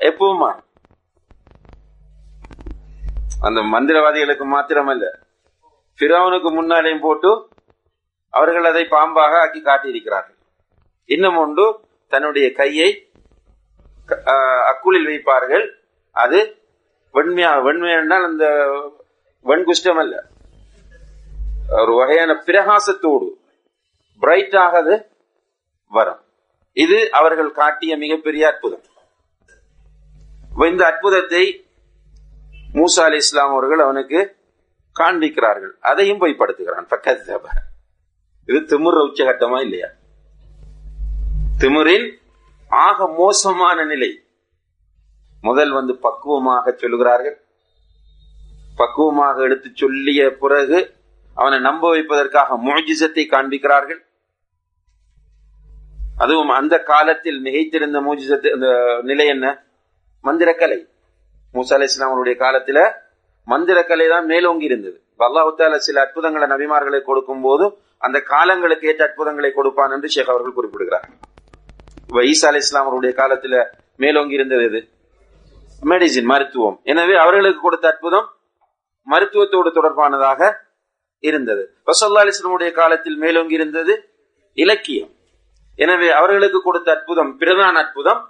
எப்பவும் 0.00 0.42
மாறும் 0.42 0.68
அந்த 3.46 3.60
மந்திரவாதிகளுக்கு 3.72 4.44
மாத்திரமல்ல. 4.52 5.04
பிறவனுக்கு 5.98 6.50
முன்னாலேயும் 6.50 7.00
போட்டு 7.00 7.30
அவர்கள் 8.38 8.66
அதை 8.70 8.82
பாம்பாக 8.94 9.32
ஆக்கி 9.44 9.60
காட்டியிருக்கிறார்கள். 9.62 10.38
இன்னும் 11.14 11.38
ஒன்று 11.44 11.66
தன்னுடைய 12.12 12.46
கையை 12.60 12.90
அக்குளில் 14.70 15.08
வைப்பார்கள். 15.10 15.64
அது 16.24 16.38
வெண்மையா 17.16 17.50
வெண்மையானால் 17.66 18.26
அந்த 18.30 18.46
வெண்குஷ்டம் 19.50 20.00
அல்ல. 20.02 20.14
ஒரு 21.82 21.92
வகையான 22.00 22.32
பிரகாசத்தோடு 22.46 23.28
பிரைட்டாக 24.22 24.72
அது 24.82 24.94
வரும். 25.96 26.22
இது 26.84 26.98
அவர்கள் 27.20 27.50
காட்டிய 27.60 27.92
மிகப்பெரிய 28.02 28.42
அற்புதம். 28.50 28.84
இந்த 30.70 30.84
அற்புதத்தை 30.90 31.44
மூசா 32.78 33.02
அலி 33.08 33.18
இஸ்லாம் 33.22 33.52
அவர்கள் 33.54 33.82
அவனுக்கு 33.86 34.20
காண்பிக்கிறார்கள். 35.00 35.74
அதையும் 35.90 36.20
பொய்ப்படுத்துகிறான். 36.22 36.88
பக்கத்து 36.94 37.24
இது 38.44 38.58
திமுற 38.60 38.96
உச்சகட்டமா 39.06 39.60
இல்லையா? 39.60 39.88
திமுறின் 41.58 42.16
ஆக 42.68 43.08
மோசமான 43.08 43.84
நிலை. 43.84 44.24
முதல் 45.40 45.70
வந்து 45.70 45.96
பக்குவமாக 45.96 46.70
சொல்லுகிறார்கள். 46.70 47.36
பக்குவமாக 48.76 49.42
எடுத்து 49.42 49.70
சொல்லிய 49.74 50.36
பிறகு 50.36 50.94
அவனை 51.34 51.58
நம்ப 51.58 51.88
வைப்பதற்காக 51.88 52.56
மோஜிசத்தை 52.56 53.24
காண்பிக்கிறார்கள். 53.24 54.00
அதுவும் 56.16 56.48
அந்த 56.48 56.82
காலத்தில் 56.82 57.42
மிகைத்திருந்த 57.44 58.00
மூஜிசத்து 58.00 58.48
அந்த 58.50 58.98
நிலை 59.02 59.26
என்ன? 59.26 59.64
மந்திரக்கலை. 60.24 60.88
மூசா 61.54 61.72
அலி 61.72 61.84
இஸ்லாமனுடைய 61.84 62.34
காலத்துல 62.44 62.92
மந்திரக்கலை 63.46 64.08
தான் 64.08 64.24
மேலோங்கி 64.24 64.64
இருந்தது. 64.64 65.04
அல்லாஹால 65.28 65.78
சில 65.86 66.00
அற்புதங்களை 66.04 66.46
நபிமார்களை 66.54 67.00
கொடுக்கும் 67.08 67.44
போது 67.46 67.64
அந்த 68.06 68.18
காலங்களுக்கு 68.32 68.88
ஏற்ற 68.90 69.02
அற்புதங்களை 69.08 69.50
கொடுப்பான் 69.58 69.92
என்று 69.96 70.08
ஷேக் 70.14 70.32
அவர்கள் 70.32 70.56
குறிப்பிடுகிறார். 70.58 71.06
இப்ப 72.08 72.22
ஈசா 72.22 72.30
இஸ்லாம் 72.32 72.58
இஸ்லாமருடைய 72.62 73.12
காலத்துல 73.20 73.54
மேலோங்கி 74.02 74.38
இருந்தது 74.38 74.64
எது? 74.68 74.80
மெடிசின் 75.90 76.28
மருத்துவம். 76.32 76.76
எனவே 76.92 77.14
அவர்களுக்கு 77.24 77.60
கொடுத்த 77.60 77.86
அற்புதம் 77.92 78.26
மருத்துவத்தோடு 79.06 79.70
தொடர்பானதாக 79.78 80.40
இருந்தது. 81.28 81.62
ரசல்லா 81.90 82.22
அலிஸ்லமுடைய 82.24 82.70
காலத்தில் 82.80 83.18
மேலோங்கி 83.24 83.58
இருந்தது 83.60 83.94
இலக்கியம். 84.58 85.10
எனவே 85.78 86.08
அவர்களுக்கு 86.18 86.58
கொடுத்த 86.62 86.88
அற்புதம் 86.96 87.32
பிரதான 87.40 87.74
அற்புதம் 87.84 88.20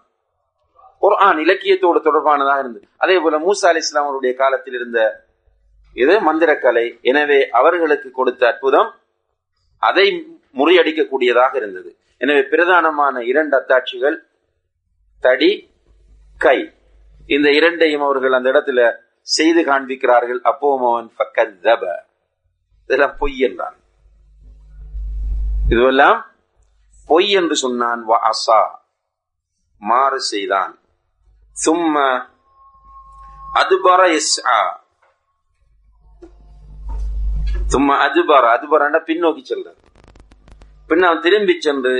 குர்ஆன் 1.03 1.39
இலக்கியத்தோடு 1.45 2.01
தொடர்பானதாக 2.09 2.63
இருந்தது. 2.65 2.87
அதே 2.97 3.17
போல 3.23 3.39
மூசா 3.47 3.69
அலி 3.71 3.81
இஸ்லாமருடைய 3.87 4.33
காலத்தில் 4.43 4.77
இருந்த 4.81 4.99
இது 5.95 6.33
மந்திரக்கலை. 6.33 7.01
எனவே 7.03 7.49
அவர்களுக்கு 7.49 8.11
கொடுத்த 8.11 8.47
அற்புதம் 8.47 8.95
அதை 9.79 10.37
முறியடிக்கக்கூடியதாக 10.55 11.57
இருந்தது. 11.57 11.97
எனவே 12.17 12.41
பிரதானமான 12.41 13.23
இரண்டு 13.23 13.57
அத்தாட்சிகள் 13.59 14.17
தடி 15.21 15.71
கை. 16.37 16.75
இந்த 17.27 17.51
இரண்டையும் 17.51 18.03
அவர்கள் 18.03 18.33
அந்த 18.33 18.51
இடத்துல 18.51 18.97
செய்து 19.21 19.63
காண்பிக்கிறார்கள். 19.63 20.41
அப்போவும் 20.45 20.91
அவன் 20.91 21.13
ஃபக்கத்தப. 21.17 21.83
இதெல்லாம் 22.85 23.17
பொய் 23.19 23.39
என்றான். 23.39 23.77
இதுவெல்லாம் 25.69 26.23
பொய் 27.07 27.31
என்று 27.31 27.57
சொன்னான். 27.57 28.05
வா 28.05 28.31
அசா. 28.31 28.61
மாறு 29.79 30.21
செய்தான். 30.21 30.79
சும்மா 31.53 32.31
அதுபர 33.55 34.19
இஸ்ஆ 34.19 34.81
சும்மா 37.67 37.95
அதுபர 38.05 38.45
அதுபரண்டா 38.55 39.01
பின்னோக்கி 39.07 39.43
செல்றார் 39.43 39.81
பின் 40.87 41.03
அவன் 41.03 41.21
திரும்பி 41.21 41.55
சென்று 41.59 41.93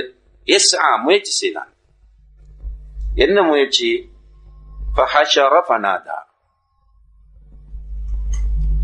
எஸ் 0.47 0.73
முயற்சி 1.01 1.33
செய்தான் 1.33 1.71
என்ன 3.15 3.37
முயற்சி 3.41 3.89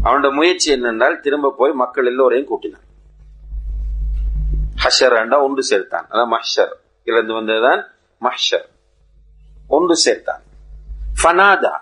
அவனோட 0.03 0.29
முயற்சி 0.31 0.67
என்னென்றால் 0.71 1.15
திரும்ப 1.19 1.53
போய் 1.57 1.73
மக்கள் 1.73 2.05
எல்லோரையும் 2.05 2.49
கூட்டினான் 2.49 2.85
ஹஷரண்டா 4.83 5.37
ஒன்று 5.41 5.63
சேர்த்தான் 5.69 6.07
அதான் 6.09 6.31
மஷர் 6.33 6.73
இழந்து 7.07 7.33
வந்ததுதான் 7.33 7.81
மஷர் 8.21 8.67
ஒன்று 9.69 9.95
சேர்த்தான் 10.05 10.43
ஃபனாதா 11.21 11.75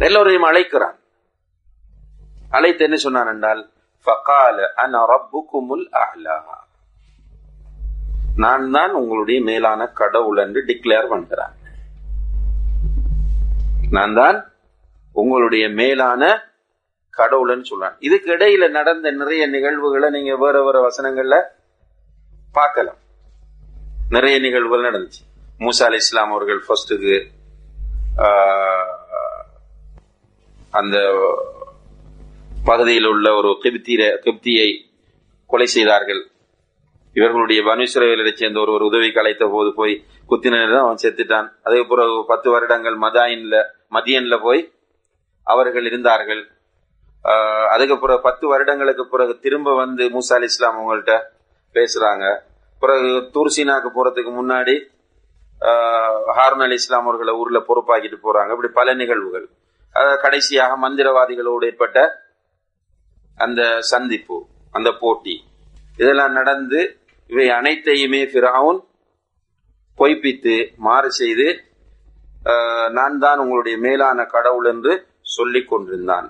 எல்லோரையும் 0.00 0.48
அழைக்கிறான் 0.48 0.98
அழைத்து 2.54 2.84
என்ன 2.84 2.96
சொன்னான் 3.06 3.30
என்றால் 3.34 3.62
நான் 8.44 8.66
தான் 8.76 8.92
உங்களுடைய 9.00 9.38
மேலான 9.48 9.86
கடவுள் 10.00 10.40
என்று 10.42 10.60
டிக்ளேர் 10.68 11.08
பண்கிறான். 11.12 11.54
நான் 13.96 14.14
தான் 14.20 14.38
உங்களுடைய 15.22 15.64
மேலான 15.80 16.22
கடவுள்னு 17.18 17.66
சொல்றான். 17.70 17.96
இதுக்கு 18.06 18.30
இடையில 18.36 18.64
நடந்த 18.78 19.10
நிறைய 19.20 19.42
நிகழ்வுகளை 19.54 20.10
நீங்க 20.16 20.32
வேற 20.44 20.56
வேற 20.66 20.78
வசனங்கள்ல 20.88 21.36
பார்க்கலாம். 22.58 23.00
நிறைய 24.16 24.36
நிகழ்வுகள் 24.46 24.88
நடந்துச்சு. 24.88 25.22
மூசா 25.64 25.84
அலி 25.88 26.00
இஸ்லாம் 26.04 26.34
அவர்கள் 26.34 26.60
ஃபர்ஸ்டுக்கு 26.66 27.16
அந்த 30.80 30.96
பகுதியில் 32.70 33.08
உள்ள 33.12 33.26
ஒரு 33.38 33.50
கிப்தீர 33.62 34.02
கிப்தியை 34.24 34.68
கொலை 35.50 35.66
செய்தார்கள். 35.66 36.22
இவர்களுடைய 37.12 37.60
வனுசுரவியலை 37.62 38.32
சேர்ந்த 38.32 38.58
ஒரு 38.60 38.72
ஒரு 38.76 38.84
உதவிக்கு 38.84 39.20
அழைத்த 39.20 39.44
போது 39.52 39.70
போய் 39.76 39.94
குத்தினர் 40.30 40.78
அவன் 40.78 41.02
செத்துட்டான். 41.02 41.48
அதே 41.62 41.80
பிறகு 41.90 42.24
பத்து 42.28 42.50
வருடங்கள் 42.50 42.96
மதாயின்ல 43.04 43.62
மதியன்ல 43.90 44.36
போய் 44.42 44.62
அவர்கள் 45.46 45.86
இருந்தார்கள். 45.90 46.42
அதுக்கு 47.74 47.98
பிறகு 47.98 48.20
பத்து 48.28 48.44
வருடங்களுக்கு 48.48 49.04
பிறகு 49.14 49.38
திரும்ப 49.44 49.76
வந்து 49.82 50.04
மூசா 50.16 50.34
அலி 50.38 50.50
இஸ்லாம் 50.50 50.76
அவங்கள்ட்ட 50.78 51.14
பேசுறாங்க. 51.76 52.24
பிறகு 52.80 53.08
தூர்சீனாக்கு 53.34 53.88
போறதுக்கு 53.96 54.32
முன்னாடி 54.40 54.74
ஆஹ் 55.60 56.20
ஹாரூன் 56.36 56.64
அலி 56.66 56.78
இஸ்லாம் 56.80 57.06
அவர்களை 57.06 57.34
ஊர்ல 57.34 57.58
பொறுப்பாக்கிட்டு 57.68 58.18
போறாங்க. 58.26 58.50
இப்படி 58.56 58.72
பல 58.80 58.94
நிகழ்வுகள். 58.94 59.48
கடைசியாக 60.22 60.72
மந்திரவாதிகளோடு 60.82 61.64
ஏற்பட்ட 61.64 61.98
அந்த 63.44 63.60
சந்திப்பு 63.92 64.38
அந்த 64.76 64.90
போட்டி. 65.02 65.34
இதெல்லாம் 66.00 66.34
நடந்து 66.38 66.80
இவை 67.30 67.46
அனைத்தையுமே 67.58 68.22
ஃபிரவுன் 68.30 68.80
பொய்ப்பித்து 69.98 70.54
மாறு 70.86 71.10
செய்து 71.20 71.48
நான் 72.96 73.16
தான் 73.24 73.40
உங்களுடைய 73.42 73.76
மேலான 73.84 74.18
கடவுள் 74.34 74.66
என்று 74.72 74.92
சொல்லிக் 75.36 75.68
கொண்டிருந்தான். 75.70 76.26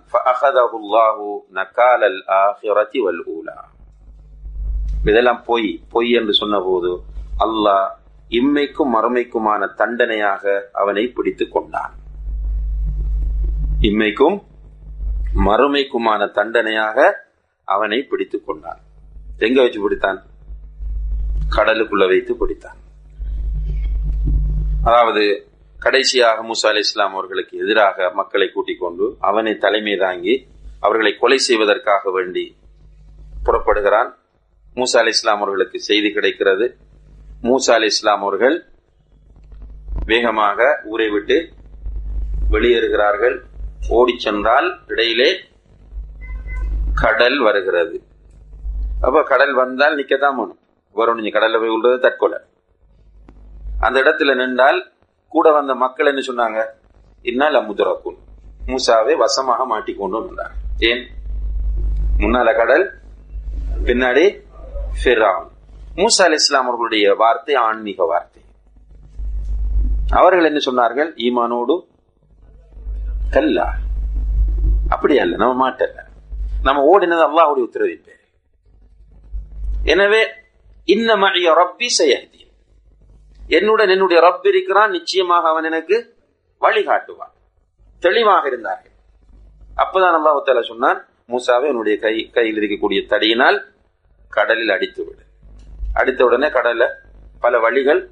இதெல்லாம் 5.11 5.43
பொய் 5.49 5.69
பொய் 5.95 6.11
என்று 6.19 6.35
சொன்னபோது 6.41 6.91
அல்லாஹ் 7.47 7.89
இம்மைக்கும் 8.39 8.95
மறுமைக்குமான 8.95 9.63
தண்டனையாக 9.81 10.55
அவனை 10.81 11.05
பிடித்துக் 11.17 11.53
கொண்டான். 11.55 11.93
இம்மைக்கும் 13.89 14.37
மறுமைக்குமான 15.45 16.31
தண்டனையாக 16.31 17.27
அவனை 17.65 18.03
பிடித்துக் 18.03 18.47
கொண்டான். 18.47 18.81
எங்க 19.39 19.63
வச்சு 19.63 19.91
பிடித்தான்? 19.91 20.23
கடலுக்குள்ள 21.57 22.09
வைத்து 22.09 22.35
பிடித்தான். 22.35 22.79
அதாவது 24.85 25.47
கடைசியாக 25.79 26.43
மூசா 26.43 26.67
அலி 26.67 26.79
இஸ்லாம் 26.79 27.13
அவர்களுக்கு 27.13 27.59
எதிராக 27.59 28.11
மக்களை 28.11 28.51
கூட்டிக் 28.55 28.81
கொண்டு 28.81 29.17
அவனை 29.21 29.57
தலைமை 29.57 29.97
தாங்கி 29.97 30.47
அவர்களை 30.81 31.17
கொலை 31.17 31.39
செய்வதற்காக 31.39 32.11
வேண்டி 32.11 32.57
புறப்படுகிறான். 33.43 34.17
மூசா 34.75 34.97
அலி 34.97 35.09
இஸ்லாம் 35.09 35.37
அவர்களுக்கு 35.37 35.81
செய்தி 35.81 36.13
கிடைக்கிறது. 36.13 36.77
மூசா 37.43 37.71
அலி 37.71 37.85
இஸ்லாம் 37.85 38.21
அவர்கள் 38.21 38.65
வேகமாக 40.05 40.81
ஊரை 40.85 41.11
விட்டு 41.11 41.53
வெளியேறுகிறார்கள். 42.51 43.41
ஓடி 43.89 44.19
சென்றால் 44.19 44.79
இடையிலே 44.87 45.41
கடல் 46.95 47.39
வருகிறது. 47.39 48.03
அப்ப 49.01 49.23
கடல் 49.23 49.55
வந்தால் 49.55 49.97
நிக்கத்தான் 49.97 50.37
வேணும் 50.37 50.59
வரும் 50.93 51.19
நீங்க 51.19 51.39
கடல்ல 51.39 51.61
போய் 51.61 51.69
விழுறது 51.69 51.99
தற்கொலை. 51.99 52.39
அந்த 53.81 54.01
இடத்துல 54.01 54.37
நின்றால் 54.37 54.93
கூட 55.29 55.53
வந்த 55.53 55.75
மக்கள் 55.75 56.07
என்ன 56.07 56.21
சொன்னாங்க? 56.21 56.65
இன்னால் 57.23 57.55
அமுதுரக்கும் 57.55 58.17
மூசாவை 58.67 59.17
வசமாக 59.17 59.65
மாட்டிக்கொண்டு 59.65 60.27
வந்தார். 60.27 60.53
ஏன்? 60.79 61.07
முன்னால 62.19 62.57
கடல் 62.57 62.99
பின்னாடி 63.85 64.41
ஃபிரௌன். 65.05 65.49
மூசா 65.97 66.23
அலி 66.23 66.35
இஸ்லாம் 66.35 66.63
அவர்களுடைய 66.63 67.15
வார்த்தை 67.15 67.55
ஆன்மீக 67.55 68.05
வார்த்தை. 68.05 68.43
அவர்கள் 70.11 70.45
என்ன 70.45 70.59
சொன்னார்கள்? 70.59 71.11
ஈமானோடு 71.17 71.95
கல்லா. 73.35 73.67
அப்படியா 74.95 75.23
அல்ல 75.23 75.37
நம்ம 75.37 75.55
மாட்டல்ல. 75.63 76.01
நம்ம 76.67 76.83
ஓடினது 76.93 77.25
அல்லாஹுடைய 77.29 77.65
உத்தரவின் 77.69 78.05
பேர் 78.07 78.23
எனவே 79.93 80.23
இன்னமழிய 80.95 81.49
ரப்பி 81.61 81.89
செய்யதி 81.99 82.43
என்னுடன் 83.57 83.89
என்னுடைய 83.89 84.19
ரப் 84.27 84.47
இருக்கிறான் 84.53 84.91
நிச்சயமாக 84.91 85.49
அவன் 85.49 85.65
எனக்கு 85.65 85.97
வழிகாட்டுவான் 86.61 87.35
தெளிவாக 88.03 88.49
இருந்தார்கள். 88.49 88.95
அப்பதான் 89.83 90.17
அல்லாஹ் 90.19 90.41
தாலா 90.47 90.65
சொன்னான் 90.73 91.01
மூசாவை 91.33 91.67
என்னுடைய 91.73 91.99
கை 91.99 92.15
கையில் 92.37 92.59
இருக்கக்கூடிய 92.61 93.01
தடியினால் 93.13 93.59
கடலில் 94.33 94.69
அடித்து 94.69 95.03
விடு 95.07 95.25
அடித்த 95.95 96.21
உடனே 96.25 96.47
கடல்ல 96.47 96.85
பல 97.41 97.59
வழிகள் 97.59 98.03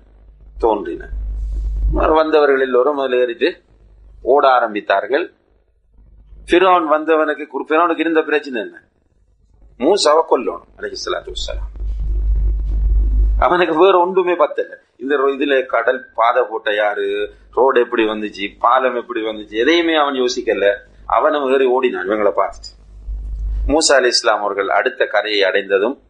தோன்றின. 0.58 1.02
வந்தவர்கள் 2.20 2.60
எல்லோரும் 2.60 2.98
அதில் 2.98 3.18
ஏறிட்டு 3.20 3.48
ஓட 4.24 4.48
ஆரம்பித்தார்கள். 4.48 5.32
பிறவன் 6.46 6.90
வந்தவனுக்கு 6.90 7.46
பிறவனுக்கு 7.68 7.98
இருந்த 7.98 8.22
பிரச்சனை 8.22 8.60
என்ன? 8.60 8.82
மூசாவை 9.78 10.22
கொல்லணும் 10.30 10.64
அலஹி 10.76 10.94
சலாத்து 11.06 11.32
வலாம் 11.46 11.72
அவனுக்கு 13.38 13.76
வேற 13.76 13.98
ஒன்றுமே 13.98 14.34
பத்தல. 14.34 14.78
இந்த 14.96 15.16
ரோ- 15.16 15.40
இதுல 15.40 15.66
கடல் 15.66 16.06
பாதை 16.14 16.42
போட்ட 16.50 16.74
யாரு? 16.74 17.32
ரோடு 17.52 17.80
எப்படி 17.80 18.02
வந்துச்சு? 18.02 18.54
பாலம் 18.58 18.94
எப்படி 18.94 19.20
வந்துச்சு? 19.20 19.50
எதையுமே 19.50 19.94
அவன் 19.94 20.14
யோசிக்கல. 20.14 20.76
அவனும் 21.06 21.52
ஏறி 21.52 21.64
ஓடினான் 21.64 22.08
இவங்களை 22.08 22.32
பார்த்துட்டு. 22.36 22.98
மூசா 23.66 23.94
அலி 23.94 24.06
இஸ்லாம் 24.06 24.40
அவர்கள் 24.40 24.68
அடுத்த 24.68 25.06
கரையை 25.06 25.42
அடைந்ததும் 25.42 26.02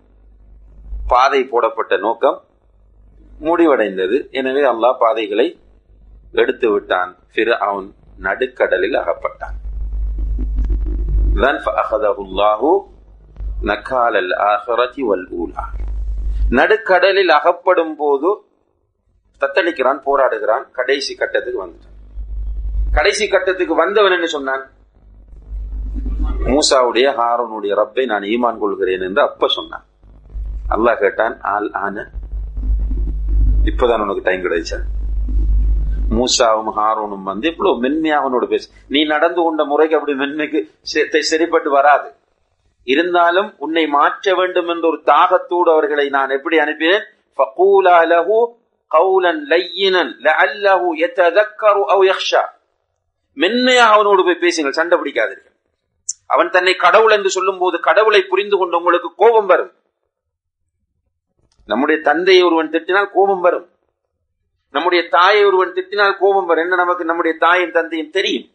பாதை 1.06 1.44
போடப்பட்ட 1.44 1.96
நோக்கம் 1.96 2.44
முடிவடைந்தது. 3.40 4.30
எனவே 4.30 4.60
அல்லாஹ் 4.60 4.98
பாதைகளை 4.98 5.58
எடுத்து 6.32 6.70
விட்டான். 6.70 7.16
பிற 7.34 7.56
அவன் 7.56 7.94
நடுக்கடலில் 8.18 8.96
அகப்பட்டான். 8.96 9.56
நடுக்கடலில் 16.50 17.28
அகப்படும் 17.28 17.96
போது 17.96 18.42
தத்தளிக்கிறான் 19.40 20.00
போராடுகிறான் 20.06 20.70
கடைசி 20.72 21.14
கட்டத்துக்கு 21.14 21.66
வந்துட்டான். 21.66 21.92
கடைசி 22.92 23.28
கட்டத்துக்கு 23.28 23.74
வந்தவன் 23.74 24.12
என்ன 24.12 24.26
சொன்னான்? 24.26 24.70
மூசாவுடைய 26.44 27.06
ஹாரனுடைய 27.20 27.74
ரப்பை 27.74 28.04
நான் 28.04 28.22
ஈமான் 28.22 28.58
கொள்கிறேன் 28.58 29.00
என்று 29.00 29.22
அப்ப 29.22 29.48
சொன்னான். 29.48 29.84
அல்லாஹ் 30.68 30.98
கேட்டான் 30.98 31.40
ஆல் 31.40 31.72
ஆன 31.72 32.10
இப்பதான் 33.64 34.00
உனக்கு 34.00 34.20
டைம் 34.22 34.42
கிடைச்சேன் 34.42 34.93
மூசாவும் 36.10 36.72
ஹாரோனும் 36.76 37.22
வந்து 37.22 37.50
இவ்வளவு 37.50 37.82
மென்மையா 37.82 38.18
அவனோட 38.20 38.48
பேசு. 38.48 38.70
நீ 38.88 39.04
நடந்து 39.04 39.42
கொண்ட 39.42 39.64
முறைக்கு 39.64 39.98
அப்படி 39.98 40.18
மென்மைக்கு 40.18 40.70
சரிப்பட்டு 41.18 41.70
வராது. 41.70 42.14
இருந்தாலும் 42.84 43.54
உன்னை 43.58 43.86
மாற்ற 43.86 44.34
வேண்டும் 44.34 44.68
என்ற 44.68 44.88
ஒரு 44.88 45.00
தாகத்தோடு 45.06 45.70
அவர்களை 45.72 46.08
நான் 46.08 46.30
எப்படி 46.30 46.58
அனுப்பினேன்? 46.58 47.04
மென்மையாக 53.34 53.92
அவனோடு 53.92 54.24
போய் 54.24 54.34
பேசுங்கள் 54.34 54.72
சண்டை 54.72 54.98
பிடிக்காதீர்கள். 54.98 55.54
அவன் 56.26 56.50
தன்னை 56.50 56.74
கடவுள் 56.74 57.12
என்று 57.12 57.30
சொல்லும் 57.30 57.58
போது 57.58 57.80
கடவுளை 57.80 58.22
புரிந்து 58.22 58.56
கொண்டு 58.56 58.76
உங்களுக்கு 58.76 59.14
கோபம் 59.16 59.46
வரும். 59.46 59.72
நம்முடைய 61.66 62.02
தந்தையை 62.02 62.44
ஒருவன் 62.44 62.70
திட்டினால் 62.70 63.12
கோபம் 63.12 63.40
வரும். 63.40 63.68
நம்முடைய 64.74 65.08
தாயை 65.08 65.44
ஒருவன் 65.44 65.72
திட்டினால் 65.72 66.18
கோபம் 66.18 66.46
வரும். 66.46 66.62
என்ன 66.62 66.74
நமக்கு? 66.74 67.04
நம்முடைய 67.04 67.36
தாயும் 67.38 67.70
தந்தையும் 67.70 68.10
தெரியும். 68.10 68.50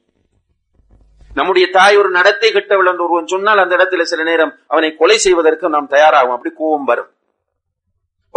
நம்முடைய 1.34 1.68
தாய் 1.72 1.98
ஒரு 1.98 2.10
நடத்தை 2.10 2.52
கெட்டவள் 2.52 2.88
என்று 2.88 3.04
ஒருவன் 3.04 3.28
சொன்னால் 3.28 3.58
அந்த 3.58 3.76
இடத்துல 3.76 4.02
சில 4.02 4.24
நேரம் 4.24 4.54
அவனை 4.68 4.96
கொலை 4.96 5.18
செய்வதற்கு 5.18 5.70
நாம் 5.70 5.88
தயாராகும். 5.88 6.32
அப்படி 6.32 6.56
கோபம் 6.58 6.84
வரும். 6.84 7.10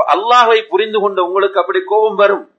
அல்லாஹை 0.07 0.63
புரிந்து 0.69 1.01
கொண்ட 1.01 1.23
உங்களுக்கு 1.23 1.61
அப்படி 1.61 1.81
கோபம் 1.87 2.15
வரும். 2.15 2.51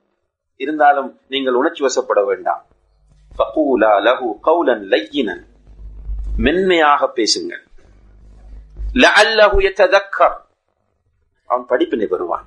இருந்தாலும் 0.56 1.20
நீங்கள் 1.28 1.54
உணர்ச்சி 1.54 1.84
வசப்பட 1.84 2.26
வேண்டாம். 2.26 2.66
மென்மையாக 6.38 7.08
பேசுங்கள். 7.08 7.64
அவன் 11.46 11.66
படிப்பினை 11.66 12.08
பெறுவான். 12.08 12.46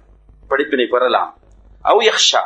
படிப்பினை 0.49 0.87
பெறலாம். 0.87 1.37
அவு 1.85 2.09
யக்ஷா 2.09 2.45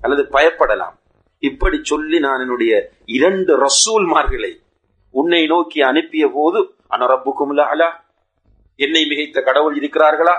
அல்லது 0.00 0.22
பயப்படலாம். 0.22 0.92
இப்படி 1.38 1.78
சொல்லி 1.82 2.18
நான் 2.18 2.40
என்னுடைய 2.40 2.90
இரண்டு 3.04 3.58
ரசூல்மார்களை 3.58 4.58
உன்னை 5.10 5.46
நோக்கி 5.46 5.82
அனுப்பிய 5.82 6.30
போது 6.34 6.74
அனரப்புக்கும் 6.90 7.66
அலா 7.66 8.04
என்னை 8.76 9.02
மிகைத்த 9.02 9.44
கடவுள் 9.44 9.76
இருக்கிறார்களா? 9.76 10.34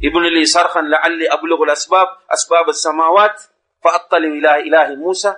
இபுனலி 0.00 0.44
சர்ஹன் 0.54 0.88
லஅல்லி 0.88 1.26
அப்லுகுல் 1.26 1.72
அஸ்பாப் 1.72 2.16
அஸ்பாப் 2.28 2.70
அஸ்-சமாவாத் 2.70 3.42
ஃபஅத்தலி 3.82 4.28
இலா 4.32 4.54
இலாஹி 4.54 4.96
மூசா. 5.06 5.34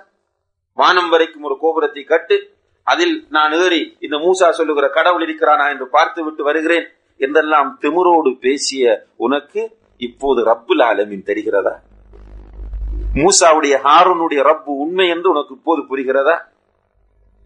வானம் 0.73 1.09
வரைக்கும் 1.09 1.43
ஒரு 1.43 1.57
கோபுரத்தை 1.59 2.03
கட்டு 2.03 2.53
அதில் 2.83 3.25
நான் 3.29 3.51
ஏறி 3.51 3.97
இந்த 3.99 4.15
மூசா 4.15 4.49
சொல்லுகிற 4.49 4.89
கடவுள் 4.89 5.25
இருக்கிறானா 5.25 5.69
என்று 5.69 5.87
பார்த்து 5.87 6.23
விட்டு 6.23 6.43
வருகிறேன் 6.43 6.87
என்றெல்லாம் 7.17 7.77
திமுரோடு 7.81 8.39
பேசிய 8.39 9.07
உனக்கு 9.15 9.77
இப்போது 9.97 10.45
ரப்புல் 10.45 10.81
ஆலமின் 10.81 11.25
தெரிகிறதா? 11.25 11.75
மூசாவுடைய 13.13 13.77
ஹாரனுடைய 13.83 14.41
ரப்பு 14.49 14.65
உண்மை 14.65 15.09
என்று 15.09 15.29
உனக்கு 15.29 15.55
இப்போது 15.55 15.81
புரிகிறதா? 15.81 16.37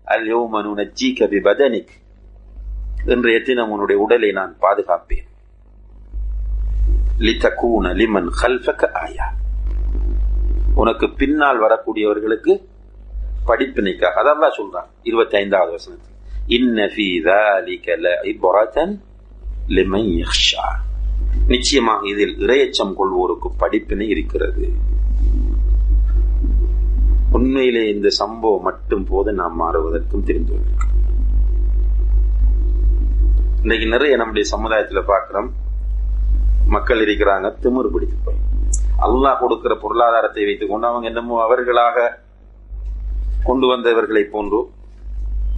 அல்யோமனு 0.07 0.91
ஜி 0.91 1.15
கபி 1.19 1.41
பதனிக் 1.41 1.91
இன்றைய 3.05 3.41
தினம் 3.41 3.71
உன்னுடைய 3.71 4.01
உடலை 4.01 4.31
நான் 4.31 4.57
பாதுகாப்பேன். 4.59 5.27
லிதகூன 7.19 7.93
லிமன் 7.93 8.29
ஹல்ஃபக 8.41 8.91
ஆயா. 8.91 9.33
உனக்கு 10.75 11.09
பின்னால் 11.09 11.61
வரக்கூடியவர்களுக்கு 11.61 12.65
படிப்பினைக்காக 13.45 14.13
அதெல்லாம் 14.13 14.57
சொல்றான் 14.57 14.89
இருபத்தி 15.03 15.37
ஐந்தாவது 15.37 15.71
வசனத்தில் 15.71 16.11
இன்னஃபி 16.47 17.23
தாலிக 17.23 17.95
லஇப்ரதன் 17.95 18.95
லிமன் 19.67 20.23
யக்ஷா 20.23 20.67
நிச்சயமாக 21.47 22.07
இதில் 22.07 22.37
இரையச்சம் 22.37 22.93
கொள்வோருக்கு 22.97 23.47
படிப்பினை 23.57 24.07
இருக்கிறது. 24.07 24.73
உண்மையிலே 27.37 27.83
இந்த 27.93 28.07
சம்பவம் 28.21 28.65
மட்டும் 28.67 29.05
போது 29.11 29.29
நாம் 29.39 29.59
மாறுவதற்கும் 29.61 30.25
தெரிந்து 30.29 30.55
இன்னைக்கு 33.63 33.85
நிறைய 33.93 34.13
நம்முடைய 34.19 34.45
சமுதாயத்துல 34.53 35.01
பாக்குறோம் 35.11 35.49
மக்கள் 36.73 37.03
இருக்கிறாங்க 37.05 37.47
திமிரு 37.63 37.89
பிடித்து 37.93 38.17
போய். 38.25 38.41
அல்லாஹ் 39.05 39.39
கொடுக்கிற 39.41 39.73
பொருளாதாரத்தை 39.83 40.43
வைத்துக் 40.47 40.71
கொண்டு 40.73 40.87
அவங்க 40.89 41.07
என்னமோ 41.11 41.35
அவர்களாக 41.45 42.05
கொண்டு 43.47 43.67
வந்தவர்களை 43.67 44.23
போன்று. 44.35 44.59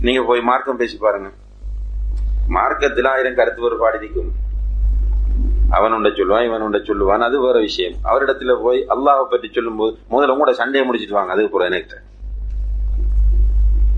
நீங்க 0.06 0.22
போய் 0.30 0.48
மார்க்கம் 0.50 0.80
பேசி 0.82 0.98
பாருங்க. 0.98 1.30
மார்க்கத்தில் 2.58 3.12
ஆயிரம் 3.14 3.38
கருத்து 3.40 3.62
வேறுபாடு 3.64 4.00
இருக்கும். 4.02 4.32
அவன் 5.78 5.96
உண்ட 5.98 6.10
சொல்லுவான் 6.10 6.46
இவன் 6.48 6.66
உண்ட 6.66 6.80
சொல்லுவான். 6.90 7.24
அது 7.28 7.38
வேற 7.46 7.58
விஷயம். 7.60 7.96
அவரிடத்துல 8.10 8.54
போய் 8.62 8.80
அல்லாஹை 8.94 9.24
பற்றி 9.30 9.48
சொல்லும் 9.58 9.80
போது 9.82 9.96
முதல்ல 10.12 10.34
உங்களோட 10.36 10.52
சண்டையை 10.60 10.84
முடிச்சிட்டு 10.88 11.18
வாங்க. 11.18 11.32
அது 11.32 11.50
கூட 11.50 11.66
எனக்கு 11.72 11.98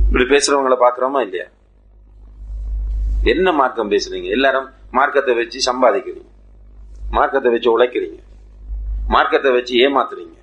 இப்படி 0.07 0.25
பேசுறவங்களை 0.33 0.77
பாக்குறோமா 0.83 1.21
இல்லையா? 1.25 1.47
என்ன 3.33 3.51
மார்க்கம் 3.51 3.91
பேசுறீங்க? 3.91 4.27
எல்லாரும் 4.37 4.67
மார்க்கத்தை 4.91 5.33
வச்சு 5.35 5.59
சம்பாதிக்கிறீங்க. 5.71 6.31
மார்க்கத்தை 7.17 7.51
வச்சு 7.51 7.69
உழைக்கிறீங்க. 7.75 8.19
மார்க்கத்தை 9.15 9.51
வச்சு 9.51 9.73
ஏமாத்துறீங்க. 9.85 10.37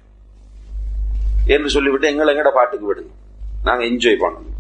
என்று 1.55 1.69
சொல்லிவிட்டு 1.77 2.11
எங்களை 2.11 2.31
எங்கட 2.35 2.51
பாட்டுக்கு 2.53 2.87
விடுங்க. 2.91 3.13
நாங்க 3.63 3.85
என்ஜாய் 3.85 4.23
பண்ணணும். 4.25 4.59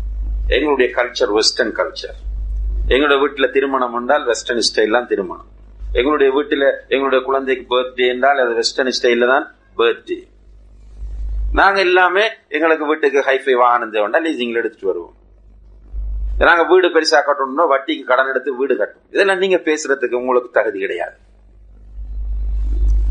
எங்களுடைய 0.54 0.88
கல்ச்சர் 0.96 1.32
வெஸ்டர்ன் 1.32 1.74
கல்ச்சர் 1.78 2.18
எங்களோட 2.88 3.14
வீட்டுல 3.22 3.46
திருமணம் 3.50 3.94
என்றால் 3.98 4.24
வெஸ்டர்ன் 4.24 4.66
ஸ்டைல் 4.68 4.96
தான் 4.96 5.10
திருமணம். 5.12 5.50
எங்களுடைய 5.98 6.28
வீட்டில் 6.36 6.68
எங்களுடைய 6.94 7.20
குழந்தைக்கு 7.26 7.64
பர்த்டே 7.72 8.06
என்றால் 8.12 8.40
அது 8.44 8.54
வெஸ்டர்ன் 8.60 8.96
ஸ்டைல 8.98 9.26
தான் 9.32 9.44
பர்த்டே 9.80 10.16
நாங்க 11.58 11.78
எல்லாமே 11.88 12.24
எங்களுக்கு 12.54 12.86
வீட்டுக்கு 12.90 13.18
ஹைஃபை 13.28 13.54
வாகனம் 13.62 13.92
தேவைண்டா 13.94 14.20
லீசிங்ல 14.24 14.60
எடுத்துட்டு 14.62 14.90
வருவோம். 14.90 15.14
நாங்க 16.46 16.62
வீடு 16.70 16.88
பெருசா 16.94 17.18
கட்டணும்னா 17.26 17.64
வட்டிக்கு 17.72 18.04
கடன் 18.08 18.30
எடுத்து 18.32 18.50
வீடு 18.60 18.74
கட்டணும். 18.80 19.08
இதெல்லாம் 19.14 19.42
நீங்க 19.42 19.58
பேசுறதுக்கு 19.68 20.20
உங்களுக்கு 20.22 20.50
தகுதி 20.56 20.78
கிடையாது. 20.84 21.16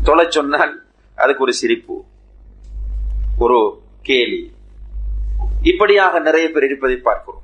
தொலை 0.08 0.26
சொன்னால் 0.36 0.74
அதுக்கு 1.18 1.44
ஒரு 1.46 1.54
சிரிப்பு 1.60 1.96
ஒரு 3.44 3.58
கேலி. 4.08 4.42
இப்படியாக 5.72 6.20
நிறைய 6.28 6.46
பேர் 6.54 6.68
இருப்பதை 6.68 6.96
பார்க்கிறோம். 7.08 7.42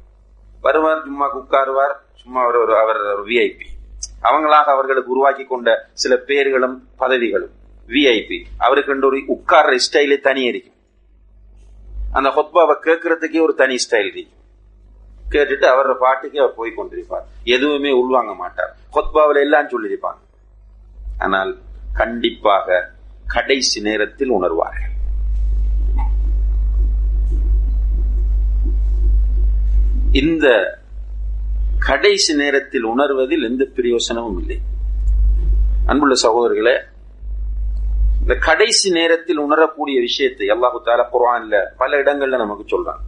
வருவார் 0.65 1.05
சும்மா 1.09 1.27
உட்காருவார் 1.41 1.95
சும்மா 2.23 2.41
அவர் 2.47 2.59
ஒரு 2.65 2.75
அவர் 2.83 3.01
ஒரு 3.15 3.25
விஐபி 3.31 3.69
அவங்களாக 4.23 4.69
அவர்களுக்கு 4.75 5.11
உருவாக்கி 5.11 5.45
கொண்ட 5.45 5.89
சில 5.93 6.17
பேர்களும் 6.17 6.89
பதவிகளும். 6.97 7.53
விஐபி 7.89 8.45
அவருக்கு 8.59 9.07
ஒரு 9.07 9.17
உட்கார்ற 9.17 9.79
ஸ்டைலே 9.87 10.21
தனி 10.21 10.43
இருக்கும். 10.43 10.75
அந்த 12.13 12.29
ஹொத்பாவை 12.29 12.87
கேட்கறதுக்கே 12.87 13.43
ஒரு 13.43 13.55
தனி 13.55 13.77
ஸ்டைல் 13.91 14.17
இருக்கும். 14.17 14.39
கேட்டுட்டு 15.31 15.73
அவரோட 15.73 15.95
பாட்டுக்கே 15.95 16.39
அவர் 16.39 16.55
போய் 16.55 16.73
கொண்டிருப்பார். 16.77 17.27
எதுவுமே 17.45 17.91
உள்வாங்க 17.91 18.37
மாட்டார். 18.37 18.77
ஹொத்பாவில் 18.93 19.41
எல்லாம் 19.41 19.69
சொல்லியிருப்பாங்க. 19.69 20.21
ஆனால் 21.19 21.59
கண்டிப்பாக 21.93 22.91
கடைசி 23.27 23.81
நேரத்தில் 23.81 24.33
உணர்வார்கள். 24.33 24.89
இந்த 30.13 30.79
கடைசி 31.89 32.33
நேரத்தில் 32.43 32.87
உணர்வதில் 32.93 33.45
எந்த 33.49 33.63
பிரயோசனமும் 33.77 34.39
இல்லை. 34.43 34.59
அன்புள்ள 35.91 36.15
சகோதரர்களே 36.25 36.77
இந்த 38.23 38.35
கடைசி 38.49 38.89
நேரத்தில் 38.99 39.41
உணரக்கூடிய 39.45 39.99
விஷயத்தை 40.09 40.47
அல்லாஹு 40.55 40.79
தால 40.89 41.05
குரான்ல 41.15 41.55
பல 41.81 41.91
இடங்கள்ல 42.03 42.41
நமக்கு 42.45 42.65
சொல்றான். 42.73 43.03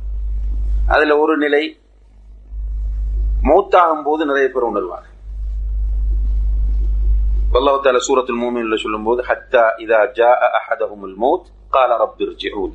அதுல 0.94 1.16
ஒரு 1.24 1.34
நிலை 1.44 1.62
மௌத்தாகும் 3.48 4.04
போது 4.08 4.22
நிறைய 4.30 4.46
பேர் 4.54 4.70
உணர்வாங்க. 4.70 5.08
அல்லாஹு 7.58 7.82
தால 7.86 8.00
சூரத்தில் 8.08 8.40
மூமின்ல 8.42 8.76
சொல்லும் 8.84 9.06
போது 9.08 9.20
ஹத்தா 9.30 9.64
இதா 9.84 10.00
ஜா 10.18 10.30
அஹதஹுமுல் 10.58 11.16
மௌத் 11.24 11.48
கால 11.76 11.90
ரப்பிர்ஜிஊன் 12.02 12.74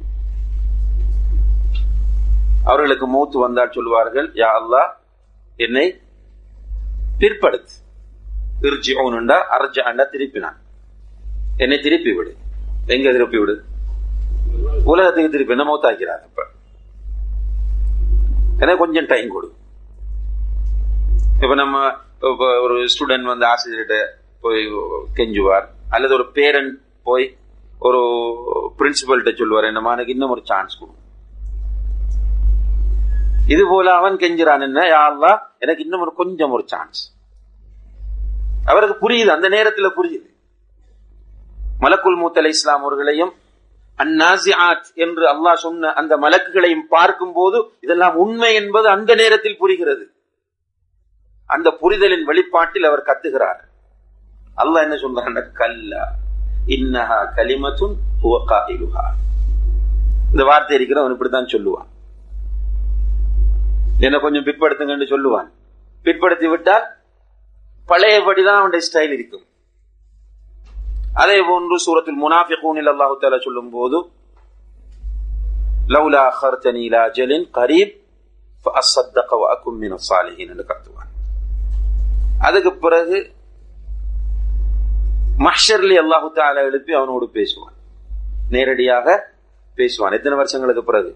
அவர்களுக்கு 2.72 3.06
மூத்து 3.16 3.38
வந்தால் 3.46 3.76
சொல்வார்கள் 3.76 4.28
யா 4.44 4.50
அல்லாஹ் 4.60 4.90
என்னை 5.60 5.86
பிற்படுத்து. 7.20 7.76
திருச்சிஓனுண்டா 8.62 9.38
அரஜ 9.56 9.78
அண்டா 9.90 10.06
திருப்பினான் 10.12 10.58
என்னை 11.58 11.78
திருப்பி 11.80 12.12
விடு 12.14 12.32
எங்க 12.88 13.08
திருப்பி 13.12 13.38
விடு 13.40 13.56
உலகத்துக்கு 14.86 15.30
திருப்பி 15.30 15.56
என்ன 15.56 15.66
மௌத்தாக்கிறார் 15.68 16.22
இப்ப 16.28 16.44
எனக்கு 18.58 18.82
கொஞ்சம் 18.84 19.10
டைம் 19.10 19.30
கொடு 19.30 19.50
இப்ப 21.42 21.56
நம்ம 21.56 21.76
ஒரு 22.64 22.78
ஸ்டூடெண்ட் 22.94 23.32
வந்து 23.32 23.46
ஆசிரியர்கிட்ட 23.52 23.98
போய் 24.44 24.62
கெஞ்சுவார் 25.18 25.66
அல்லது 25.90 26.14
ஒரு 26.14 26.26
பேரண்ட் 26.38 26.74
போய் 27.06 27.26
ஒரு 27.82 28.00
பிரின்சிபல்கிட்ட 28.80 29.34
சொல்லுவார் 29.36 29.70
என்னமா 29.70 29.94
எனக்கு 29.96 30.16
இன்னும் 30.16 30.34
ஒரு 30.36 30.44
சான்ஸ் 30.46 30.80
கொடுக்கும் 30.80 31.04
இது 33.54 33.64
போல 33.68 33.88
அவன் 33.96 34.16
கெஞ்சுறான் 34.22 34.64
என்ன? 34.68 34.80
யாழ்லா 34.96 35.32
எனக்கு 35.64 35.84
இன்னும் 35.84 36.04
ஒரு 36.06 36.14
கொஞ்சம் 36.14 36.52
ஒரு 36.52 36.64
சான்ஸ் 36.66 37.02
அவருக்கு 38.66 38.96
புரியுது 39.04 39.32
அந்த 39.36 39.48
நேரத்தில் 39.50 39.96
புரியுது. 39.98 40.28
மலக்குல் 41.82 42.20
மூத்தலை 42.22 42.52
இஸ்லாம் 42.56 42.82
அவர்களையும் 42.82 43.34
அந்நாசிஆத் 44.04 44.90
என்று 45.04 45.24
அல்லாஹ் 45.34 45.64
சொன்ன 45.66 45.94
அந்த 45.94 46.14
மலக்குகளையும் 46.18 46.86
பார்க்கும் 46.90 47.34
போது 47.34 47.58
இதெல்லாம் 47.80 48.16
உண்மை 48.16 48.54
என்பது 48.54 48.88
அந்த 48.90 49.12
நேரத்தில் 49.16 49.58
புரிகிறது. 49.58 50.06
அந்த 51.50 51.68
புரிதலின் 51.82 52.28
வெளிப்பாட்டில் 52.30 52.88
அவர் 52.90 53.08
கத்துகிறார். 53.10 53.62
அல்லாஹ் 54.58 54.86
என்ன 54.86 54.96
சொல்றான்? 54.96 55.52
கல்லா 55.62 56.04
இன்னஹா 56.76 57.20
கலிமத்துன் 57.36 57.96
இந்த 60.32 60.44
வார்த்தை 60.44 60.74
இருக்கிறவன் 60.78 61.16
இப்படித்தான் 61.16 61.54
சொல்லுவான். 61.56 61.90
என்ன 64.06 64.20
கொஞ்சம் 64.24 64.46
பிற்படுத்துங்கன்னு 64.48 65.08
சொல்லுவான். 65.14 65.48
பிற்படுத்தி 66.06 66.48
விட்டால் 66.48 66.86
பழையபடிதான் 67.90 68.60
அவனுடைய 68.62 68.82
ஸ்டைல் 68.88 69.14
இருக்கும். 69.18 69.46
அதே 71.22 71.38
போன்று 71.48 71.76
சூரத்தில் 71.86 72.20
முனாஃபிகூனில் 72.24 72.90
அல்லாஹு 72.94 73.16
தாலா 73.22 73.40
சொல்லும் 73.46 73.72
போது 73.76 73.98
லவுலா 75.94 76.24
ஹர்தனி 76.42 76.82
இலா 76.88 77.02
ஜலின் 77.18 77.48
கரீப் 77.58 77.96
அசத்தக 78.82 79.40
வாக்கும் 79.44 79.78
மின 79.84 79.98
சாலிஹின் 80.10 80.52
என்று 80.54 80.66
கத்துவான் 80.72 81.12
அதுக்கு 82.48 82.72
பிறகு 82.86 83.18
மஷர்லி 85.46 85.98
அல்லாஹு 86.04 86.30
தாலா 86.40 86.62
எழுப்பி 86.70 86.94
அவனோடு 86.94 87.26
பேசுவான். 87.38 87.76
நேரடியாக 88.50 89.08
பேசுவான். 89.78 90.16
எத்தனை 90.18 90.38
வருஷங்களுக்கு 90.42 90.84
பிறகு? 90.84 91.12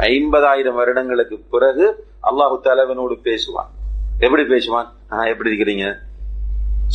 ஐம்பதாயிரம் 0.00 0.74
வருடங்களுக்கு 0.74 1.38
பிறகு 1.38 2.06
அல்லாஹு 2.22 2.60
தலைவனோடு 2.64 3.16
பேசுவான். 3.24 3.70
எப்படி 4.18 4.42
பேசுவான்? 4.42 4.88
ஆஹ் 5.10 5.28
எப்படி 5.28 5.50
இருக்கிறீங்க? 5.50 5.96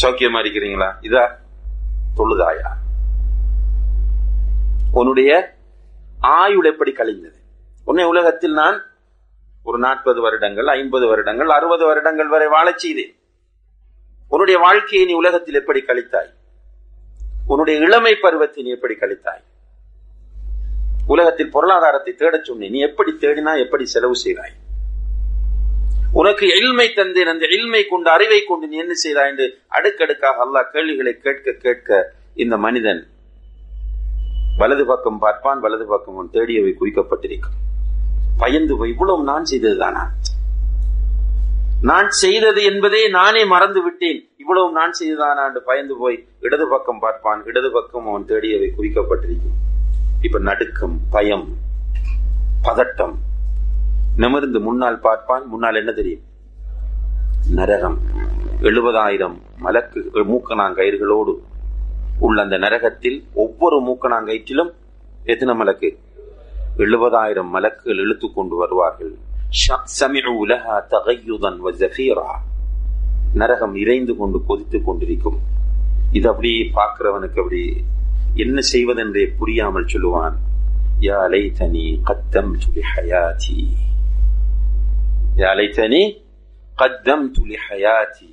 சௌக்கியமா 0.02 0.40
இருக்கிறீங்களா? 0.46 0.94
இதா 1.02 1.30
தொழுதாயா? 2.18 2.70
உன்னுடைய 4.92 5.56
ஆயுள் 6.20 6.66
எப்படி 6.66 6.92
கழிந்தது? 6.92 7.40
உன்னை 7.86 8.06
உலகத்தில் 8.06 8.54
நான் 8.54 8.84
ஒரு 9.64 9.78
நாற்பது 9.78 10.22
வருடங்கள் 10.22 10.68
ஐம்பது 10.68 11.08
வருடங்கள் 11.08 11.48
அறுபது 11.48 11.86
வருடங்கள் 11.86 12.28
வரை 12.28 12.48
வாழச் 12.48 12.80
செய்தேன். 12.80 13.16
உன்னுடைய 14.28 14.60
வாழ்க்கையை 14.60 15.08
நீ 15.08 15.14
உலகத்தில் 15.14 15.56
எப்படி 15.56 15.84
கழித்தாய்? 15.88 16.34
உன்னுடைய 17.48 17.80
இளமை 17.80 18.16
பருவத்தை 18.16 18.64
நீ 18.64 18.70
எப்படி 18.70 18.94
கழித்தாய்? 18.94 19.44
உலகத்தில் 21.14 21.52
பொருளாதாரத்தை 21.56 22.14
தேடச் 22.22 22.48
சொன்னேன். 22.50 22.72
நீ 22.76 22.80
எப்படி 22.90 23.12
தேடினா 23.24 23.52
எப்படி 23.64 23.86
செலவு 23.86 24.16
செய்தாய்? 24.16 24.54
உனக்கு 26.20 26.46
எல்மை 26.60 26.88
தந்தேன். 26.98 27.32
அந்த 27.34 27.46
எல்மை 27.58 27.82
கொண்டு 27.92 28.10
அறிவை 28.16 28.40
கொண்டு 28.44 28.66
நீ 28.68 28.78
என்ன 28.84 28.94
செய்தாய் 29.04 29.30
என்று 29.32 29.46
அடுக்கடுக்காக 29.78 30.44
அல்லாஹ் 30.46 30.72
கேள்விகளை 30.76 31.14
கேட்க 31.26 31.54
கேட்க 31.66 31.90
இந்த 32.44 32.58
மனிதன் 32.66 33.02
வலது 34.62 34.86
பக்கம் 34.86 35.20
பார்ப்பான் 35.20 35.60
வலது 35.66 35.86
பக்கம் 35.86 36.30
தேடியவை 36.36 36.72
குவிக்கப்பட்டிருக்கும் 36.80 37.58
பயந்து 38.42 38.74
போய் 38.78 38.94
இவ்வளவு 38.94 39.24
நான் 39.32 39.50
செய்ததுதானா 39.52 40.04
நான் 41.90 42.10
செய்தது 42.22 42.62
என்பதே 42.64 43.02
நானே 43.10 43.42
மறந்து 43.46 43.82
விட்டேன். 43.84 44.20
இவ்வளவு 44.42 44.70
நான் 44.72 44.96
செய்ததானா 45.00 45.44
என்று 45.50 45.62
பயந்து 45.70 45.96
போய் 46.02 46.18
இடது 46.40 46.66
பக்கம் 46.68 47.00
பார்ப்பான் 47.00 47.42
இடது 47.46 47.72
பக்கம் 47.72 48.08
அவன் 48.10 48.28
தேடியவை 48.32 48.70
குவிக்கப்பட்டிருக்கும் 48.78 49.58
இப்ப 50.26 50.40
நடுக்கம் 50.40 51.00
பயம் 51.10 51.58
பதட்டம். 52.64 53.16
நிமிர்ந்து 54.16 54.60
முன்னால் 54.60 55.00
பார்ப்பான் 55.00 55.48
முன்னால் 55.48 55.76
என்ன 55.76 55.92
தெரியும்? 55.92 56.22
நரகம். 57.50 57.98
எழுபதாயிரம் 58.62 59.38
மலக்கு 59.58 60.12
மூக்கணாங்கயிர்களோடு 60.14 61.34
உள்ள 62.20 62.42
அந்த 62.42 62.58
நரகத்தில் 62.58 63.24
ஒவ்வொரு 63.34 63.80
மூக்கணாங்கயிற்றிலும் 63.82 64.74
எத்தனை 65.24 65.56
மலக்கு? 65.56 66.00
எழுபதாயிரம் 66.78 67.50
மலக்குகள் 67.54 68.00
இழுத்து 68.00 68.34
கொண்டு 68.34 68.56
வருவார்கள். 68.56 69.16
நரகம் 73.34 73.76
இறைந்து 73.76 74.16
கொண்டு 74.16 74.44
கொதித்துக் 74.46 74.86
கொண்டிருக்கும். 74.86 75.40
இது 76.12 76.30
அப்படியே 76.30 76.72
பார்க்கிறவனுக்கு 76.76 77.38
அப்படி 77.38 77.84
என்ன 78.36 78.62
செய்வதென்றே 78.62 79.34
புரியாமல் 79.38 79.86
சொல்லுவான் 79.86 80.36
யா 81.00 81.20
லைத்தனி 81.34 81.86
கத்தம் 82.04 82.54
துலி 82.64 82.82
ஹயாதி 82.94 83.60
யா 85.36 85.52
லைத்தனி 85.60 86.02
கத்தம் 86.78 87.28
துலி 87.32 87.58
ஹயாதி 87.68 88.30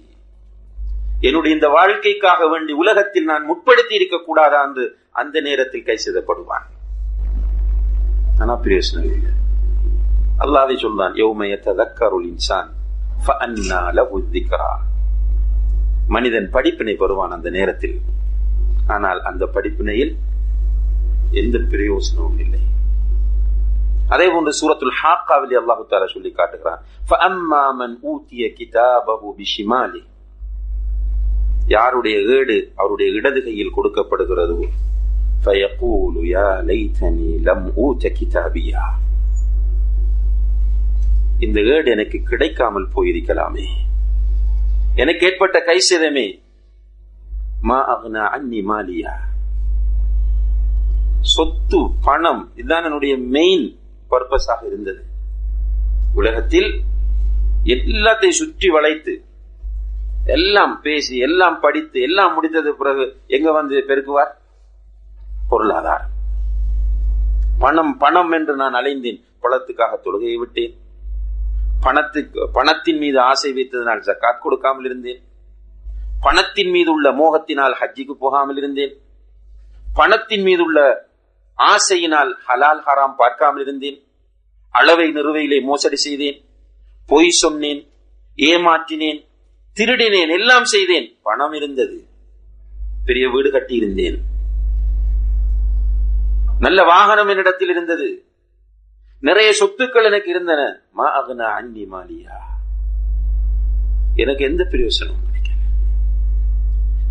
என்னுடைய 1.20 1.56
இந்த 1.56 1.68
வாழ்க்கைக்காக 1.68 2.48
வேண்டி 2.48 2.72
உலகத்தில் 2.72 3.24
நான் 3.24 3.44
முற்படுத்தி 3.44 3.94
இருக்க 3.94 4.16
கூடாதா 4.26 4.62
என்று 4.62 4.84
அந்த 5.10 5.40
நேரத்தில் 5.40 5.82
கை 5.82 5.96
செய்தப்படுவான் 5.96 6.66
ஆனா 8.38 8.54
பிரயோசனம் 8.54 9.04
இல்லை. 9.04 9.32
அல்லாதை 10.38 10.76
சொல்றான் 10.84 11.14
யௌமைய 11.14 11.58
இன்சான் 12.22 12.70
மனிதன் 16.08 16.50
படிப்பினை 16.50 16.94
பெறுவான் 16.94 17.30
அந்த 17.30 17.50
நேரத்தில். 17.50 17.96
ஆனால் 18.86 19.22
அந்த 19.22 19.50
படிப்பினையில் 19.54 20.16
எந்த 21.30 21.58
பிரயோசனமும் 21.58 22.38
இல்லை. 22.38 22.60
அதே 24.08 24.30
போன்று 24.30 24.52
சூரத்துல் 24.52 24.96
ஹாக்காவிலே 25.02 25.58
அல்லாஹு 25.60 25.86
தாரா 25.88 26.06
சொல்லி 26.06 26.30
காட்டுகிறான். 26.30 26.82
யாருடைய 31.66 32.20
ஏடு 32.20 32.72
அவருடைய 32.74 33.12
இடது 33.12 33.42
கையில் 33.42 33.74
கொடுக்கப்படுகிறது 33.74 34.68
இந்த 41.40 41.60
ஏடு 41.60 41.90
எனக்கு 41.90 42.22
கிடைக்காமல் 42.22 42.88
போயிருக்கலாமே. 42.94 43.66
எனக்கு 44.94 45.26
ஏற்பட்ட 45.26 45.60
கை 45.60 45.82
சேதமே 45.90 46.41
மா 47.62 47.78
அக்னா 47.92 48.24
அன்னி 48.28 48.60
மாலியா 48.60 49.12
சொத்து 51.20 51.78
பணம் 52.04 52.50
இதுதான் 52.54 52.84
என்னுடைய 52.84 53.18
மெயின் 53.18 53.78
பர்பஸாக 54.10 54.66
இருந்தது. 54.66 55.04
உலகத்தில் 56.14 56.80
எல்லாத்தையும் 57.64 58.38
சுற்றி 58.40 58.68
வளைத்து 58.68 59.24
எல்லாம் 60.24 60.80
பேசி 60.80 61.18
எல்லாம் 61.18 61.60
படித்து 61.60 62.00
எல்லாம் 62.00 62.34
முடித்தது 62.34 62.68
பிறகு 62.68 63.20
எங்க 63.26 63.52
வந்து 63.52 63.84
பெருக்குவார்? 63.88 64.32
பொருளாதாரம். 65.48 66.10
பணம் 67.58 67.98
பணம் 67.98 68.30
என்று 68.30 68.56
நான் 68.56 68.74
அலைந்தேன். 68.74 69.24
பணத்துக்காக 69.42 69.98
தொழுகையை 70.04 70.38
விட்டேன். 70.38 70.80
பணத்துக்கு 71.80 72.50
பணத்தின் 72.52 72.98
மீது 72.98 73.20
ஆசை 73.20 73.52
வைத்ததனால் 73.52 74.04
ஜக்காத் 74.06 74.42
கொடுக்காமல் 74.42 74.84
இருந்தேன். 74.84 75.22
பணத்தின் 76.22 76.70
மீது 76.70 76.92
உள்ள 76.92 77.10
மோகத்தினால் 77.12 77.74
ஹஜ்ஜிக்கு 77.80 78.12
போகாமல் 78.12 78.56
இருந்தேன். 78.56 79.00
பணத்தின் 79.94 80.42
மீது 80.42 80.62
உள்ள 80.62 81.08
ஆசையினால் 81.58 82.32
ஹலால் 82.48 82.82
ஹராம் 82.86 83.14
பார்க்காமல் 83.16 83.62
இருந்தேன். 83.62 84.06
அளவை 84.70 85.12
நிறுவையிலே 85.12 85.62
மோசடி 85.62 85.96
செய்தேன். 85.96 86.44
பொய் 87.06 87.28
சொன்னேன் 87.28 87.90
ஏமாற்றினேன் 88.36 89.26
திருடினேன் 89.80 90.28
எல்லாம் 90.28 90.64
செய்தேன். 90.64 91.18
பணம் 91.22 91.52
இருந்தது. 91.52 92.06
பெரிய 93.04 93.30
வீடு 93.30 93.50
கட்டி 93.50 93.74
இருந்தேன். 93.74 94.22
நல்ல 96.58 96.82
வாகனம் 96.82 97.28
என்னிடத்தில் 97.28 97.68
இருந்தது. 97.68 98.26
நிறைய 99.20 99.52
சொத்துக்கள் 99.60 100.04
எனக்கு 100.04 100.30
இருந்தன. 100.30 100.80
மா 100.92 101.06
அகனா 101.20 101.48
அன்னி 101.58 101.84
மாலியா. 101.92 102.38
எனக்கு 104.14 104.44
எந்த 104.44 104.66
பிரயோசனம் 104.70 105.30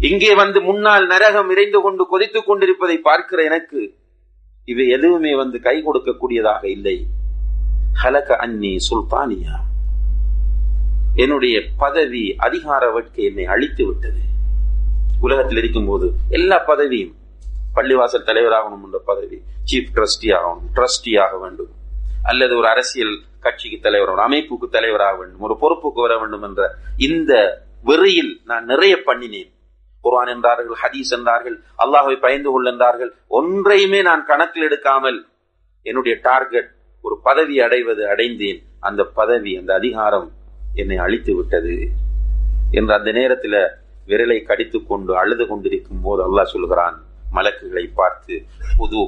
இங்கே 0.10 0.36
வந்து 0.36 0.62
முன்னால் 0.62 1.04
நரகம் 1.08 1.50
இறைந்து 1.50 1.82
கொண்டு 1.82 2.08
கொதித்துக் 2.08 2.46
கொண்டிருப்பதை 2.46 2.98
பார்க்கிற 2.98 3.44
எனக்கு 3.44 3.82
இவை 4.66 4.86
எதுவுமே 4.88 5.36
வந்து 5.36 5.60
கை 5.60 5.84
கொடுக்கக்கூடியதாக 5.84 6.64
இல்லை. 6.66 7.06
ஹலக 8.04 8.30
அன்னி 8.46 8.72
சுல்தானியா. 8.88 9.56
என்னுடைய 11.16 11.62
பதவி 11.78 12.36
அதிகார 12.38 12.90
வேட்கை 12.92 13.26
என்னை 13.26 13.46
அழித்து 13.46 13.86
விட்டது. 13.86 14.22
உலகத்தில் 15.22 15.58
இருக்கும் 15.58 15.86
போது 15.86 16.10
எல்லா 16.30 16.64
பதவியும் 16.68 17.14
பள்ளிவாசல் 17.76 18.28
தலைவராகணும் 18.32 18.84
என்ற 18.84 19.00
பதவி 19.06 19.42
சீஃப் 19.72 19.94
ட்ரஸ்டி 19.96 20.30
ஆகணும் 20.40 20.68
ட்ரஸ்டி 20.76 21.22
ஆக 21.22 21.38
வேண்டும். 21.38 21.72
அல்லது 22.24 22.58
ஒரு 22.58 22.68
அரசியல் 22.68 23.16
கட்சிக்கு 23.40 23.80
தலைவர் 23.80 24.26
அமைப்புக்கு 24.28 24.68
தலைவராக 24.70 25.18
வேண்டும் 25.18 25.40
ஒரு 25.40 25.58
பொறுப்புக்கு 25.62 26.02
வர 26.08 26.20
வேண்டும் 26.20 26.42
என்ற 26.42 26.76
இந்த 26.98 27.34
வெறியில் 27.84 28.42
நான் 28.46 28.66
நிறைய 28.66 28.96
பண்ணினேன். 29.06 29.52
குர்ஆன் 30.04 30.32
என்றார்கள் 30.34 30.78
ஹதீஸ் 30.84 31.12
என்றார்கள் 31.18 31.58
அல்லாஹை 31.84 32.16
பயந்து 32.26 32.50
கொள் 32.52 32.70
என்றார்கள். 32.72 33.12
ஒன்றையுமே 33.40 34.00
நான் 34.10 34.24
கணக்கில் 34.32 34.68
எடுக்காமல் 34.68 35.20
என்னுடைய 35.86 36.16
டார்கெட் 36.28 36.70
ஒரு 37.06 37.16
பதவி 37.28 37.56
அடைவது 37.66 38.04
அடைந்தேன். 38.14 38.60
அந்த 38.80 39.02
பதவி 39.20 39.52
அந்த 39.60 39.72
அதிகாரம் 39.74 40.28
என்னை 40.76 40.98
அழித்து 40.98 41.32
விட்டது 41.36 41.76
என்று 42.72 42.94
அந்த 42.94 43.12
நேரத்தில் 43.12 43.62
விரலை 44.08 44.38
கடித்துக் 44.44 44.88
கொண்டு 44.90 45.12
அழுது 45.22 45.44
கொண்டிருக்கும் 45.48 46.04
போது 46.04 46.22
அல்லாஹ் 46.28 46.52
சொல்கிறான் 46.54 46.98
மலக்குகளை 47.36 47.86
பார்த்து 48.00 48.36
புது 48.78 49.02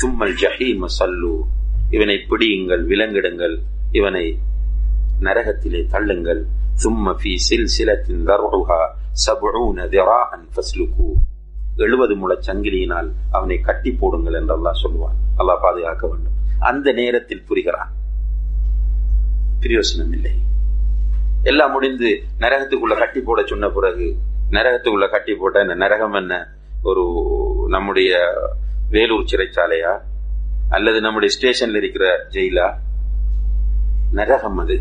சும்மல் 0.00 0.34
ஜஹீம 0.42 0.88
சல்லு. 0.98 1.34
இவனை 1.90 2.16
பிடியுங்கள் 2.30 2.82
விலங்கிடுங்கள். 2.90 3.56
இவனை 3.98 4.24
நரகத்திலே 5.26 5.80
தள்ளுங்கள். 5.94 6.42
ثم 6.84 7.14
في 7.16 7.36
سلسلة 7.50 8.04
ذرعها 8.08 8.88
سبعون 9.12 9.80
ذراعا 9.80 10.48
فاسلكوه. 10.56 11.12
எழுபது 11.76 12.14
முள 12.16 12.38
சங்கிலியினால் 12.46 13.12
அவனை 13.30 13.60
கட்டி 13.60 13.92
போடுங்கள் 13.92 14.32
என்று 14.32 14.56
அல்லாஹ் 14.56 14.76
சொல்லுவான். 14.82 15.38
அல்லாஹ் 15.38 15.62
பாதுகாக்க 15.62 16.08
வேண்டும். 16.08 16.32
அந்த 16.58 16.92
நேரத்தில் 16.92 17.42
புரிகிறான். 17.42 17.92
பிரயோசனம் 19.60 20.12
இல்லை. 20.12 20.32
எல்லாம் 21.42 21.72
முடிந்து 21.72 22.22
நரகத்துக்குள்ள 22.38 22.98
கட்டி 22.98 23.20
போட 23.20 23.42
சொன்ன 23.46 23.68
பிறகு 23.68 24.16
நரகத்துக்குள்ள 24.50 25.10
கட்டி 25.10 25.34
போட்ட 25.34 25.62
இந்த 25.62 25.74
நரகம் 25.74 26.12
என்ன? 26.12 26.48
ஒரு 26.82 27.24
நம்முடைய 27.68 28.32
வேலூர் 28.90 29.24
சிறைச்சாலையா? 29.24 30.00
அல்லது 30.68 31.00
நம்முடைய 31.00 31.38
ஸ்டேஷன்ல 31.40 31.76
இருக்கிற 31.76 32.26
ஜெயிலா? 32.30 32.74
நரகம் 34.12 34.58
அது. 34.58 34.80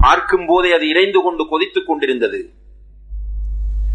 பார்க்கும் 0.00 0.46
போதே 0.46 0.72
அது 0.72 0.88
இறைந்து 0.88 1.22
கொண்டு 1.22 1.48
கொதித்துக் 1.48 1.86
கொண்டிருந்தது. 1.86 2.40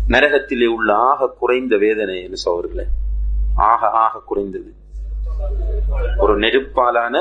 நரகத்திலே 0.07 0.65
உள்ள 0.65 0.95
ஆக 0.95 1.27
குறைந்த 1.41 1.77
வேதனை 1.77 2.15
என்று 2.23 2.37
சோர்களே 2.45 2.85
ஆக 3.55 3.89
ஆக 3.89 4.21
குறைந்தது. 4.29 4.71
ஒரு 6.17 6.33
நெருப்பாலான 6.39 7.15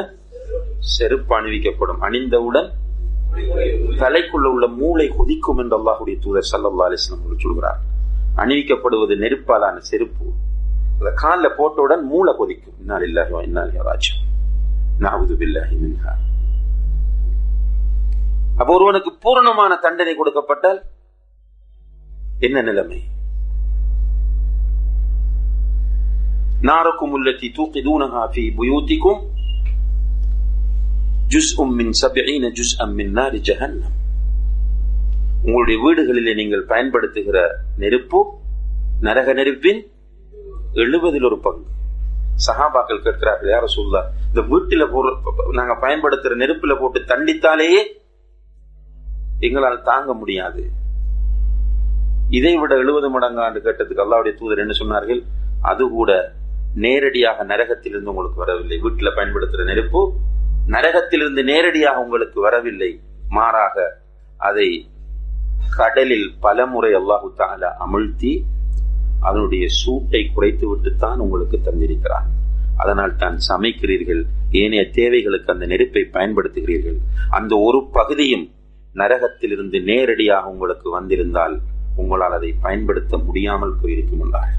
செருப்பு 0.78 1.40
அணிவிக்கப்படும். 1.40 2.01
அணிந்தவுடன் 2.01 2.70
தலைக்குள்ள 4.01 4.47
உள்ள 4.55 4.66
மூளை 4.66 5.07
கொதிக்கும் 5.09 5.59
என்று 5.59 5.77
அல்லாஹுடைய 5.78 6.19
தூதர் 6.24 6.48
சல்லா 6.52 6.86
அலிஸ்லாம் 6.86 7.43
சொல்கிறார். 7.44 7.81
அணிவிக்கப்படுவது 8.36 9.15
நெருப்பாலான 9.24 9.77
செருப்பு. 9.90 10.27
அந்த 10.98 11.11
காலில் 11.23 11.57
போட்டவுடன் 11.59 12.02
மூளை 12.12 12.35
கொதிக்கும். 12.40 12.77
இன்னால் 12.81 13.07
இல்லாஹோ 13.09 13.43
இன்னால் 13.43 13.73
யாராச்சும் 13.78 14.24
நாவது 14.98 15.35
பில்லாஹி 15.35 15.77
மின்ஹா. 15.85 16.12
அப்ப 18.60 18.72
ஒருவனுக்கு 18.74 19.10
பூரணமான 19.24 19.72
தண்டனை 19.84 20.12
கொடுக்கப்பட்டால் 20.16 20.80
என்ன 22.46 22.62
நிலைமை? 22.62 22.98
நாரக்கும் 26.68 27.12
உள்ளத்தி 27.16 27.48
தூக்கி 27.56 27.80
தூணகாஃபி 27.80 28.44
புயூத்திக்கும் 28.58 29.20
ஜுஸ் 31.32 31.52
உம்மின் 31.62 31.94
சபிஈன 32.00 32.50
ஜுஸ் 32.58 32.74
அம்மின் 32.84 33.12
நாரி 33.18 33.40
ஜஹன்னம். 33.48 33.96
உங்களுடைய 35.44 35.76
வீடுகளிலே 35.84 36.34
நீங்கள் 36.40 36.64
பயன்படுத்துகிற 36.72 37.38
நெருப்பு 37.82 38.20
நரக 39.06 39.32
நெருப்பின் 39.32 39.80
எழுபதில் 40.82 41.26
ஒரு 41.28 41.38
பங்கு. 41.46 41.64
சகாபாக்கள் 42.46 43.04
கேட்கிறார்கள் 43.06 43.52
யார 43.52 43.64
சொல்ல 43.76 44.02
இந்த 44.28 44.42
வீட்டில 44.52 44.84
போடுற 44.92 45.14
நாங்க 45.58 45.74
பயன்படுத்துற 45.86 46.36
நெருப்புல 46.42 46.74
போட்டு 46.80 47.00
தண்டித்தாலேயே 47.12 47.80
எங்களால் 49.40 49.82
தாங்க 49.82 50.14
முடியாது. 50.14 50.62
இதை 52.36 52.56
விட 52.56 52.76
எழுபது 52.76 53.10
மடங்கு 53.10 53.40
ஆண்டு 53.42 53.60
கேட்டதுக்கு 53.60 54.02
அல்லாவுடைய 54.04 54.34
தூதர் 54.38 54.62
என்ன 54.64 54.74
சொன்னார்கள்? 54.80 55.22
அது 55.62 55.88
கூட 55.88 56.10
நேரடியாக 56.74 57.44
நரகத்திலிருந்து 57.44 58.12
உங்களுக்கு 58.12 58.42
வரவில்லை. 58.44 58.78
வீட்டில் 58.78 59.16
பயன்படுத்துகிற 59.16 59.64
நெருப்பு 59.72 60.02
நரகத்திலிருந்து 60.68 61.42
நேரடியாக 61.44 62.02
உங்களுக்கு 62.04 62.40
வரவில்லை. 62.40 63.00
மாறாக 63.28 63.76
அதை 64.36 64.68
கடலில் 65.76 66.28
பலமுறை 66.40 66.92
அல்லாஹு 66.94 67.28
தாலா 67.40 67.70
அமிழ்த்தி 67.86 68.32
அதனுடைய 69.20 69.64
சூட்டை 69.80 70.30
குறைத்து 70.34 70.66
விட்டுத்தான் 70.68 71.18
உங்களுக்கு 71.18 71.60
தந்திருக்கிறான். 71.64 72.28
அதனால் 72.76 73.16
தான் 73.16 73.36
சமைக்கிறீர்கள். 73.48 74.22
ஏனைய 74.50 74.90
தேவைகளுக்கு 74.90 75.52
அந்த 75.52 75.66
நெருப்பை 75.66 76.02
பயன்படுத்துகிறீர்கள். 76.12 76.98
அந்த 77.30 77.52
ஒரு 77.56 77.88
பகுதியும் 77.92 78.46
நரகத்திலிருந்து 78.94 79.82
நேரடியாக 79.82 80.48
உங்களுக்கு 80.48 80.90
வந்திருந்தால் 80.90 81.60
உங்களால் 81.96 82.32
அதை 82.32 82.54
பயன்படுத்த 82.60 83.18
முடியாமல் 83.18 83.74
போயிருக்கும் 83.82 84.22
என்றார்கள். 84.22 84.58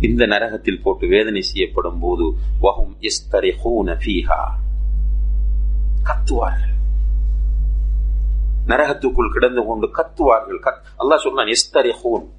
இந்த 0.00 0.26
நரகத்தில் 0.26 0.82
போட்டு 0.82 1.06
வேதனை 1.06 1.42
செய்யப்படும் 1.42 1.98
போது 1.98 2.32
வஹும் 2.62 2.96
கத்துவார்கள். 6.04 6.72
நரகத்துக்குள் 8.66 9.32
கிடந்து 9.32 9.64
கொண்டு 9.64 9.90
கத்துவார்கள். 9.94 10.78
அல்லாஹ் 10.98 11.16
சொன்னான் 11.16 11.46
எஸ்தரிஹூன். 11.46 12.30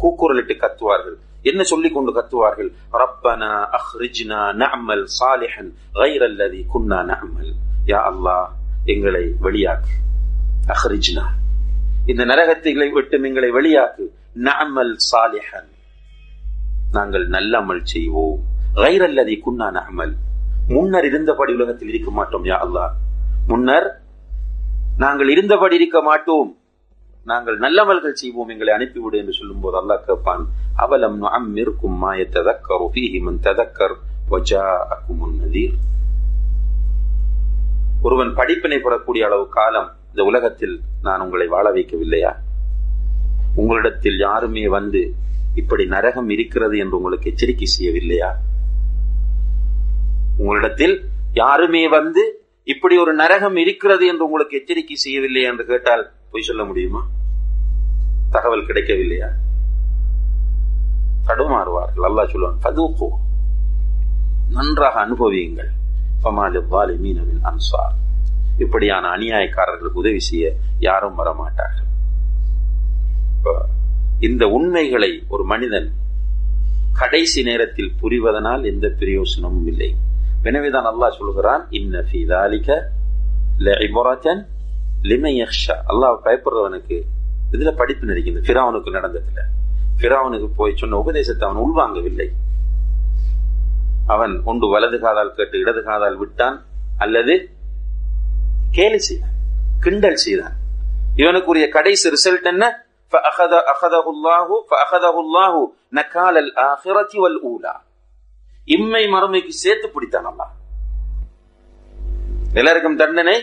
கூக்குரலிட்டு 0.00 0.56
கத்துவார்கள். 0.56 1.29
என்ன 1.45 1.61
சொல்லிக் 1.71 1.95
கொண்டு 1.95 2.11
கத்துவார்கள் 2.15 2.69
ரப்பனா 3.01 3.49
அஹ்ரிஜ்னா 3.79 4.39
நஅமல் 4.61 5.05
சாலிஹன் 5.19 5.69
غير 5.95 6.21
الذي 6.31 6.61
كنا 6.73 6.99
نعمل 7.11 7.47
யா 7.91 7.99
அல்லாஹ் 8.09 8.47
எங்களை 8.85 9.23
வெளியாக்கு 9.45 9.93
அஹ்ரிஜ்னா 10.73 11.25
இந்த 12.11 12.21
நரகத்தை 12.31 12.71
விட்டு 12.95 13.17
எங்களை 13.29 13.49
வெளியாக்கு 13.57 14.03
நஅமல் 14.47 14.93
சாலிஹன் 15.11 15.69
நாங்கள் 16.95 17.25
நல்ல 17.35 17.53
அமல் 17.63 17.83
செய்வோம் 17.93 18.39
غير 18.83 19.01
الذي 19.11 19.35
كنا 19.45 19.67
نعمل 19.71 20.09
முன்னர் 20.69 21.07
இருந்தபடி 21.09 21.51
உலகத்தில் 21.57 21.91
இருக்க 21.93 22.09
மாட்டோம் 22.11 22.45
யா 22.49 22.57
அல்லாஹ் 22.65 22.93
முன்னர் 23.49 23.87
நாங்கள் 25.03 25.29
இருந்தபடி 25.33 25.75
இருக்க 25.79 25.97
மாட்டோம் 26.07 26.49
நாங்கள் 27.24 27.58
நல்லவர்கள் 27.58 28.14
செய்வோம் 28.14 28.48
எங்களை 28.48 28.74
அனுப்பிவிடு 28.74 29.18
என்று 29.18 29.32
சொல்லும் 29.32 29.60
போது 29.60 29.76
அல்லாஹ் 29.80 30.04
கேட்பான் 30.06 30.46
அவலம் 30.74 31.22
அம்மிருக்கும் 31.22 31.96
மாய 31.96 32.26
ததக்கர் 32.30 33.20
மன் 33.20 33.40
ததக்கர் 33.42 33.96
நதீர். 35.40 35.74
ஒருவன் 38.02 38.34
படிப்பினை 38.34 38.78
பெறக்கூடிய 38.78 39.26
அளவு 39.26 39.48
காலம் 39.48 39.92
இந்த 40.10 40.24
உலகத்தில் 40.24 40.80
நான் 41.02 41.20
உங்களை 41.20 41.46
வாழ 41.46 41.72
வைக்கவில்லையா? 41.72 42.32
உங்களிடத்தில் 43.54 44.18
யாருமே 44.18 44.68
வந்து 44.68 45.14
இப்படி 45.54 45.86
நரகம் 45.86 46.28
இருக்கிறது 46.28 46.78
என்று 46.78 46.96
உங்களுக்கு 46.96 47.30
எச்சரிக்கை 47.30 47.68
செய்யவில்லையா? 47.78 48.32
உங்களிடத்தில் 50.38 51.04
யாருமே 51.32 51.88
வந்து 51.88 52.39
இப்படி 52.64 52.98
ஒரு 52.98 53.14
நரகம் 53.14 53.56
இருக்கிறது 53.56 54.06
என்று 54.06 54.24
உங்களுக்கு 54.24 54.58
எச்சரிக்கை 54.58 54.96
செய்யவில்லை 54.96 55.42
என்று 55.42 55.66
கேட்டால் 55.66 56.12
பொய் 56.30 56.42
சொல்ல 56.42 56.64
முடியுமா? 56.64 57.06
தகவல் 58.30 58.66
கிடைக்கவில்லையா? 58.66 59.28
தடுமாறுவார்கள். 61.26 62.02
அல்லாஹ் 62.02 62.28
சொல்லுவான் 62.32 62.56
பதுப்போ 62.62 63.08
நன்றாக 64.50 65.06
அனுபவியுங்கள். 65.06 65.68
ஃபமாலி 66.24 67.26
அன்சார் 67.42 67.96
இப்படியான 68.58 69.08
அநியாயக்காரர்களுக்கு 69.08 69.92
உதவி 69.92 70.20
செய்ய 70.20 70.54
யாரும் 70.78 71.18
வரமாட்டார்கள். 71.18 71.88
இந்த 74.20 74.46
உண்மைகளை 74.46 75.24
ஒரு 75.28 75.44
மனிதன் 75.44 75.92
கடைசி 76.92 77.42
நேரத்தில் 77.42 77.92
புரிவதனால் 78.02 78.64
எந்த 78.64 78.88
பிரயோசனமும் 78.98 79.66
இல்லை. 79.66 79.94
எனவேதான் 80.49 80.87
அல்லாஹ் 80.91 81.17
சொல்கிறான் 81.19 81.63
இன்ன 81.77 82.03
ஃபீ 82.07 82.19
தாலிக 82.31 82.69
லஇபரத்தன் 83.65 84.41
லிமன் 85.09 85.37
யக்ஷா 85.41 85.75
அல்லாஹ் 85.91 86.15
பயப்படுறவனுக்கு 86.25 86.97
இதுல 87.51 87.71
படிப்பு 87.81 88.09
நடிக்கிறது 88.09 88.45
ஃபிரௌனுக்கு 88.47 88.95
நடந்ததுல 88.97 89.41
ஃபிரௌனுக்கு 89.99 90.47
போய் 90.59 90.79
சொன்ன 90.81 90.99
உபதேசத்தை 91.03 91.43
அவன் 91.47 91.63
உள்வாங்கவில்லை 91.65 92.27
அவன் 94.07 94.33
ஒன்று 94.45 94.65
வலது 94.73 94.97
காதால் 95.03 95.35
கேட்டு 95.37 95.61
இடது 95.63 95.81
காதால் 95.83 96.17
விட்டான் 96.21 96.57
அல்லது 96.99 97.35
கேலி 98.71 98.99
செய்தான் 99.07 99.35
கிண்டல் 99.81 100.19
செய்தான் 100.25 100.55
இவனுக்குரிய 101.21 101.67
கடைசி 101.77 102.07
ரிசல்ட் 102.15 102.49
என்ன 102.53 102.65
فأخذ 103.13 103.53
أخذه 103.73 104.05
الله 104.09 104.47
فأخذه 104.63 105.15
الله 105.19 105.53
نكال 105.93 106.35
الآخرة 106.37 107.11
والأولى 107.15 107.75
இம்மை 108.68 109.02
மறுமைக்கு 109.14 109.52
சேர்த்து 109.64 109.88
பிடித்தான் 109.94 110.28
அல்லாஹ் 110.30 110.54
எல்லாருக்கும் 112.58 113.00
தண்டனை? 113.00 113.34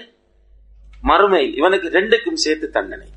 மறுமையில் 1.04 1.56
இவனுக்கு 1.60 1.88
ரெண்டுக்கும் 1.90 2.40
சேர்த்து 2.44 2.68
தண்டனை. 2.70 3.08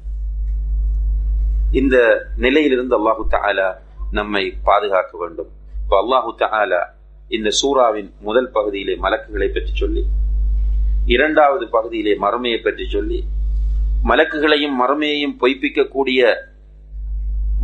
இந்த 1.73 1.97
நிலையிலிருந்து 2.45 2.95
அல்லாஹு 2.99 3.25
தாலா 3.35 3.69
நம்மை 4.13 4.45
பாதுகாக்க 4.69 5.13
வேண்டும். 5.19 5.51
இப்ப 5.83 5.97
அல்லாஹு 6.03 6.31
தாலா 6.43 6.81
இந்த 7.31 7.49
சூறாவின் 7.61 8.11
முதல் 8.21 8.51
பகுதியிலே 8.51 8.95
மலக்குகளை 9.05 9.49
பற்றி 9.49 9.73
சொல்லி 9.75 10.03
இரண்டாவது 11.07 11.65
பகுதியிலே 11.69 12.15
மறுமையை 12.25 12.61
பற்றி 12.63 12.87
சொல்லி 12.87 13.21
மலக்குகளையும் 14.11 14.77
மறுமையையும் 14.81 15.37
பொய்ப்பிக்கக்கூடிய 15.41 16.21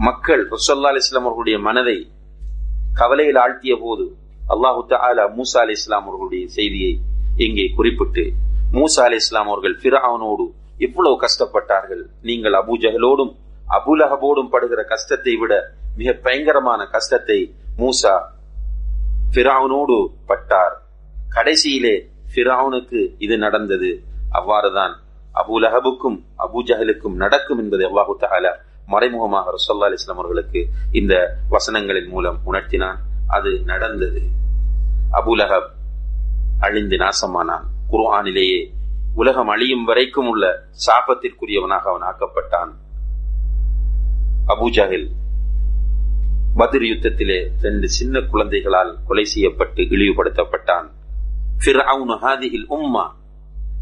மக்கள் 0.08 0.42
ருசல்லா 0.52 0.90
அலிஸ்லாம் 0.92 1.26
அவர்களுடைய 1.26 1.58
மனதை 1.58 1.98
கவலையில் 2.92 3.40
ஆழ்த்திய 3.44 3.74
போது 3.80 4.04
அல்லாஹு 4.54 4.80
தாலா 4.92 5.24
மூசா 5.38 5.60
அலி 5.64 5.74
இஸ்லாம் 5.78 6.06
அவர்களுடைய 6.08 6.44
செய்தியை 6.56 6.92
இங்கே 7.46 7.64
குறிப்பிட்டு 7.78 8.24
மூசா 8.76 9.02
அலி 9.06 9.18
இஸ்லாம் 9.22 9.48
அவர்கள் 9.52 9.76
பிராவனோடு 9.84 10.44
எவ்வளவு 10.86 11.16
கஷ்டப்பட்டார்கள். 11.24 12.02
நீங்கள் 12.28 12.56
அபு 12.60 12.74
ஜஹலோடும் 12.84 13.32
அபுலஹபோடும் 13.76 14.50
படுகிற 14.54 14.80
கஷ்டத்தை 14.92 15.34
விட 15.40 15.52
மிக 16.00 16.12
பயங்கரமான 16.26 16.80
கஷ்டத்தை 16.94 17.38
மூசா 17.80 18.14
பிராவனோடு 19.36 19.96
பட்டார். 20.30 20.76
கடைசியிலே 21.36 21.94
பிராவனுக்கு 22.34 23.00
இது 23.24 23.34
நடந்தது. 23.46 23.90
அவ்வாறுதான் 24.38 24.94
அபுலஹபுக்கும் 25.42 26.18
அபு 26.46 26.60
ஜஹலுக்கும் 26.68 27.16
நடக்கும் 27.24 27.60
என்பதை 27.64 27.84
அல்லாஹு 27.90 28.14
தாலா 28.24 28.52
மறைமுகமாக 28.92 29.52
ரசல்லா 29.56 29.86
அலிஸ்லாம் 29.90 30.20
அவர்களுக்கு 30.22 30.60
இந்த 31.00 31.14
வசனங்களின் 31.54 32.10
மூலம் 32.14 32.38
உணர்த்தினான். 32.50 32.98
அது 33.26 33.62
நடந்தது. 33.64 34.22
அபுலகப் 35.12 35.68
அழிந்து 36.58 36.96
நாசமானான். 36.96 37.64
குர்ஆனிலேயே 37.90 38.74
உலகம் 39.14 39.48
அழியும் 39.48 39.84
வரைக்கும் 39.84 40.28
உள்ள 40.28 40.64
சாபத்திற்குரியவனாக 40.86 41.82
அவன் 41.82 42.08
ஆக்கப்பட்டான். 42.08 42.72
அபுஜஹில் 44.46 45.10
பத்ர் 46.56 46.84
யுத்தத்திலே 46.84 47.48
ரெண்டு 47.60 47.88
சின்ன 47.88 48.20
குழந்தைகளால் 48.20 48.98
கொலை 49.06 49.24
செய்யப்பட்டு 49.24 49.82
இழிவுபடுத்தப்பட்டான். 49.82 50.90
உம்மா. 52.68 53.10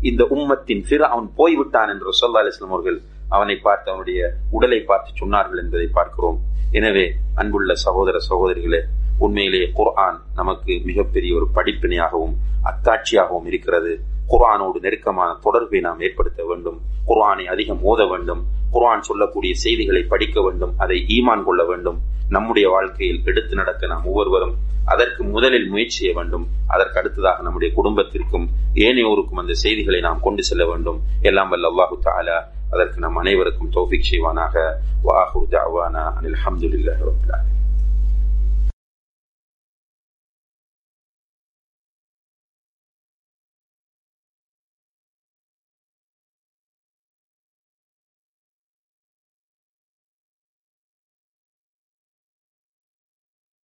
இந்த 0.00 0.26
உம்மத்தின் 0.30 0.84
பிற 0.88 1.06
அவன் 1.06 1.30
போய்விட்டான் 1.36 1.88
என்று 1.88 2.08
சொல்லா 2.08 2.44
அலிஸ்லாம் 2.44 2.66
அவர்கள் 2.66 3.00
அவனை 3.28 3.56
பார்த்து 3.56 3.90
அவனுடைய 3.90 4.32
உடலை 4.50 4.80
பார்த்து 4.80 5.26
சொன்னார்கள் 5.26 5.58
என்பதை 5.58 5.86
பார்க்கிறோம். 5.86 6.40
எனவே 6.70 7.12
அன்புள்ள 7.34 7.74
சகோதர 7.74 8.18
சகோதரிகளே 8.30 8.80
உண்மையிலேயே 9.26 9.68
குர்ஆன் 9.78 10.18
நமக்கு 10.40 10.72
மிகப்பெரிய 10.88 11.30
ஒரு 11.38 11.46
படிப்பினையாகவும் 11.56 12.34
அத்தாட்சியாகவும் 12.70 13.46
இருக்கிறது. 13.50 13.92
குர்ஆனோடு 14.32 14.78
நெருக்கமான 14.84 15.30
தொடர்பை 15.46 15.80
நாம் 15.86 16.02
ஏற்படுத்த 16.06 16.42
வேண்டும். 16.50 16.78
குர்ஆனை 17.08 17.44
அதிகம் 17.54 17.82
ஓத 17.90 18.02
வேண்டும். 18.12 18.42
குர்ஆன் 18.74 19.06
சொல்லக்கூடிய 19.08 19.54
செய்திகளை 19.64 20.02
படிக்க 20.12 20.36
வேண்டும். 20.46 20.72
அதை 20.84 20.96
ஈமான் 21.16 21.44
கொள்ள 21.48 21.62
வேண்டும். 21.70 21.98
நம்முடைய 22.34 22.66
வாழ்க்கையில் 22.74 23.20
எடுத்து 23.30 23.54
நடக்க 23.60 23.86
நாம் 23.92 24.06
ஒவ்வொருவரும் 24.10 24.54
அதற்கு 24.92 25.22
முதலில் 25.34 25.68
முயற்சி 25.72 25.98
செய்ய 25.98 26.12
வேண்டும். 26.18 26.46
அதற்கு 26.74 26.98
அடுத்ததாக 27.00 27.42
நம்முடைய 27.46 27.70
குடும்பத்திற்கும் 27.78 28.46
ஏனையோருக்கும் 28.86 29.42
அந்த 29.42 29.54
செய்திகளை 29.64 30.00
நாம் 30.08 30.24
கொண்டு 30.26 30.42
செல்ல 30.50 30.64
வேண்டும். 30.70 30.98
எல்லாம் 31.30 31.52
வல்ல 31.54 31.70
அல்லாஹு 31.72 31.98
தாலா 32.08 32.38
அதற்கு 32.74 32.98
நம் 33.04 33.20
அனைவருக்கும் 33.22 33.72
தோஃபிக் 33.76 34.08
செய்வானாக. 34.10 34.64
வாஹு 35.08 35.42
தாவானா 35.54 36.04
அனில் 36.18 36.38
அஹமதுல்லாஹி 36.40 37.04